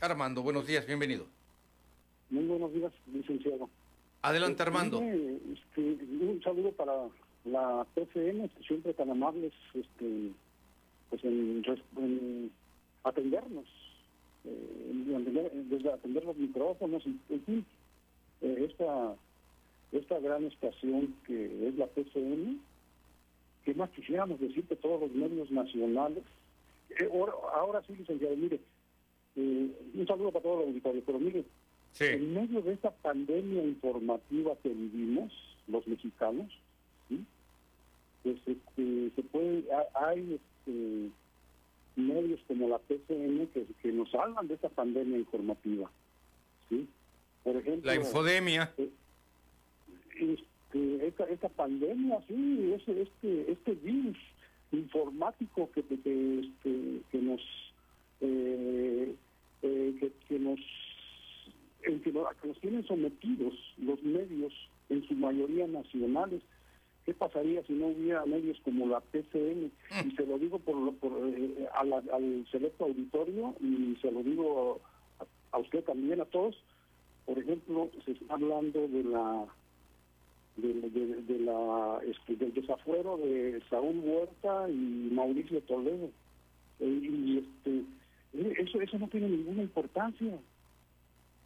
[0.00, 1.26] Armando, buenos días, bienvenido.
[2.30, 3.68] Muy buenos días, licenciado.
[4.22, 5.00] Adelante Armando.
[5.00, 6.92] Mire, este, un saludo para
[7.44, 10.30] la que siempre tan amables este,
[11.08, 12.50] pues en,
[13.04, 13.66] atendernos,
[14.44, 17.66] eh, en atender, desde atender los micrófonos, en fin,
[18.42, 19.14] eh, esta,
[19.92, 22.60] esta gran estación que es la PCN,
[23.64, 26.24] que más quisiéramos decir que todos los medios nacionales,
[26.90, 28.60] eh, ahora, ahora sí, licenciado, mire,
[29.36, 31.44] eh, un saludo para todo el auditorio, pero mire,
[31.98, 35.32] en medio de esta pandemia informativa que vivimos,
[35.66, 36.50] los mexicanos.
[38.22, 41.10] Pues este, se puede, ha- hay este,
[41.96, 45.90] medios como la PCN que, que nos hablan de esta pandemia informativa.
[46.68, 46.86] ¿sí?
[47.44, 48.72] Por ejemplo, La infodemia.
[50.14, 54.16] este, esta, esta pandemia, sí, ese, este, este virus
[54.72, 57.40] informático que, que, que, este, que nos
[58.20, 59.14] eh,
[59.62, 60.60] eh, que, que nos
[61.82, 64.52] en que nos tienen sometidos los medios,
[64.90, 66.42] en su mayoría nacionales.
[67.06, 69.72] ¿Qué pasaría si no hubiera medios como la PCN?
[70.06, 74.22] Y se lo digo por, por, eh, a la- al selecto auditorio y se lo
[74.22, 74.80] digo
[75.18, 76.56] a, a usted también, a todos.
[77.26, 79.46] Por ejemplo, se está hablando de la
[80.56, 86.10] de, de- de la este, del desafuero de Saúl Huerta y Mauricio Toledo.
[86.80, 87.84] Eh, y este
[88.34, 90.38] eh, eso eso no tiene ninguna importancia.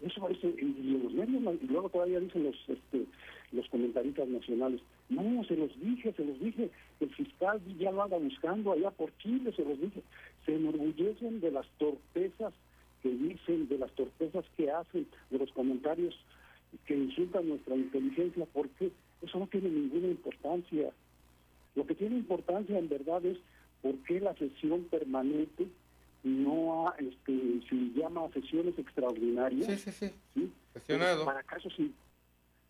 [0.00, 3.04] Eso, eso y los medios y luego todavía dicen los este,
[3.52, 4.80] los comentaristas nacionales.
[5.08, 6.70] No, se los dije, se los dije.
[7.00, 10.02] El fiscal ya lo anda buscando allá por Chile, se los dije.
[10.46, 12.52] Se enorgullecen de las torpezas
[13.02, 16.14] que dicen, de las torpezas que hacen, de los comentarios
[16.86, 18.90] que insultan nuestra inteligencia, porque
[19.22, 20.90] eso no tiene ninguna importancia.
[21.74, 23.38] Lo que tiene importancia en verdad es
[23.82, 25.66] por qué la sesión permanente
[26.22, 29.66] no ha, este, se llama sesiones extraordinarias.
[29.66, 30.14] Sí, sí, sí.
[30.34, 30.50] ¿sí?
[30.72, 31.26] Sesionado.
[31.26, 31.74] Para casos,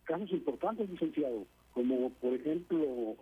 [0.03, 1.45] casos importantes, licenciado,
[1.75, 3.15] como por ejemplo,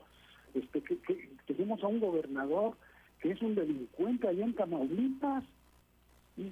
[0.53, 2.77] este, que, que tenemos a un gobernador
[3.19, 5.43] que es un delincuente allá en Tamaulipas.
[6.37, 6.43] Y,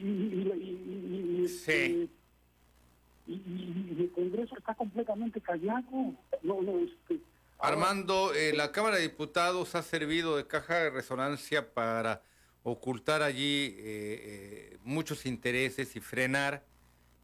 [3.28, 6.16] el Congreso está completamente callado.
[6.44, 7.20] No, no, este,
[7.60, 12.24] Armando, eh, la Cámara de Diputados ha servido de caja de resonancia para
[12.64, 16.64] ocultar allí eh, eh, muchos intereses y frenar,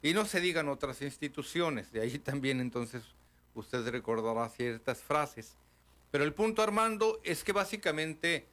[0.01, 3.03] y no se digan otras instituciones, de ahí también entonces
[3.59, 5.55] usted recordará ciertas frases.
[6.11, 8.47] Pero el punto, Armando, es que básicamente,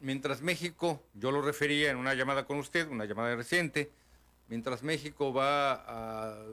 [0.00, 3.90] mientras México, yo lo refería en una llamada con usted, una llamada reciente,
[4.50, 6.44] Mientras México va a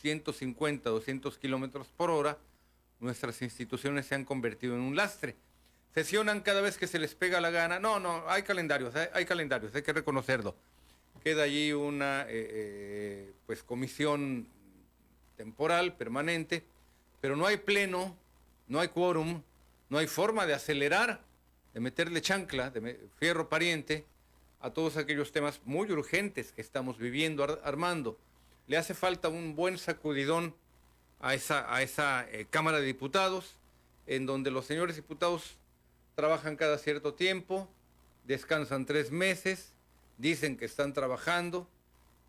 [0.00, 2.36] 150, 200 kilómetros por hora,
[2.98, 5.36] nuestras instituciones se han convertido en un lastre.
[5.94, 7.78] Sesionan cada vez que se les pega la gana.
[7.78, 10.56] No, no, hay calendarios, hay, calendarios, hay que reconocerlo.
[11.22, 14.48] Queda allí una eh, eh, pues comisión
[15.36, 16.64] temporal, permanente,
[17.24, 18.14] pero no hay pleno,
[18.68, 19.40] no hay quórum,
[19.88, 21.22] no hay forma de acelerar,
[21.72, 24.04] de meterle chancla, de fierro pariente
[24.60, 28.18] a todos aquellos temas muy urgentes que estamos viviendo, Ar- Armando.
[28.66, 30.54] Le hace falta un buen sacudidón
[31.18, 33.54] a esa, a esa eh, Cámara de Diputados,
[34.06, 35.56] en donde los señores diputados
[36.16, 37.70] trabajan cada cierto tiempo,
[38.26, 39.72] descansan tres meses,
[40.18, 41.66] dicen que están trabajando,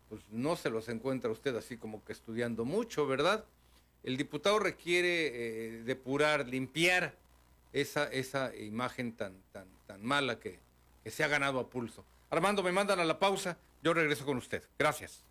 [0.08, 3.44] pues no se los encuentra usted así como que estudiando mucho, ¿verdad?
[4.06, 7.16] El diputado requiere eh, depurar, limpiar
[7.72, 10.60] esa, esa imagen tan, tan, tan mala que,
[11.02, 12.04] que se ha ganado a pulso.
[12.30, 14.62] Armando, me mandan a la pausa, yo regreso con usted.
[14.78, 15.24] Gracias.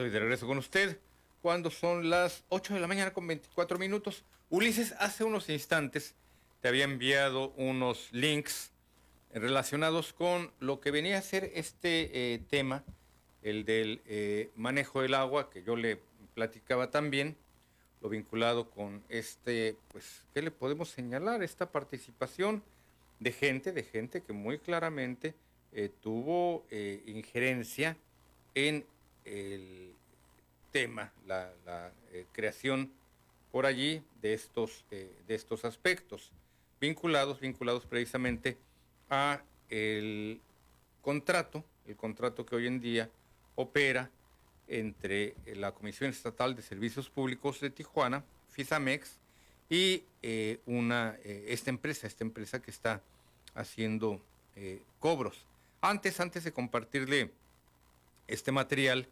[0.00, 0.98] Estoy de regreso con usted
[1.42, 4.24] cuando son las 8 de la mañana con 24 minutos.
[4.48, 6.14] Ulises, hace unos instantes
[6.62, 8.72] te había enviado unos links
[9.34, 12.82] relacionados con lo que venía a ser este eh, tema,
[13.42, 16.00] el del eh, manejo del agua, que yo le
[16.32, 17.36] platicaba también,
[18.00, 21.42] lo vinculado con este, pues, ¿qué le podemos señalar?
[21.42, 22.62] Esta participación
[23.18, 25.34] de gente, de gente que muy claramente
[25.72, 26.64] eh, tuvo
[27.04, 27.98] injerencia
[28.54, 28.86] en
[29.24, 29.94] el
[30.70, 31.52] tema, la,
[32.12, 32.90] eh, creación
[33.50, 36.30] por allí de estos, eh, de estos aspectos,
[36.80, 38.56] vinculados, vinculados precisamente
[39.08, 40.40] a el
[41.02, 43.10] contrato, el contrato que hoy en día
[43.56, 44.10] opera
[44.68, 49.18] entre la Comisión Estatal de Servicios Públicos de Tijuana, FISAMEX,
[49.68, 53.02] y eh, una, esta empresa, esta empresa que está
[53.54, 54.20] haciendo
[54.98, 55.46] cobros.
[55.80, 57.30] Antes, antes de compartirle
[58.30, 59.06] este material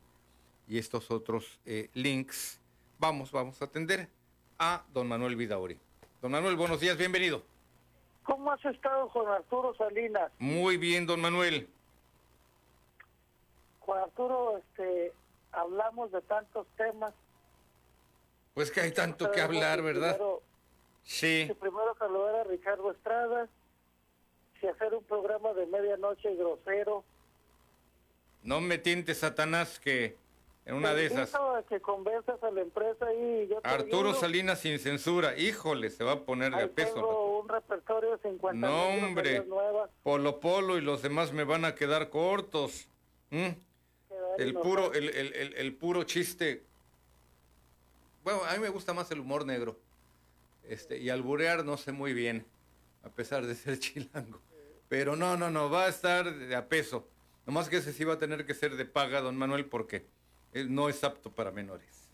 [0.69, 2.61] y estos otros eh, links,
[2.99, 4.09] vamos, vamos a atender
[4.59, 5.78] a don Manuel Vidauri.
[6.23, 7.43] Don Manuel, buenos días, bienvenido.
[8.23, 10.31] ¿Cómo has estado, Juan Arturo Salinas?
[10.39, 11.69] Muy bien, don Manuel.
[13.81, 15.12] Juan Arturo, este,
[15.53, 17.12] hablamos de tantos temas.
[18.55, 20.16] Pues que hay tanto que hablar, ¿verdad?
[20.16, 20.43] Primero,
[21.05, 21.51] Sí.
[21.59, 23.49] primero saludar a Ricardo Estrada,
[24.61, 27.03] si hacer un programa de medianoche grosero.
[28.43, 30.16] No me tientes, Satanás, que
[30.65, 31.28] en una de esas.
[31.31, 34.20] invito a que convenzas a la empresa y yo te Arturo ayudo.
[34.20, 35.36] Salinas sin censura.
[35.36, 36.94] Híjole, se va a poner de Ahí peso.
[36.94, 39.44] tengo un repertorio de 50 No, hombre.
[39.44, 39.90] nuevas.
[40.02, 42.89] Polo Polo y los demás me van a quedar cortos.
[43.31, 43.48] ¿Mm?
[44.39, 46.65] El puro, el, el- el- el puro chiste.
[48.24, 49.77] Bueno, a mí me gusta más el humor negro.
[50.65, 52.44] Este, y alburear no sé muy bien,
[53.02, 54.40] a pesar de ser chilango.
[54.89, 57.06] Pero no, no, no, va a estar de a peso.
[57.49, 60.05] Nomás que ese sí va a tener que ser de paga, don Manuel, porque
[60.53, 62.11] él no es apto para menores.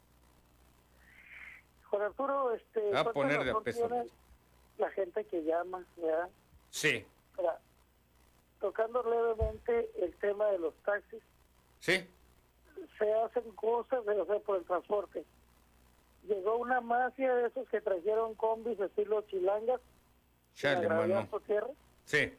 [1.91, 3.89] Juan Arturo, este, a ¿cuánta poner de a razón peso.
[3.89, 4.05] tiene
[4.79, 6.29] La gente que llama, ¿verdad?
[6.71, 7.05] Sí,
[7.37, 7.59] Ahora,
[8.61, 11.21] tocando levemente el tema de los taxis,
[11.81, 12.09] sí,
[12.97, 15.25] se hacen cosas de, sea, por el transporte.
[16.29, 19.81] Llegó una mafia de esos que trajeron combis estilo chilangas,
[20.55, 21.29] chale, mano.
[21.45, 21.71] tierra.
[22.05, 22.33] Sí,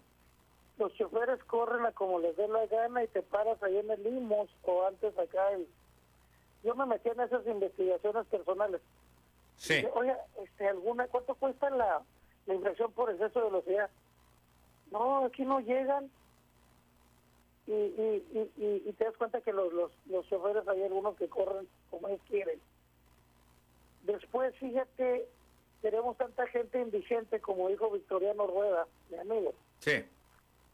[0.78, 4.04] Los choferes corren a como les dé la gana y te paras ahí en el
[4.04, 5.52] Limos o antes acá.
[5.54, 5.68] el-
[6.64, 8.82] Yo me metí en esas investigaciones personales.
[9.58, 9.76] sí.
[9.76, 12.02] Dije, Oye, este, alguna, ¿cuánto cuesta la,
[12.46, 13.90] la inversión por exceso de velocidad?
[14.92, 16.10] No, aquí no llegan.
[17.68, 18.26] Y, y,
[18.58, 21.68] y, y, y te das cuenta que los, los, los choferes hay algunos que corren
[21.90, 22.60] como ellos quieren.
[24.04, 25.28] Después, fíjate,
[25.82, 30.04] tenemos tanta gente indigente, como dijo Victoriano Rueda, mi amigo, Sí,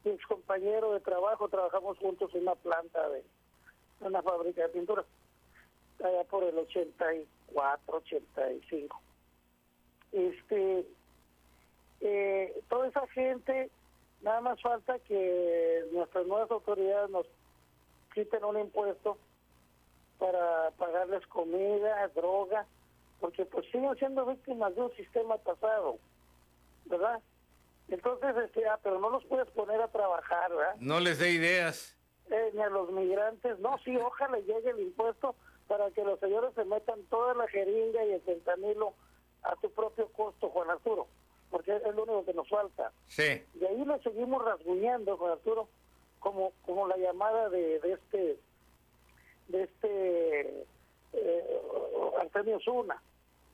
[0.03, 3.23] mi ex compañero de trabajo, trabajamos juntos en una planta de
[3.99, 5.05] una fábrica de pintura,
[6.03, 9.01] allá por el 84, 85.
[10.11, 10.85] Este,
[12.01, 13.69] eh, toda esa gente,
[14.21, 17.27] nada más falta que nuestras nuevas autoridades nos
[18.13, 19.17] quiten un impuesto
[20.17, 22.65] para pagarles comida, droga,
[23.19, 25.97] porque pues siguen siendo víctimas de un sistema pasado,
[26.85, 27.21] ¿verdad?
[27.91, 30.75] Entonces, este, ah, pero no los puedes poner a trabajar, ¿verdad?
[30.79, 31.95] no les dé ideas.
[32.29, 33.59] Eh, ni a los migrantes.
[33.59, 35.35] No, sí, ojalá llegue el impuesto
[35.67, 38.93] para que los señores se metan toda la jeringa y el fentanilo
[39.43, 41.07] a tu propio costo, Juan Arturo,
[41.49, 42.91] porque es lo único que nos falta.
[43.07, 45.67] Sí, Y ahí lo seguimos rasguñando, Juan Arturo,
[46.19, 48.39] como como la llamada de, de este
[49.49, 50.65] de este
[51.13, 51.61] eh,
[52.21, 53.01] Artemio Zuna.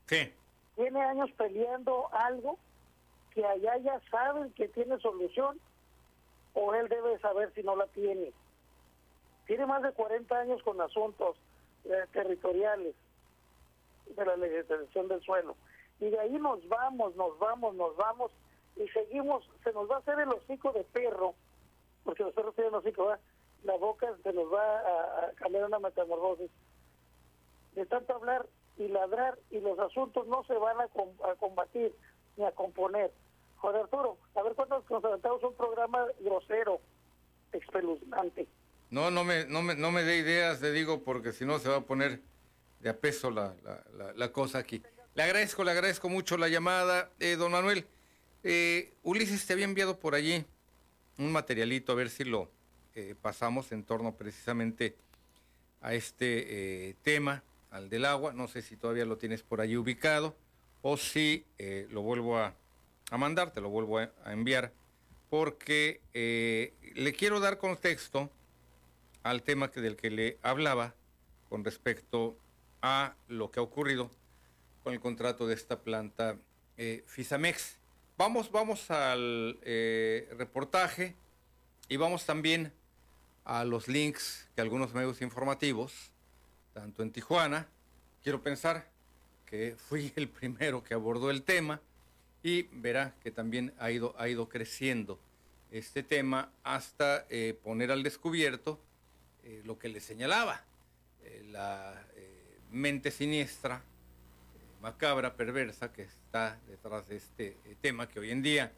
[0.05, 0.31] sí.
[0.75, 2.59] Tiene años peleando algo
[3.37, 5.59] que allá ya saben que tiene solución
[6.55, 8.33] o él debe saber si no la tiene.
[9.45, 11.37] Tiene más de 40 años con asuntos
[11.85, 12.95] eh, territoriales
[14.07, 15.55] de la legislación del suelo.
[15.99, 18.31] Y de ahí nos vamos, nos vamos, nos vamos
[18.75, 21.35] y seguimos, se nos va a hacer el hocico de perro,
[22.03, 23.19] porque los perros tienen hocico, ¿verdad?
[23.65, 26.49] la boca se nos va a, a cambiar una metamorfosis.
[27.75, 28.47] De tanto hablar
[28.79, 31.93] y ladrar y los asuntos no se van a, com- a combatir
[32.35, 33.11] ni a componer.
[33.57, 36.79] Juan Arturo, a ver cuándo nos aventamos un programa grosero,
[37.51, 38.47] espeluznante.
[38.89, 41.69] No, no me, no me, no me dé ideas, le digo, porque si no se
[41.69, 42.21] va a poner
[42.79, 44.81] de a peso la, la, la- la cosa aquí.
[45.15, 47.09] Le agradezco, le agradezco mucho la llamada.
[47.19, 47.85] Eh, don Manuel,
[48.43, 50.45] eh, Ulises te había enviado por allí
[51.17, 52.49] un materialito, a ver si lo
[52.93, 54.95] eh, pasamos en torno precisamente
[55.81, 58.31] a este eh, tema, al del agua.
[58.33, 60.35] No sé si todavía lo tienes por allí ubicado
[60.83, 62.53] o si eh, lo vuelvo a,
[63.09, 64.71] a mandar, te lo vuelvo a, enviar,
[65.29, 68.29] porque eh, le quiero dar contexto
[69.23, 70.93] al tema que, del que le hablaba
[71.49, 72.37] con respecto
[72.81, 74.11] a lo que ha ocurrido
[74.83, 76.37] con el contrato de esta planta
[76.77, 77.77] eh, Fisamex.
[78.17, 81.15] Vamos, vamos al eh, reportaje
[81.89, 82.71] y vamos también
[83.45, 86.11] a los links que algunos medios informativos,
[86.73, 87.67] tanto en Tijuana,
[88.23, 88.89] quiero pensar
[89.45, 91.81] que fui el primero que abordó el tema
[92.43, 95.19] y verá que también ha ido, ha ido creciendo
[95.71, 98.79] este tema hasta eh, poner al descubierto
[99.43, 100.63] eh, lo que le señalaba,
[101.23, 102.01] eh, la
[102.71, 103.81] mente siniestra,
[104.81, 108.71] macabra, perversa que está detrás de este tema que hoy en día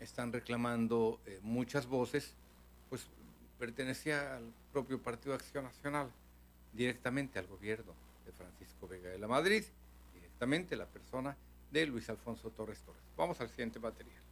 [0.00, 2.34] están reclamando muchas voces,
[2.90, 3.06] pues
[3.58, 6.10] pertenecía al propio Partido Acción Nacional,
[6.74, 7.94] directamente al gobierno
[8.26, 9.64] de Francisco Vega de la Madrid,
[10.14, 11.34] directamente la persona
[11.70, 13.02] de Luis Alfonso Torres Torres.
[13.16, 14.26] Vamos al siguiente material.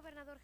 [0.00, 0.40] gobernador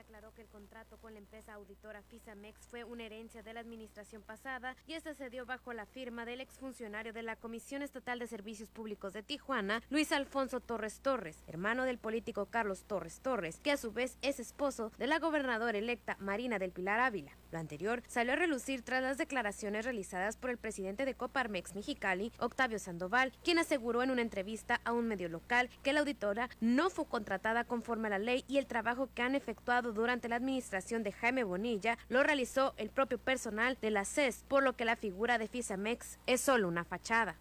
[0.00, 4.22] Aclaró que el contrato con la empresa auditora FISAMEX fue una herencia de la administración
[4.22, 8.26] pasada y esta se dio bajo la firma del exfuncionario de la Comisión Estatal de
[8.26, 13.72] Servicios Públicos de Tijuana, Luis Alfonso Torres Torres, hermano del político Carlos Torres Torres, que
[13.72, 17.36] a su vez es esposo de la gobernadora electa Marina del Pilar Ávila.
[17.50, 22.32] Lo anterior salió a relucir tras las declaraciones realizadas por el presidente de Coparmex Mexicali,
[22.38, 26.90] Octavio Sandoval, quien aseguró en una entrevista a un medio local que la auditora no
[26.90, 31.02] fue contratada conforme a la ley y el trabajo que han efectuado durante la administración
[31.02, 34.96] de Jaime Bonilla lo realizó el propio personal de la CES, por lo que la
[34.96, 37.36] figura de Fisamex es solo una fachada.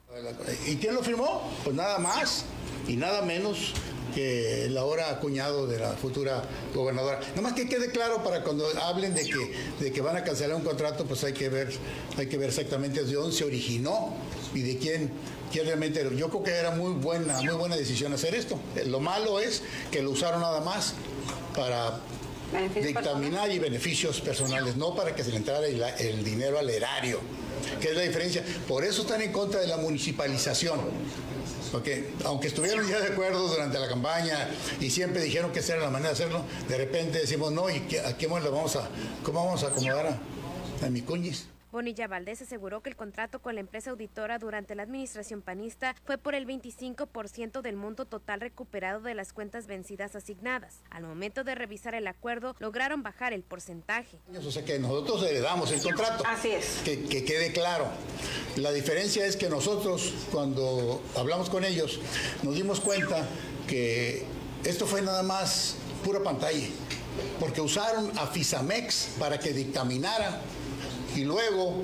[0.65, 1.49] ¿Y quién lo firmó?
[1.63, 2.45] Pues nada más
[2.87, 3.73] y nada menos
[4.19, 6.43] que el ahora cuñado de la futura
[6.75, 7.21] gobernadora.
[7.35, 10.63] Nomás que quede claro para cuando hablen de que, de que van a cancelar un
[10.63, 11.69] contrato, pues hay que ver,
[12.17, 14.13] hay que ver exactamente de dónde se originó
[14.53, 15.11] y de quién,
[15.51, 16.05] quién realmente.
[16.17, 18.59] Yo creo que era muy buena, muy buena decisión hacer esto.
[18.87, 20.95] Lo malo es que lo usaron nada más
[21.55, 22.01] para
[22.75, 27.21] dictaminar y beneficios personales, no para que se le entrara el, el dinero al erario,
[27.79, 28.43] que es la diferencia.
[28.67, 30.81] Por eso están en contra de la municipalización.
[31.71, 35.83] Porque aunque estuvieron ya de acuerdo durante la campaña y siempre dijeron que esa era
[35.83, 38.89] la manera de hacerlo, de repente decimos no, ¿y a qué le vamos a,
[39.23, 41.45] cómo vamos a acomodar a, a mi cuñis?
[41.71, 46.17] Bonilla Valdés aseguró que el contrato con la empresa auditora durante la administración panista fue
[46.17, 50.81] por el 25% del monto total recuperado de las cuentas vencidas asignadas.
[50.89, 54.19] Al momento de revisar el acuerdo, lograron bajar el porcentaje.
[54.35, 56.23] O sea que nosotros heredamos el contrato.
[56.25, 56.81] Así es.
[56.83, 57.85] Que, que quede claro.
[58.55, 61.99] La diferencia es que nosotros, cuando hablamos con ellos,
[62.41, 63.27] nos dimos cuenta
[63.67, 64.25] que
[64.63, 66.67] esto fue nada más pura pantalla,
[67.39, 70.41] porque usaron a Fisamex para que dictaminara
[71.15, 71.83] y luego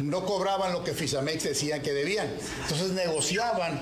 [0.00, 2.28] no cobraban lo que Fisamex decían que debían.
[2.62, 3.80] Entonces negociaban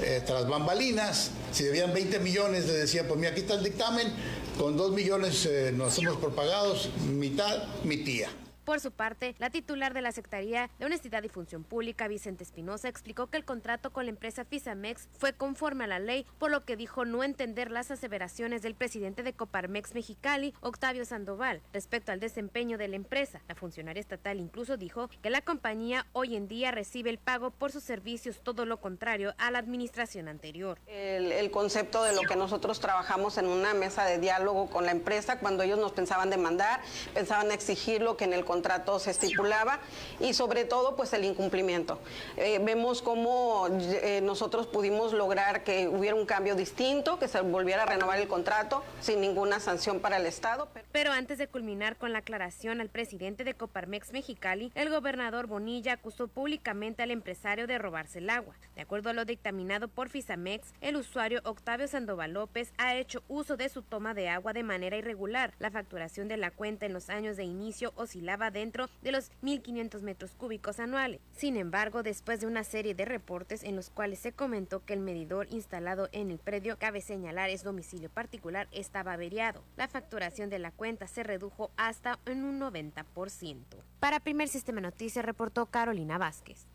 [0.00, 4.12] eh, tras bambalinas, si debían 20 millones, les decían, pues mira, aquí está el dictamen,
[4.58, 8.28] con 2 millones eh, nos hacemos por pagados, mitad mi tía.
[8.64, 12.88] Por su parte, la titular de la Secretaría de Honestidad y Función Pública, Vicente Espinosa,
[12.88, 16.64] explicó que el contrato con la empresa Fisamex fue conforme a la ley, por lo
[16.64, 22.20] que dijo no entender las aseveraciones del presidente de Coparmex Mexicali, Octavio Sandoval, respecto al
[22.20, 23.42] desempeño de la empresa.
[23.48, 27.70] La funcionaria estatal incluso dijo que la compañía hoy en día recibe el pago por
[27.70, 30.78] sus servicios, todo lo contrario a la administración anterior.
[30.86, 34.92] El, el concepto de lo que nosotros trabajamos en una mesa de diálogo con la
[34.92, 36.80] empresa, cuando ellos nos pensaban demandar,
[37.12, 38.53] pensaban exigir lo que en el contrato
[38.98, 39.80] se estipulaba
[40.20, 41.98] y sobre todo pues el incumplimiento.
[42.36, 47.82] Eh, vemos cómo eh, nosotros pudimos lograr que hubiera un cambio distinto, que se volviera
[47.82, 50.68] a renovar el contrato sin ninguna sanción para el Estado.
[50.72, 50.86] Pero...
[50.92, 55.94] pero antes de culminar con la aclaración al presidente de Coparmex Mexicali, el gobernador Bonilla
[55.94, 58.54] acusó públicamente al empresario de robarse el agua.
[58.76, 63.56] De acuerdo a lo dictaminado por Fisamex, el usuario Octavio Sandoval López ha hecho uso
[63.56, 65.54] de su toma de agua de manera irregular.
[65.58, 70.02] La facturación de la cuenta en los años de inicio oscilaba dentro de los 1.500
[70.02, 71.20] metros cúbicos anuales.
[71.36, 75.00] Sin embargo, después de una serie de reportes en los cuales se comentó que el
[75.00, 79.62] medidor instalado en el predio, cabe señalar es domicilio particular, estaba averiado.
[79.76, 83.64] La facturación de la cuenta se redujo hasta en un 90%.
[84.00, 86.66] Para Primer Sistema Noticias reportó Carolina Vázquez.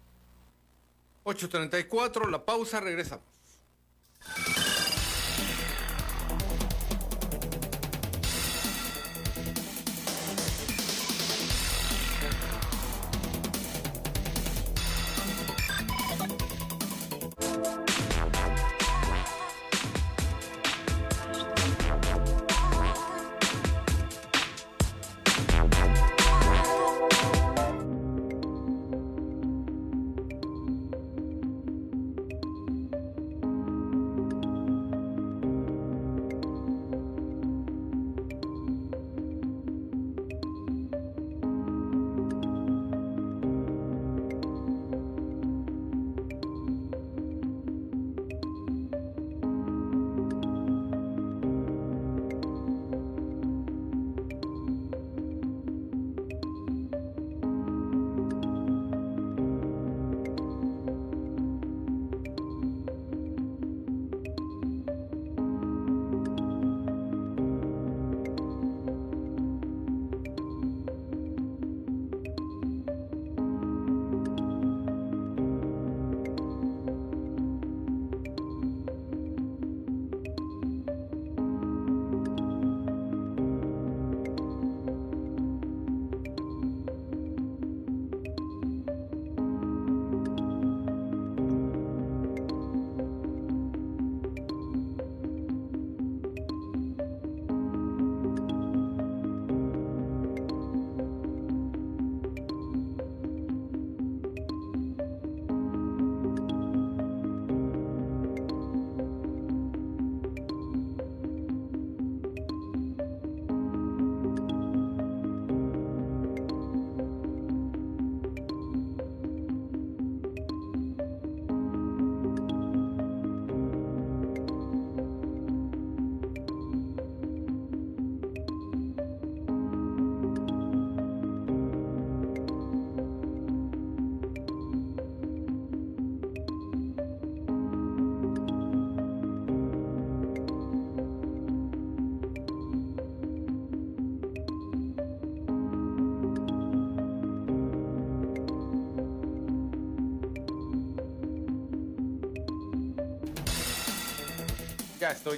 [1.25, 3.38] 8.34, la pausa, regresamos.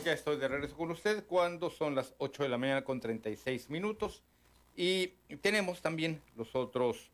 [0.04, 3.70] Ya estoy, de regreso con usted cuando son las 8 de la mañana con 36
[3.70, 4.22] minutos.
[4.76, 5.08] Y
[5.42, 7.10] tenemos también los otros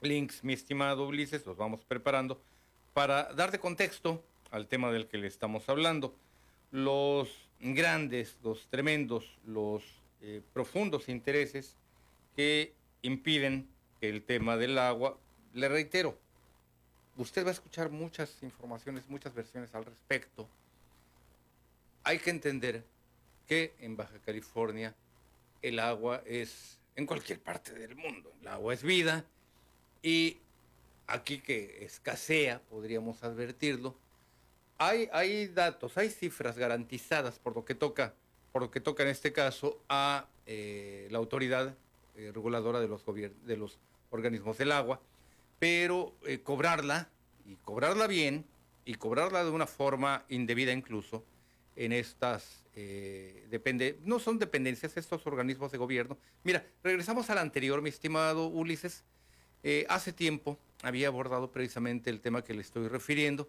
[0.00, 2.40] links, mi estimado Ulises, los vamos preparando
[2.94, 6.14] para dar de contexto al tema del que le estamos hablando.
[6.70, 7.28] Los
[7.60, 9.82] grandes, los tremendos, los
[10.20, 11.76] eh, profundos intereses
[12.36, 12.72] que
[13.02, 13.68] impiden
[14.00, 15.18] que el tema del agua,
[15.54, 16.16] le reitero,
[17.16, 20.48] usted va a escuchar muchas informaciones, muchas versiones al respecto.
[22.04, 22.84] Hay que entender
[23.46, 24.94] que en Baja California
[25.62, 29.24] el agua es, en cualquier parte del mundo, el agua es vida
[30.02, 30.38] y
[31.06, 33.96] aquí que escasea, podríamos advertirlo,
[34.78, 38.14] hay, hay datos, hay cifras garantizadas por lo que toca,
[38.50, 41.76] por lo que toca en este caso a eh, la autoridad
[42.16, 43.78] eh, reguladora de los, de los
[44.10, 45.00] organismos del agua,
[45.60, 47.08] pero eh, cobrarla,
[47.46, 48.44] y cobrarla bien,
[48.84, 51.24] y cobrarla de una forma indebida incluso,
[51.76, 52.64] en estas,
[53.50, 56.18] depende, no son dependencias, estos organismos de gobierno.
[56.44, 59.04] Mira, regresamos al anterior, mi estimado Ulises,
[59.88, 63.48] hace tiempo había abordado precisamente el tema que le estoy refiriendo,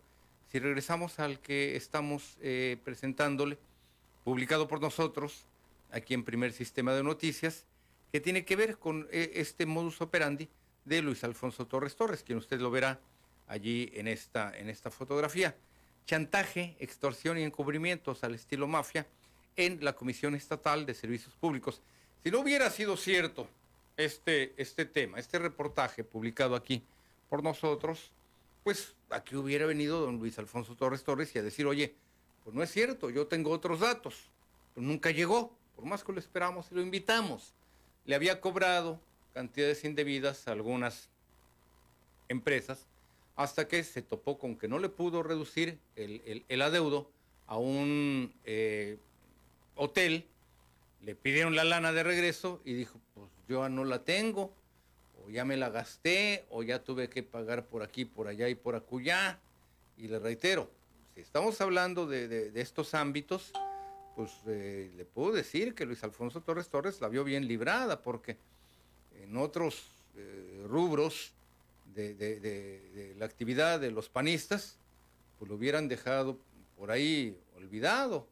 [0.54, 3.58] si regresamos al que estamos eh, presentándole,
[4.24, 5.46] publicado por nosotros,
[5.92, 7.66] aquí en Primer Sistema de Noticias,
[8.12, 10.48] que tiene que ver con eh, este modus operandi
[10.86, 13.00] de Luis Alfonso Torres Torres, quien usted lo verá
[13.48, 15.56] allí en esta, en esta fotografía.
[16.06, 19.08] Chantaje, extorsión y encubrimientos al estilo mafia
[19.56, 21.82] en la Comisión Estatal de Servicios Públicos.
[22.24, 23.48] Si no hubiera sido cierto
[23.96, 26.84] este, este tema, este reportaje publicado aquí
[27.30, 28.12] por nosotros,
[28.64, 31.96] pues aquí hubiera venido don Luis Alfonso Torres Torres y a decir, oye,
[32.44, 34.30] pues no es cierto, yo tengo otros datos.
[34.74, 37.54] Pues nunca llegó, por más que lo esperamos y lo invitamos.
[38.06, 39.00] Le había cobrado
[39.34, 41.10] cantidades indebidas a algunas
[42.28, 42.88] empresas
[43.36, 47.10] hasta que se topó con que no le pudo reducir el, adeudo
[47.48, 48.98] a un eh,
[49.76, 50.26] hotel,
[51.02, 54.54] le pidieron la lana de regreso y dijo, pues yo no la tengo
[55.26, 58.56] o ya me la gasté, o ya tuve que pagar por aquí, por allá y
[58.56, 59.40] por acullá.
[59.98, 60.70] Y le reitero,
[61.16, 63.52] si estamos hablando de, estos ámbitos,
[64.16, 68.38] pues eh, le puedo decir que Luis Alfonso Torres Torres la vio bien librada, porque
[69.22, 69.86] en otros
[70.18, 71.32] eh, rubros
[71.94, 74.78] de, la actividad de los panistas,
[75.38, 76.40] pues lo hubieran dejado
[76.78, 78.28] por ahí olvidado.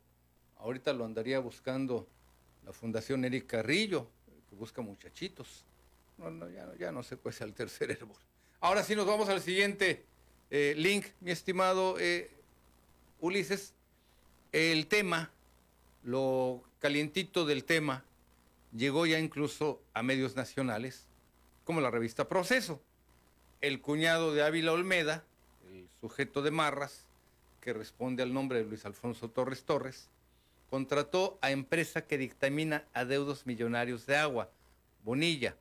[0.58, 2.08] Ahorita lo andaría buscando
[2.66, 4.08] la Fundación Eric Carrillo,
[4.50, 5.66] que busca muchachitos.
[6.18, 6.48] No,
[6.78, 8.18] ya, no sé cuál es el tercer hervor.
[8.60, 10.06] Ahora sí nos vamos al siguiente
[10.52, 12.30] eh, link, mi estimado eh,
[13.20, 13.74] Ulises.
[14.52, 15.32] El tema,
[16.04, 18.04] lo calientito del tema,
[18.76, 21.08] llegó ya incluso a medios nacionales,
[21.64, 22.82] como la revista Proceso.
[23.62, 25.24] El cuñado de Ávila Olmeda,
[25.72, 27.06] el sujeto de Marras,
[27.62, 30.10] que responde al nombre de Luis Alfonso Torres Torres,
[30.72, 34.50] contrató a empresa que dictamina adeudos millonarios de agua,
[35.04, 35.56] Bonilla,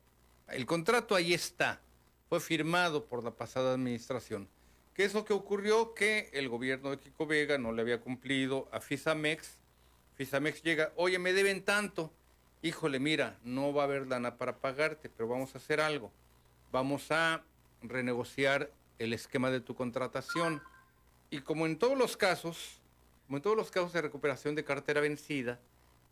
[0.47, 1.79] el contrato ahí está,
[2.27, 4.49] fue firmado por la pasada administración.
[4.95, 5.93] ¿Qué es lo que ocurrió?
[5.93, 9.59] Que el gobierno de Kiko Vega no le había cumplido a FISAMEX.
[10.15, 12.11] FISAMEX llega, oye, me deben tanto.
[12.63, 16.11] Híjole, mira, no va a haber lana para pagarte, pero vamos a hacer algo.
[16.71, 17.43] Vamos a
[17.81, 20.61] renegociar el esquema de tu contratación.
[21.29, 22.81] Y como en todos los casos,
[23.25, 25.59] como en todos los casos de recuperación de cartera vencida,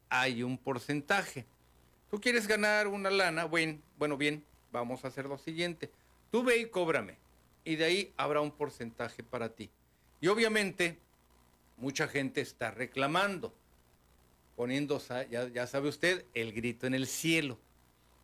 [0.10, 1.46] hay un porcentaje.
[2.10, 5.92] Tú quieres ganar una lana, bueno, bueno, bien, vamos a hacer lo siguiente.
[6.32, 7.18] Tú ve y cóbrame.
[7.64, 9.70] Y de ahí habrá un porcentaje para ti.
[10.22, 10.98] Y obviamente,
[11.78, 13.54] mucha gente está reclamando,
[14.56, 17.60] poniendo, ya, ya sabe usted, el grito en el cielo.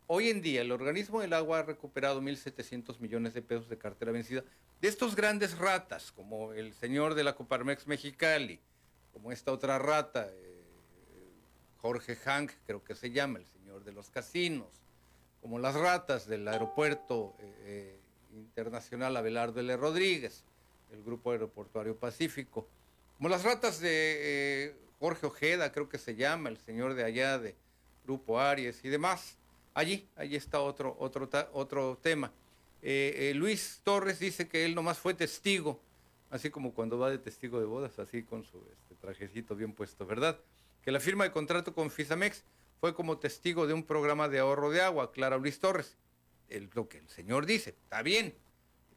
[0.07, 4.11] Hoy en día el organismo del agua ha recuperado 1.700 millones de pesos de cartera
[4.11, 4.43] vencida
[4.79, 8.59] de estos grandes ratas, como el señor de la Coparmex Mexicali,
[9.13, 10.61] como esta otra rata, eh,
[11.81, 14.67] Jorge Hank, creo que se llama, el de los casinos,
[15.41, 17.99] como las ratas del aeropuerto eh, eh,
[18.35, 19.75] internacional Abelardo L.
[19.75, 20.43] Rodríguez,
[20.91, 22.67] el Grupo Aeroportuario Pacífico,
[23.17, 27.55] como las ratas de Jorge Ojeda, creo que se llama, el señor de allá de
[28.03, 29.35] Grupo Aries y demás.
[29.75, 32.31] Allí, allí está otro, otro, otro tema.
[33.33, 35.81] Luis Torres dice que él nomás fue testigo,
[36.29, 40.05] así como cuando va de testigo de bodas, así con su este, trajecito bien puesto,
[40.05, 40.39] ¿verdad?
[40.81, 42.43] Que la firma de contrato con Fisamex
[42.79, 45.97] fue como testigo de un programa de ahorro de agua, Clara Luis Torres.
[46.73, 48.33] lo que el señor dice, está bien,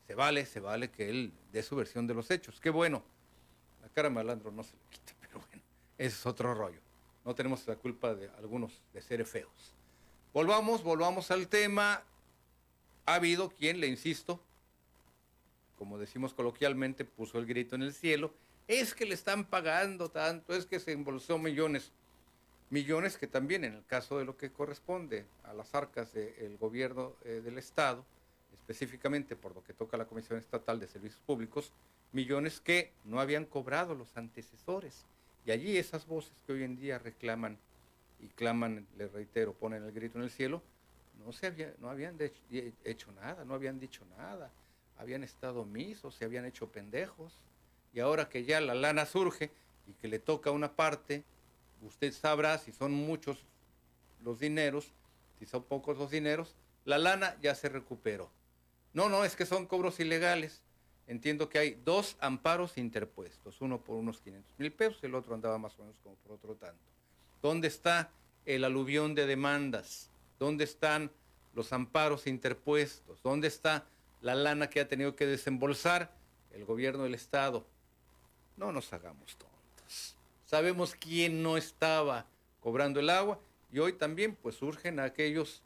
[0.06, 2.60] se vale, se vale que él dé su versión de los hechos.
[2.60, 3.04] Qué bueno.
[3.82, 5.62] La cara malandro no se le quita, pero bueno,
[5.98, 6.80] ese es otro rollo.
[7.24, 9.74] No tenemos la culpa de algunos de ser feos.
[10.32, 12.02] Volvamos, volvamos al tema.
[13.06, 14.40] Ha habido quien, le insisto,
[15.78, 18.32] como decimos coloquialmente, puso el grito en el cielo
[18.68, 21.90] es que le están pagando tanto, es que se embolsó millones.
[22.68, 27.14] Millones que también en el caso de lo que corresponde a las arcas del gobierno
[27.24, 28.04] eh, del Estado,
[28.52, 31.72] específicamente por lo que toca a la Comisión Estatal de Servicios Públicos,
[32.12, 35.06] millones que no habían cobrado los antecesores.
[35.46, 37.58] Y allí esas voces que hoy en día reclaman
[38.20, 40.62] y claman, les reitero, ponen el grito en el cielo,
[41.24, 42.16] no, se había, no habían
[42.84, 44.50] hecho nada, no habían dicho nada,
[44.96, 47.32] habían estado omisos, se habían hecho pendejos.
[47.92, 49.50] Y ahora que ya la lana surge
[49.86, 51.24] y que le toca una parte,
[51.82, 53.44] usted sabrá si son muchos
[54.22, 54.92] los dineros,
[55.38, 56.54] si son pocos los dineros,
[56.84, 58.30] la lana ya se recuperó.
[58.92, 60.62] No, no, es que son cobros ilegales.
[61.06, 65.56] Entiendo que hay dos amparos interpuestos, uno por unos 500 mil pesos, el otro andaba
[65.56, 66.97] más o menos como por otro tanto.
[67.42, 68.10] ¿Dónde está
[68.46, 70.10] el aluvión de demandas?
[70.38, 71.10] ¿Dónde están
[71.54, 73.22] los amparos interpuestos?
[73.22, 73.86] ¿Dónde está
[74.20, 76.12] la lana que ha tenido que desembolsar
[76.52, 77.66] el gobierno del Estado?
[78.56, 80.16] No nos hagamos tontos.
[80.46, 82.26] Sabemos quién no estaba
[82.60, 83.38] cobrando el agua
[83.72, 85.62] y hoy también pues surgen aquellos,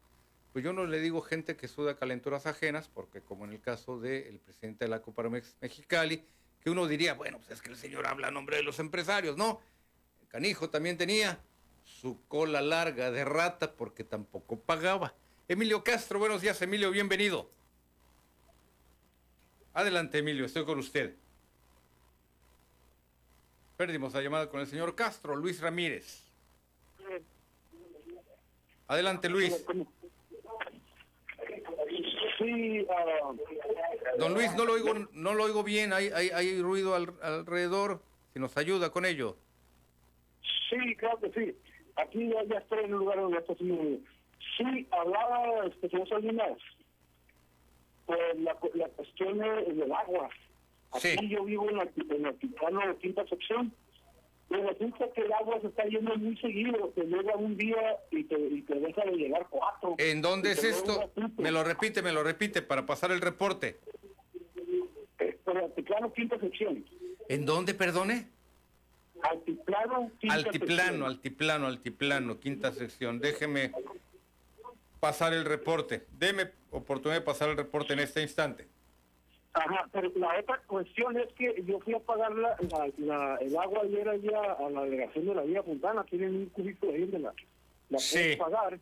[0.53, 3.99] pues yo no le digo gente que suda calenturas ajenas, porque como en el caso
[3.99, 6.25] del presidente de la Coparmex Mexicali,
[6.61, 9.37] que uno diría, bueno, pues es que el señor habla a nombre de los empresarios,
[9.37, 9.61] no.
[10.29, 11.39] Canijo también tenía
[12.01, 15.15] su cola larga de rata porque tampoco pagaba.
[15.49, 17.51] Emilio Castro, buenos días, Emilio, bienvenido.
[19.75, 21.15] Adelante, Emilio, estoy con usted.
[23.77, 26.23] Perdimos la llamada con el señor Castro, Luis Ramírez.
[28.89, 29.65] Adelante, Luis.
[32.39, 33.33] Sí, ah,
[34.19, 38.03] Don Luis, no lo oigo, no lo oigo bien, hay, hay, hay ruido alrededor,
[38.33, 39.37] si nos ayuda con ello.
[40.69, 41.57] Sí, claro que sí.
[41.97, 44.05] Aquí ya, ya estoy en el lugar donde estoy.
[44.57, 46.59] Sí, hablaba este, señor Salinas,
[48.07, 50.29] pues la, la cuestión del agua.
[50.93, 53.73] Aquí yo vivo en, la, en el Titano de quinta sección.
[54.51, 58.25] Y resulta que el agua se está yendo muy seguido, te llega un día y
[58.25, 59.95] te, y te deja de llegar cuatro.
[59.97, 61.11] ¿En dónde es esto?
[61.39, 63.79] Me lo repite, me lo repite para pasar el reporte.
[65.21, 66.85] Eh, Altiplano, quinta sección.
[67.29, 68.29] ¿En dónde, perdone?
[69.23, 71.03] Altiplano, quinta altiplano, sección.
[71.05, 73.21] altiplano, altiplano, quinta sección.
[73.21, 73.73] Déjeme
[75.01, 76.07] pasar el reporte.
[76.19, 78.67] Deme oportunidad de pasar el reporte en este instante.
[79.55, 83.57] Ajá, pero la otra cuestión es que yo fui a pagar la, la, la- el
[83.57, 87.19] agua ayer allá a la delegación de la Vía Fontana, tienen un cubículo ahí donde
[87.19, 87.35] la,
[87.91, 88.17] la Sí.
[88.19, 88.79] puedes pagar.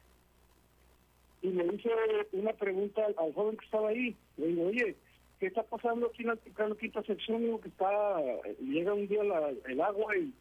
[1.42, 1.90] Y le hice
[2.32, 4.14] una pregunta al, al joven que estaba ahí.
[4.36, 4.94] Le digo, oye,
[5.40, 6.36] ¿qué está pasando aquí en la
[6.76, 7.40] quinta sección?
[7.42, 8.20] Digo que está,
[8.60, 10.32] llega un día la- el agua y,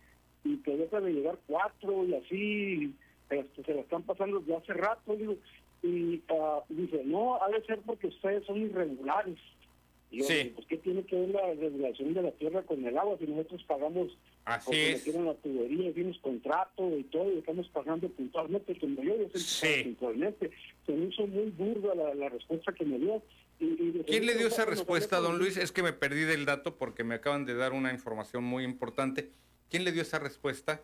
[0.44, 2.94] y te deja de llegar cuatro y así,
[3.30, 5.16] este, se la están pasando desde hace rato.
[5.16, 5.36] Digo,
[5.82, 9.38] y ah, dice, no, ha de ser porque ustedes son irregulares.
[10.12, 10.52] Y yo, Sí.
[10.56, 13.64] pues, ¿qué tiene que ver la regulación de la tierra con el agua si nosotros
[13.66, 14.98] pagamos Así porque es.
[15.06, 19.84] metieron la tubería, tienes contrato y todo, y estamos pagando puntualmente, como yo, yo pago
[19.84, 20.50] puntualmente.
[20.86, 23.22] Se me hizo muy burda la, la respuesta que me dio.
[23.60, 25.58] Y, y ¿Quién le dio esa Bueno, respuesta, don Luis?
[25.58, 29.30] Es que me perdí del dato porque me acaban de dar una información muy importante.
[29.70, 30.82] ¿Quién le dio esa respuesta?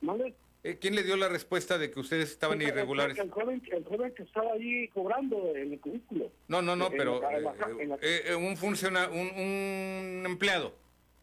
[0.00, 0.34] ¿Mande?
[0.64, 3.18] Eh, ¿Quién le dio la respuesta de que ustedes estaban El- el- irregulares?
[3.18, 6.30] El, joven, el joven que estaba ahí cobrando en el cubículo.
[6.48, 10.74] No, no, no, pero la- en la- eh, eh, eh, un funciona, un, un empleado.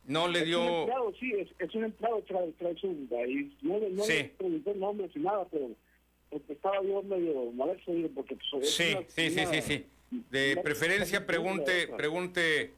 [0.05, 0.79] No le Es un dio.
[0.81, 2.87] empleado, sí, es, es un empleado, trae, trae su
[3.17, 3.55] ahí.
[3.61, 4.13] No, no Sí.
[4.13, 5.69] le pregunté nombres ni nada, pero
[6.49, 9.85] estaba yo medio molesto, porque pues, Sí, sí, sí, sí, sí.
[10.29, 12.71] De preferencia pregunte, pregunte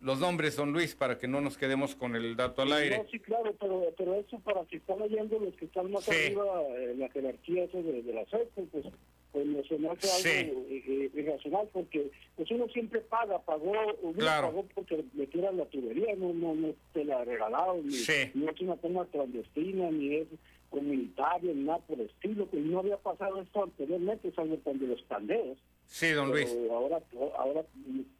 [0.00, 2.98] los nombres, don Luis, para que no nos quedemos con el dato al aire.
[2.98, 6.10] No, sí, claro, pero, pero eso para que están oyendo los que están más Sí.
[6.12, 8.84] arriba en la jerarquía eso de, de la SEP, pues,
[9.32, 9.60] pues me
[9.90, 10.28] hace Sí.
[10.28, 13.72] algo eh, eh, irracional, porque pues uno siempre paga, pagó,
[14.02, 14.48] uno Claro.
[14.48, 18.30] pagó porque metieran la tubería, no, no, no te la regalaron, ni, Sí.
[18.34, 20.26] ni es una toma clandestina, ni es
[20.70, 25.02] comunitaria, ni nada por el estilo, pues no había pasado esto anteriormente, salvo cuando los
[25.02, 25.58] pandeos.
[25.86, 26.54] Sí, don Luis.
[26.70, 27.00] Ahora,
[27.38, 27.64] ahora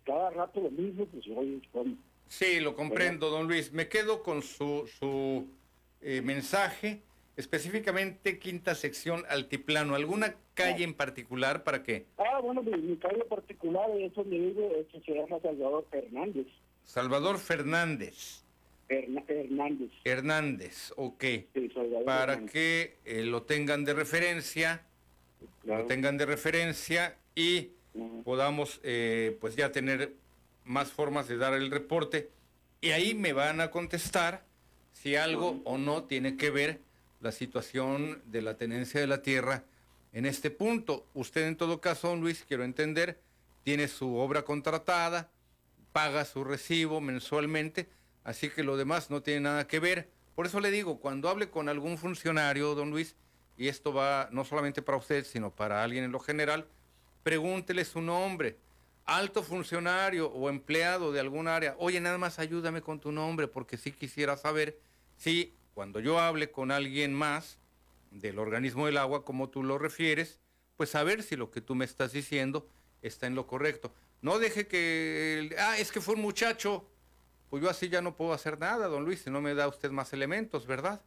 [0.04, 1.98] cada rato lo mismo, pues hoy con
[2.28, 3.72] Sí, lo comprendo, don Luis.
[3.72, 5.46] Me quedo con su, su
[6.00, 7.02] eh, mensaje,
[7.36, 9.94] específicamente quinta sección altiplano.
[9.94, 12.06] ¿Alguna calle en particular para qué?
[12.18, 16.46] Ah, bueno, mi, mi calle particular es donde vivo, este se llama Salvador Hernández.
[16.84, 18.45] Salvador Fernández.
[18.88, 19.90] Hernández.
[20.04, 21.24] Hernández, ok.
[21.54, 21.72] Sí,
[22.04, 22.52] Para Hernández.
[22.52, 24.82] que eh, lo tengan de referencia,
[25.64, 27.70] lo tengan de referencia y
[28.24, 30.12] podamos eh, pues ya tener
[30.64, 32.30] más formas de dar el reporte.
[32.80, 34.44] Y ahí me van a contestar
[34.92, 36.80] si algo o no tiene que ver
[37.20, 39.64] la situación de la tenencia de la tierra
[40.12, 41.06] en este punto.
[41.14, 43.18] Usted en todo caso, don Luis, quiero entender,
[43.64, 45.30] tiene su obra contratada,
[45.92, 47.88] paga su recibo mensualmente,
[48.26, 50.10] Así que lo demás no tiene nada que ver.
[50.34, 53.14] Por eso le digo, cuando hable con algún funcionario, don Luis,
[53.56, 56.66] y esto va no solamente para usted, sino para alguien en lo general,
[57.22, 58.58] pregúntele su nombre.
[59.04, 63.76] Alto funcionario o empleado de algún área, oye, nada más ayúdame con tu nombre, porque
[63.76, 64.80] sí quisiera saber
[65.16, 67.58] si cuando yo hable con alguien más
[68.10, 70.40] del organismo del agua, como tú lo refieres,
[70.76, 72.68] pues saber si lo que tú me estás diciendo
[73.02, 73.94] está en lo correcto.
[74.20, 76.90] No deje que, ah, es que fue un muchacho,
[77.50, 79.90] pues yo así ya no puedo hacer nada, don Luis, si no me da usted
[79.90, 81.00] más elementos, ¿verdad?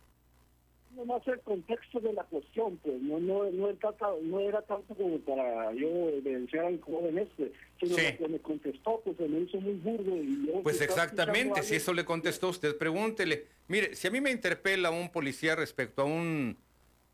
[0.95, 3.91] No más el contexto de la cuestión, pues no no no, era,
[4.23, 5.87] no era tanto como para yo
[6.23, 10.15] denunciar al joven este, sino que me contestó, pues se me hizo muy burdo.
[10.17, 13.45] Y pues exactamente, si eso le contestó usted, pregúntele.
[13.67, 16.57] Mire, si a mí me interpela un policía respecto a un,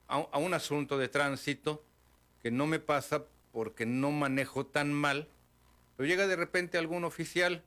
[0.08, 1.84] a un asunto de tránsito,
[2.42, 5.28] que no me pasa porque no manejo tan mal,
[5.98, 7.64] pero llega de repente algún oficial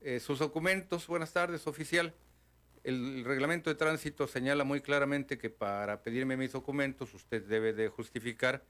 [0.00, 2.14] eh, sus documentos, buenas tardes, oficial.
[2.84, 7.88] El, reglamento de tránsito señala muy claramente que para pedirme mis documentos usted debe de
[7.88, 8.62] justificar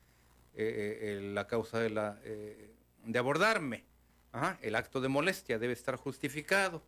[0.55, 2.19] eh, eh, la causa de, la,
[3.05, 3.85] de abordarme.
[4.63, 6.83] el acto de molestia debe estar justificado.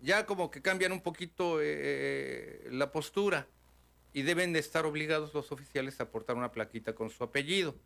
[0.00, 3.46] Ya como que cambian un poquito la postura
[4.12, 7.76] y deben de estar obligados los oficiales a aportar una plaquita con su apellido.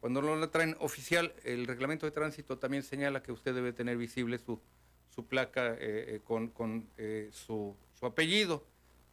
[0.00, 4.38] Cuando lo traen oficial, el reglamento de tránsito también señala que usted debe tener visible
[4.38, 4.60] su,
[5.14, 8.64] su placa eh, eh, con, eh, su, apellido.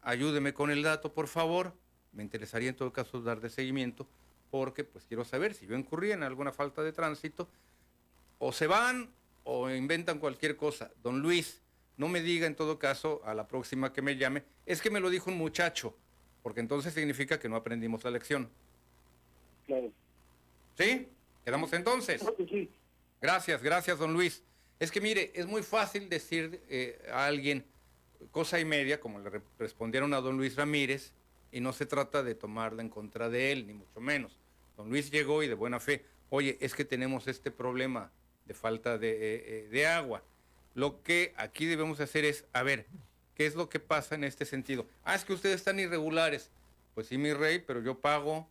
[0.01, 1.73] Ayúdeme con el dato, por favor.
[2.13, 4.07] Me interesaría en todo caso dar de seguimiento
[4.49, 7.49] porque pues quiero saber si yo incurrí en alguna falta de tránsito
[8.39, 9.09] o se van
[9.43, 10.89] o inventan cualquier cosa.
[11.03, 11.61] Don Luis,
[11.97, 14.99] no me diga en todo caso a la próxima que me llame, es que me
[14.99, 15.95] lo dijo un muchacho,
[16.43, 18.49] porque entonces significa que no aprendimos la lección.
[19.65, 19.91] Claro.
[20.77, 21.09] ¿Sí?
[21.43, 22.25] ¿Quedamos entonces?
[22.37, 22.69] Sí.
[23.19, 24.43] Gracias, gracias, don Luis.
[24.79, 27.65] Es que mire, es muy fácil decir eh, a alguien
[28.31, 31.13] cosa y media, como le respondieron a don Luis Ramírez,
[31.51, 34.37] y no se trata de tomarla en contra de él, ni mucho menos.
[34.75, 38.11] Don Luis llegó y de buena fe, oye, es que tenemos este problema
[38.45, 40.21] de falta de, eh, eh, agua.
[40.75, 42.85] Lo que aquí debemos hacer es, a ver,
[43.33, 44.85] ¿qué es lo que pasa en este sentido?
[45.03, 46.51] Ah, es que ustedes están irregulares.
[46.93, 48.47] Pues sí, mi rey, pero yo pago,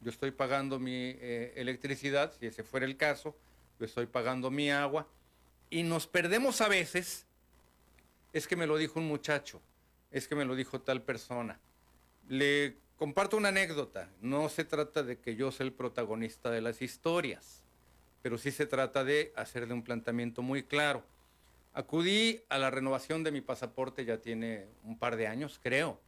[0.00, 3.36] yo estoy pagando mi electricidad, si ese fuera el caso,
[3.78, 5.06] yo estoy pagando mi agua
[5.70, 7.26] y nos perdemos a veces,
[8.32, 9.62] es que me lo dijo un muchacho,
[10.10, 11.58] es que me lo dijo tal persona.
[12.28, 16.82] Le comparto una anécdota, no se trata de que yo sea el protagonista de las
[16.82, 17.62] historias,
[18.20, 21.04] pero sí se trata de hacerle un planteamiento muy claro.
[21.72, 26.00] Acudí a la renovación de mi pasaporte, ya tiene un par de años, creo,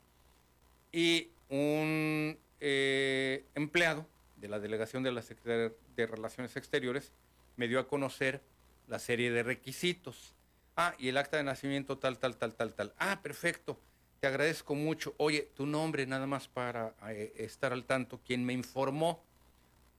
[0.90, 4.06] y un eh, empleado
[4.36, 7.12] de la delegación de la Secretaría de Relaciones Exteriores
[7.56, 8.42] me dio a conocer
[8.88, 10.34] la serie de requisitos.
[10.76, 12.94] Ah, y el acta de nacimiento tal, tal, tal, tal, tal.
[12.98, 13.78] Ah, perfecto.
[14.20, 15.14] Te agradezco mucho.
[15.18, 18.20] Oye, tu nombre nada más para eh, estar al tanto.
[18.24, 19.22] Quien me informó,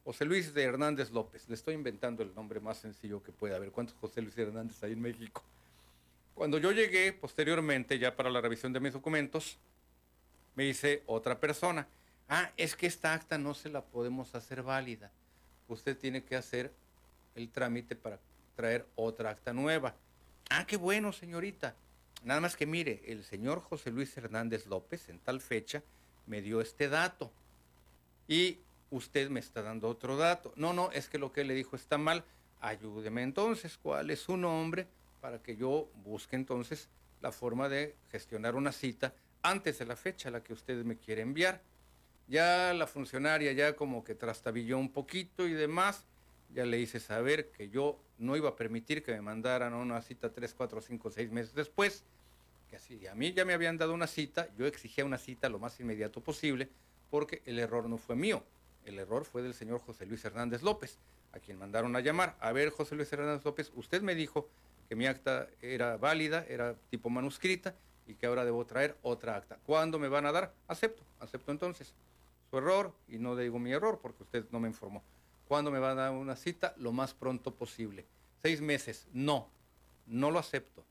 [0.03, 1.47] José Luis de Hernández López.
[1.47, 3.71] Le estoy inventando el nombre más sencillo que pueda haber.
[3.71, 5.43] ¿Cuántos José Luis Hernández hay en México?
[6.33, 9.57] Cuando yo llegué posteriormente, ya para la revisión de mis documentos,
[10.55, 11.87] me dice otra persona,
[12.27, 15.11] ah, es que esta acta no se la podemos hacer válida.
[15.67, 16.71] Usted tiene que hacer
[17.35, 18.19] el trámite para
[18.55, 19.95] traer otra acta nueva.
[20.49, 21.75] Ah, qué bueno, señorita.
[22.23, 25.83] Nada más que mire, el señor José Luis Hernández López en tal fecha
[26.25, 27.31] me dio este dato
[28.27, 28.59] y
[28.91, 30.53] usted me está dando otro dato.
[30.55, 32.23] No, no, es que lo que le dijo está mal.
[32.61, 34.87] Ayúdeme entonces, ¿cuál es su nombre?
[35.19, 36.87] Para que yo busque entonces
[37.21, 40.97] la forma de gestionar una cita antes de la fecha a la que usted me
[40.97, 41.61] quiere enviar.
[42.27, 46.05] Ya la funcionaria ya como que trastabilló un poquito y demás
[46.53, 50.31] ya le hice saber que yo no iba a permitir que me mandaran una cita
[50.31, 52.03] tres, cuatro, cinco, seis meses después,
[52.69, 55.59] que así a mí ya me habían dado una cita, yo exigía una cita lo
[55.59, 56.69] más inmediato posible,
[57.09, 58.43] porque el error no fue mío,
[58.85, 60.97] el error fue del señor José Luis Hernández López,
[61.31, 62.35] a quien mandaron a llamar.
[62.39, 64.47] A ver, José Luis Hernández López, usted me dijo
[64.87, 67.75] que mi acta era válida, era tipo manuscrita,
[68.05, 69.57] y que ahora debo traer otra acta.
[69.65, 70.53] ¿Cuándo me van a dar?
[70.67, 71.93] Acepto, acepto entonces
[72.49, 75.01] su error, y no digo mi error, porque usted no me informó.
[75.53, 76.73] ¿Cuándo me va a dar una cita?
[76.77, 78.05] Lo más pronto posible.
[78.41, 79.05] Seis meses.
[79.13, 79.47] No,
[80.07, 80.83] no lo acepto.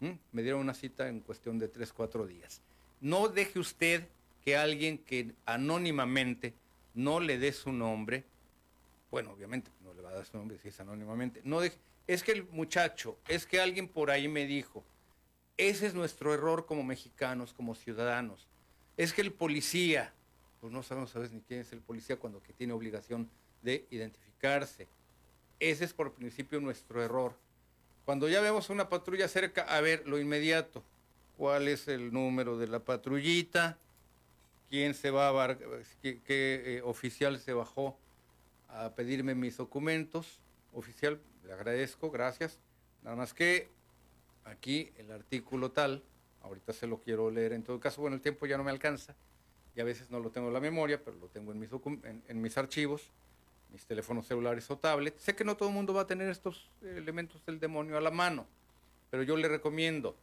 [0.00, 0.10] ¿Mm?
[0.32, 2.60] Me dieron una cita en cuestión de tres, cuatro días.
[3.00, 4.08] No deje usted
[4.44, 6.54] que alguien que anónimamente
[6.92, 8.24] no le dé su nombre,
[9.12, 11.78] bueno, obviamente no le va a dar su nombre si es anónimamente, no deje,
[12.08, 14.82] es que el muchacho, es que alguien por ahí me dijo,
[15.56, 18.48] ese es nuestro error como mexicanos, como ciudadanos,
[18.96, 20.12] es que el policía,
[20.60, 23.30] pues no sabemos a veces ni quién es el policía cuando que tiene obligación
[23.62, 24.88] de identificarse.
[25.58, 27.34] Ese es por principio nuestro error.
[28.04, 30.82] Cuando ya vemos una patrulla cerca, a ver, lo inmediato,
[31.36, 33.78] cuál es el número de la patrullita,
[34.68, 35.58] quién se va a bar-
[36.02, 37.96] qué, eh, oficial se bajó
[38.68, 40.38] a pedirme mis documentos.
[40.72, 42.58] Oficial, le agradezco, gracias.
[43.02, 43.68] Nada más que
[44.44, 46.02] aquí el artículo tal,
[46.42, 49.14] ahorita se lo quiero leer en todo caso, bueno, el tiempo ya no me alcanza
[49.76, 51.70] y a veces no lo tengo en la memoria, pero lo tengo en mis,
[52.04, 53.10] en, en mis archivos,
[53.72, 55.22] mis teléfonos celulares o tablets.
[55.22, 58.10] Sé que no todo el mundo va a tener estos elementos del demonio a la
[58.10, 58.46] mano,
[59.10, 60.16] pero yo le recomiendo,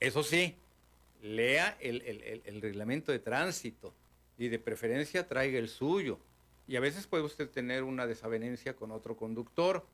[0.00, 0.56] eso sí,
[1.22, 3.92] lea el, el- el- el reglamento de tránsito
[4.38, 6.18] y de preferencia traiga el suyo.
[6.66, 9.84] Y a veces puede usted tener una desavenencia con otro conductor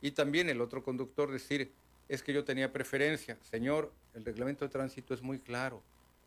[0.00, 1.72] y también el otro conductor decir,
[2.08, 3.38] es que yo tenía preferencia.
[3.50, 5.80] Señor, el reglamento de tránsito es muy claro.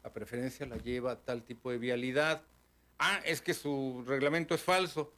[0.04, 2.42] La preferencia la lleva tal tipo de vialidad.
[3.00, 5.12] Ah, es que su reglamento es falso.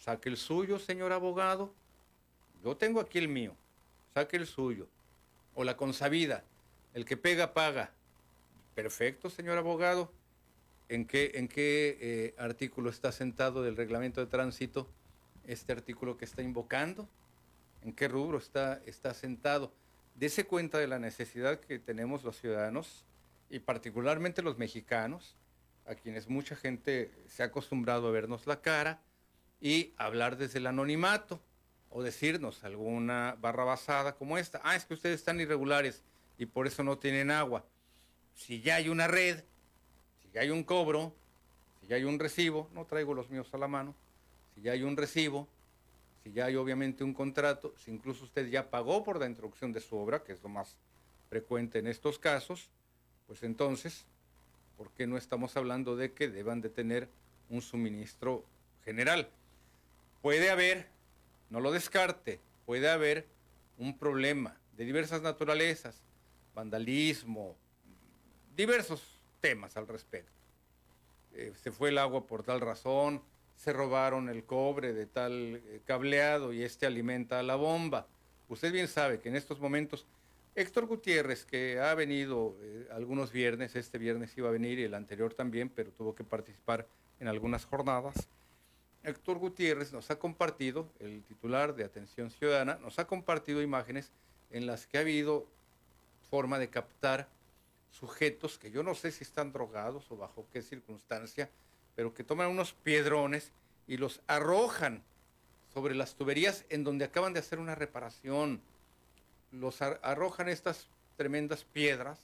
[0.00, 1.74] Saque el suyo, señor abogado.
[2.64, 3.54] Yo tengo aquí el mío.
[4.14, 4.88] Saque el suyo.
[5.54, 6.42] O la consabida.
[6.94, 7.92] El que pega, paga.
[8.74, 10.10] Perfecto, señor abogado.
[10.88, 14.88] ¿En qué, en qué eh, artículo está sentado del reglamento de tránsito
[15.46, 17.06] este artículo que está invocando?
[17.82, 19.70] ¿En qué rubro está, está sentado?
[20.14, 23.04] Dese cuenta de la necesidad que tenemos los ciudadanos
[23.50, 25.36] y particularmente los mexicanos,
[25.84, 29.02] a quienes mucha gente se ha acostumbrado a vernos la cara
[29.60, 31.40] y hablar desde el anonimato
[31.90, 34.60] o decirnos alguna barra basada como esta.
[34.64, 36.02] Ah, es que ustedes están irregulares
[36.38, 37.64] y por eso no tienen agua.
[38.34, 39.42] Si ya hay una red,
[40.22, 41.14] si ya hay un cobro,
[41.80, 43.94] si ya hay un recibo, no traigo los míos a la mano,
[44.54, 45.48] si ya hay un recibo,
[46.22, 49.80] si ya hay obviamente un contrato, si incluso usted ya pagó por la introducción de
[49.80, 50.76] su obra, que es lo más
[51.28, 52.70] frecuente en estos casos,
[53.26, 54.04] pues entonces,
[54.76, 57.08] ¿por qué no estamos hablando de que deban de tener
[57.48, 58.44] un suministro
[58.84, 59.28] general?
[60.22, 60.86] Puede haber,
[61.48, 63.26] no lo descarte, puede haber
[63.78, 66.02] un problema de diversas naturalezas,
[66.54, 67.56] vandalismo,
[68.54, 70.32] diversos temas al respecto.
[71.32, 73.22] Eh, se fue el agua por tal razón,
[73.56, 78.06] se robaron el cobre de tal eh, cableado y este alimenta a la bomba.
[78.48, 80.06] Usted bien sabe que en estos momentos
[80.54, 84.94] Héctor Gutiérrez, que ha venido eh, algunos viernes, este viernes iba a venir y el
[84.94, 86.86] anterior también, pero tuvo que participar
[87.20, 88.28] en algunas jornadas.
[89.02, 94.10] Héctor Gutiérrez nos ha compartido, el titular de Atención Ciudadana, nos ha compartido imágenes
[94.50, 95.46] en las que ha habido
[96.30, 97.28] forma de captar
[97.90, 101.50] sujetos que yo no sé si están drogados o bajo qué circunstancia,
[101.96, 103.52] pero que toman unos piedrones
[103.88, 105.02] y los arrojan
[105.72, 108.60] sobre las tuberías en donde acaban de hacer una reparación.
[109.50, 112.20] Los ar- arrojan estas tremendas piedras,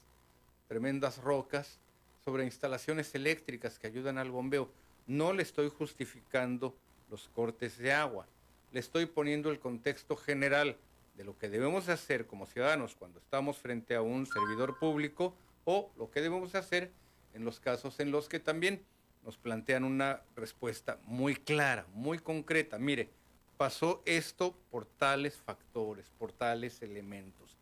[0.67, 1.79] tremendas rocas,
[2.23, 4.69] sobre instalaciones eléctricas que ayudan al bombeo.
[5.07, 6.75] No le estoy justificando
[7.09, 8.27] los cortes de agua,
[8.71, 10.75] le estoy poniendo el contexto general
[11.15, 15.33] de lo que debemos de hacer como ciudadanos cuando estamos frente a un servidor público
[15.65, 16.91] o lo que debemos de hacer
[17.33, 18.81] en los casos en los que también
[19.23, 22.77] nos plantean una respuesta muy clara, muy concreta.
[22.77, 23.09] Mire,
[23.57, 27.57] pasó esto por tales factores, por tales elementos.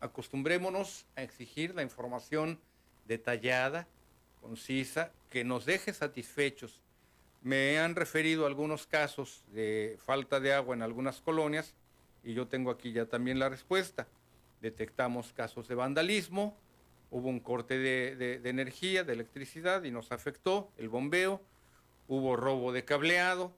[0.00, 2.58] Acostumbrémonos a exigir la información
[3.06, 3.86] detallada,
[4.42, 6.80] concisa, que nos deje satisfechos.
[7.46, 11.76] Me han referido algunos casos de falta de agua en algunas colonias
[12.24, 14.08] y yo tengo aquí ya también la respuesta.
[14.60, 16.58] Detectamos casos de vandalismo,
[17.12, 21.40] hubo un corte de, energía, de electricidad y nos afectó el bombeo,
[22.08, 23.52] hubo robo de cableado,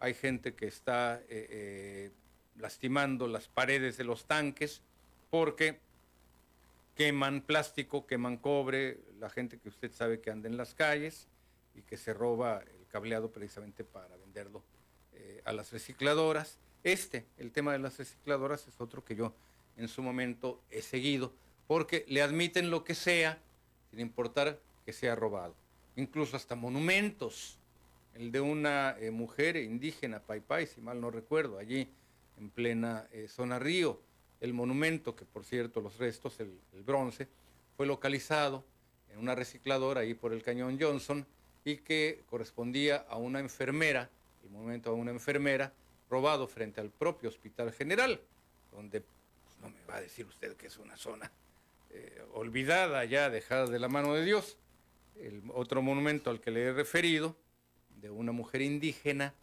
[0.00, 2.10] hay gente que está eh, eh,
[2.56, 4.82] lastimando las paredes de los tanques
[5.30, 5.78] porque
[6.96, 11.28] queman plástico, queman cobre, la gente que usted sabe que anda en las calles
[11.76, 14.62] y que se roba cableado precisamente para venderlo
[15.12, 16.58] eh, a las recicladoras.
[16.82, 19.34] Este, el tema de las recicladoras, es otro que yo
[19.76, 21.32] en su momento he seguido,
[21.66, 23.38] porque le admiten lo que sea,
[23.90, 25.54] sin importar que sea robado.
[25.96, 27.56] Incluso hasta monumentos.
[28.14, 31.88] El de una eh, mujer indígena, Paipai, si mal no recuerdo, allí
[32.38, 34.00] en plena eh, zona río.
[34.40, 37.28] El monumento, que por cierto los restos, el, el bronce,
[37.76, 38.64] fue localizado
[39.10, 41.26] en una recicladora ahí por el cañón Johnson
[41.64, 44.10] y que correspondía a una enfermera,
[44.44, 45.72] el monumento a una enfermera,
[46.08, 48.20] robado frente al propio Hospital General,
[48.72, 51.30] donde pues, no me va a decir usted que es una zona
[51.90, 54.56] eh, olvidada ya, dejada de la mano de Dios.
[55.16, 57.36] El otro monumento al que le he referido,
[58.00, 59.34] de una mujer indígena,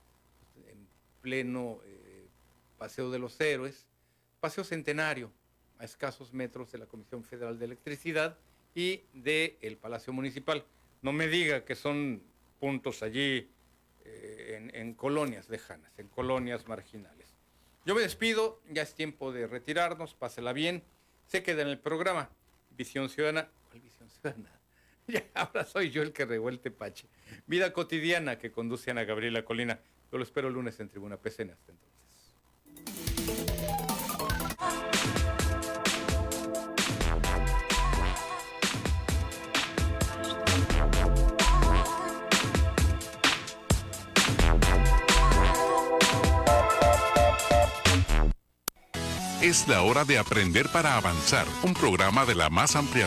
[0.67, 0.87] en
[1.21, 2.27] pleno eh,
[2.77, 3.85] Paseo de los Héroes,
[4.39, 5.31] Paseo Centenario,
[5.77, 8.37] a escasos metros de la Comisión Federal de Electricidad
[8.73, 10.65] y del Palacio Municipal.
[11.01, 12.21] No me diga que son
[12.59, 13.49] puntos allí
[14.05, 17.35] eh, en, colonias lejanas, en colonias marginales.
[17.85, 20.83] Yo me despido, ya es tiempo de retirarnos, pásela bien.
[21.27, 22.29] Se queda en el programa
[22.71, 23.49] Visión Ciudadana.
[23.69, 24.51] ¿Cuál Visión Ciudadana?
[25.33, 27.07] Ahora soy yo el que revuelte Pache.
[27.45, 29.79] Vida cotidiana que conduce Ana Gabriela Colina.
[30.11, 31.51] Yo lo espero el lunes en Tribuna PCN.
[31.51, 31.96] Hasta entonces.
[49.47, 53.05] Es la hora de aprender para avanzar, un programa de la más amplia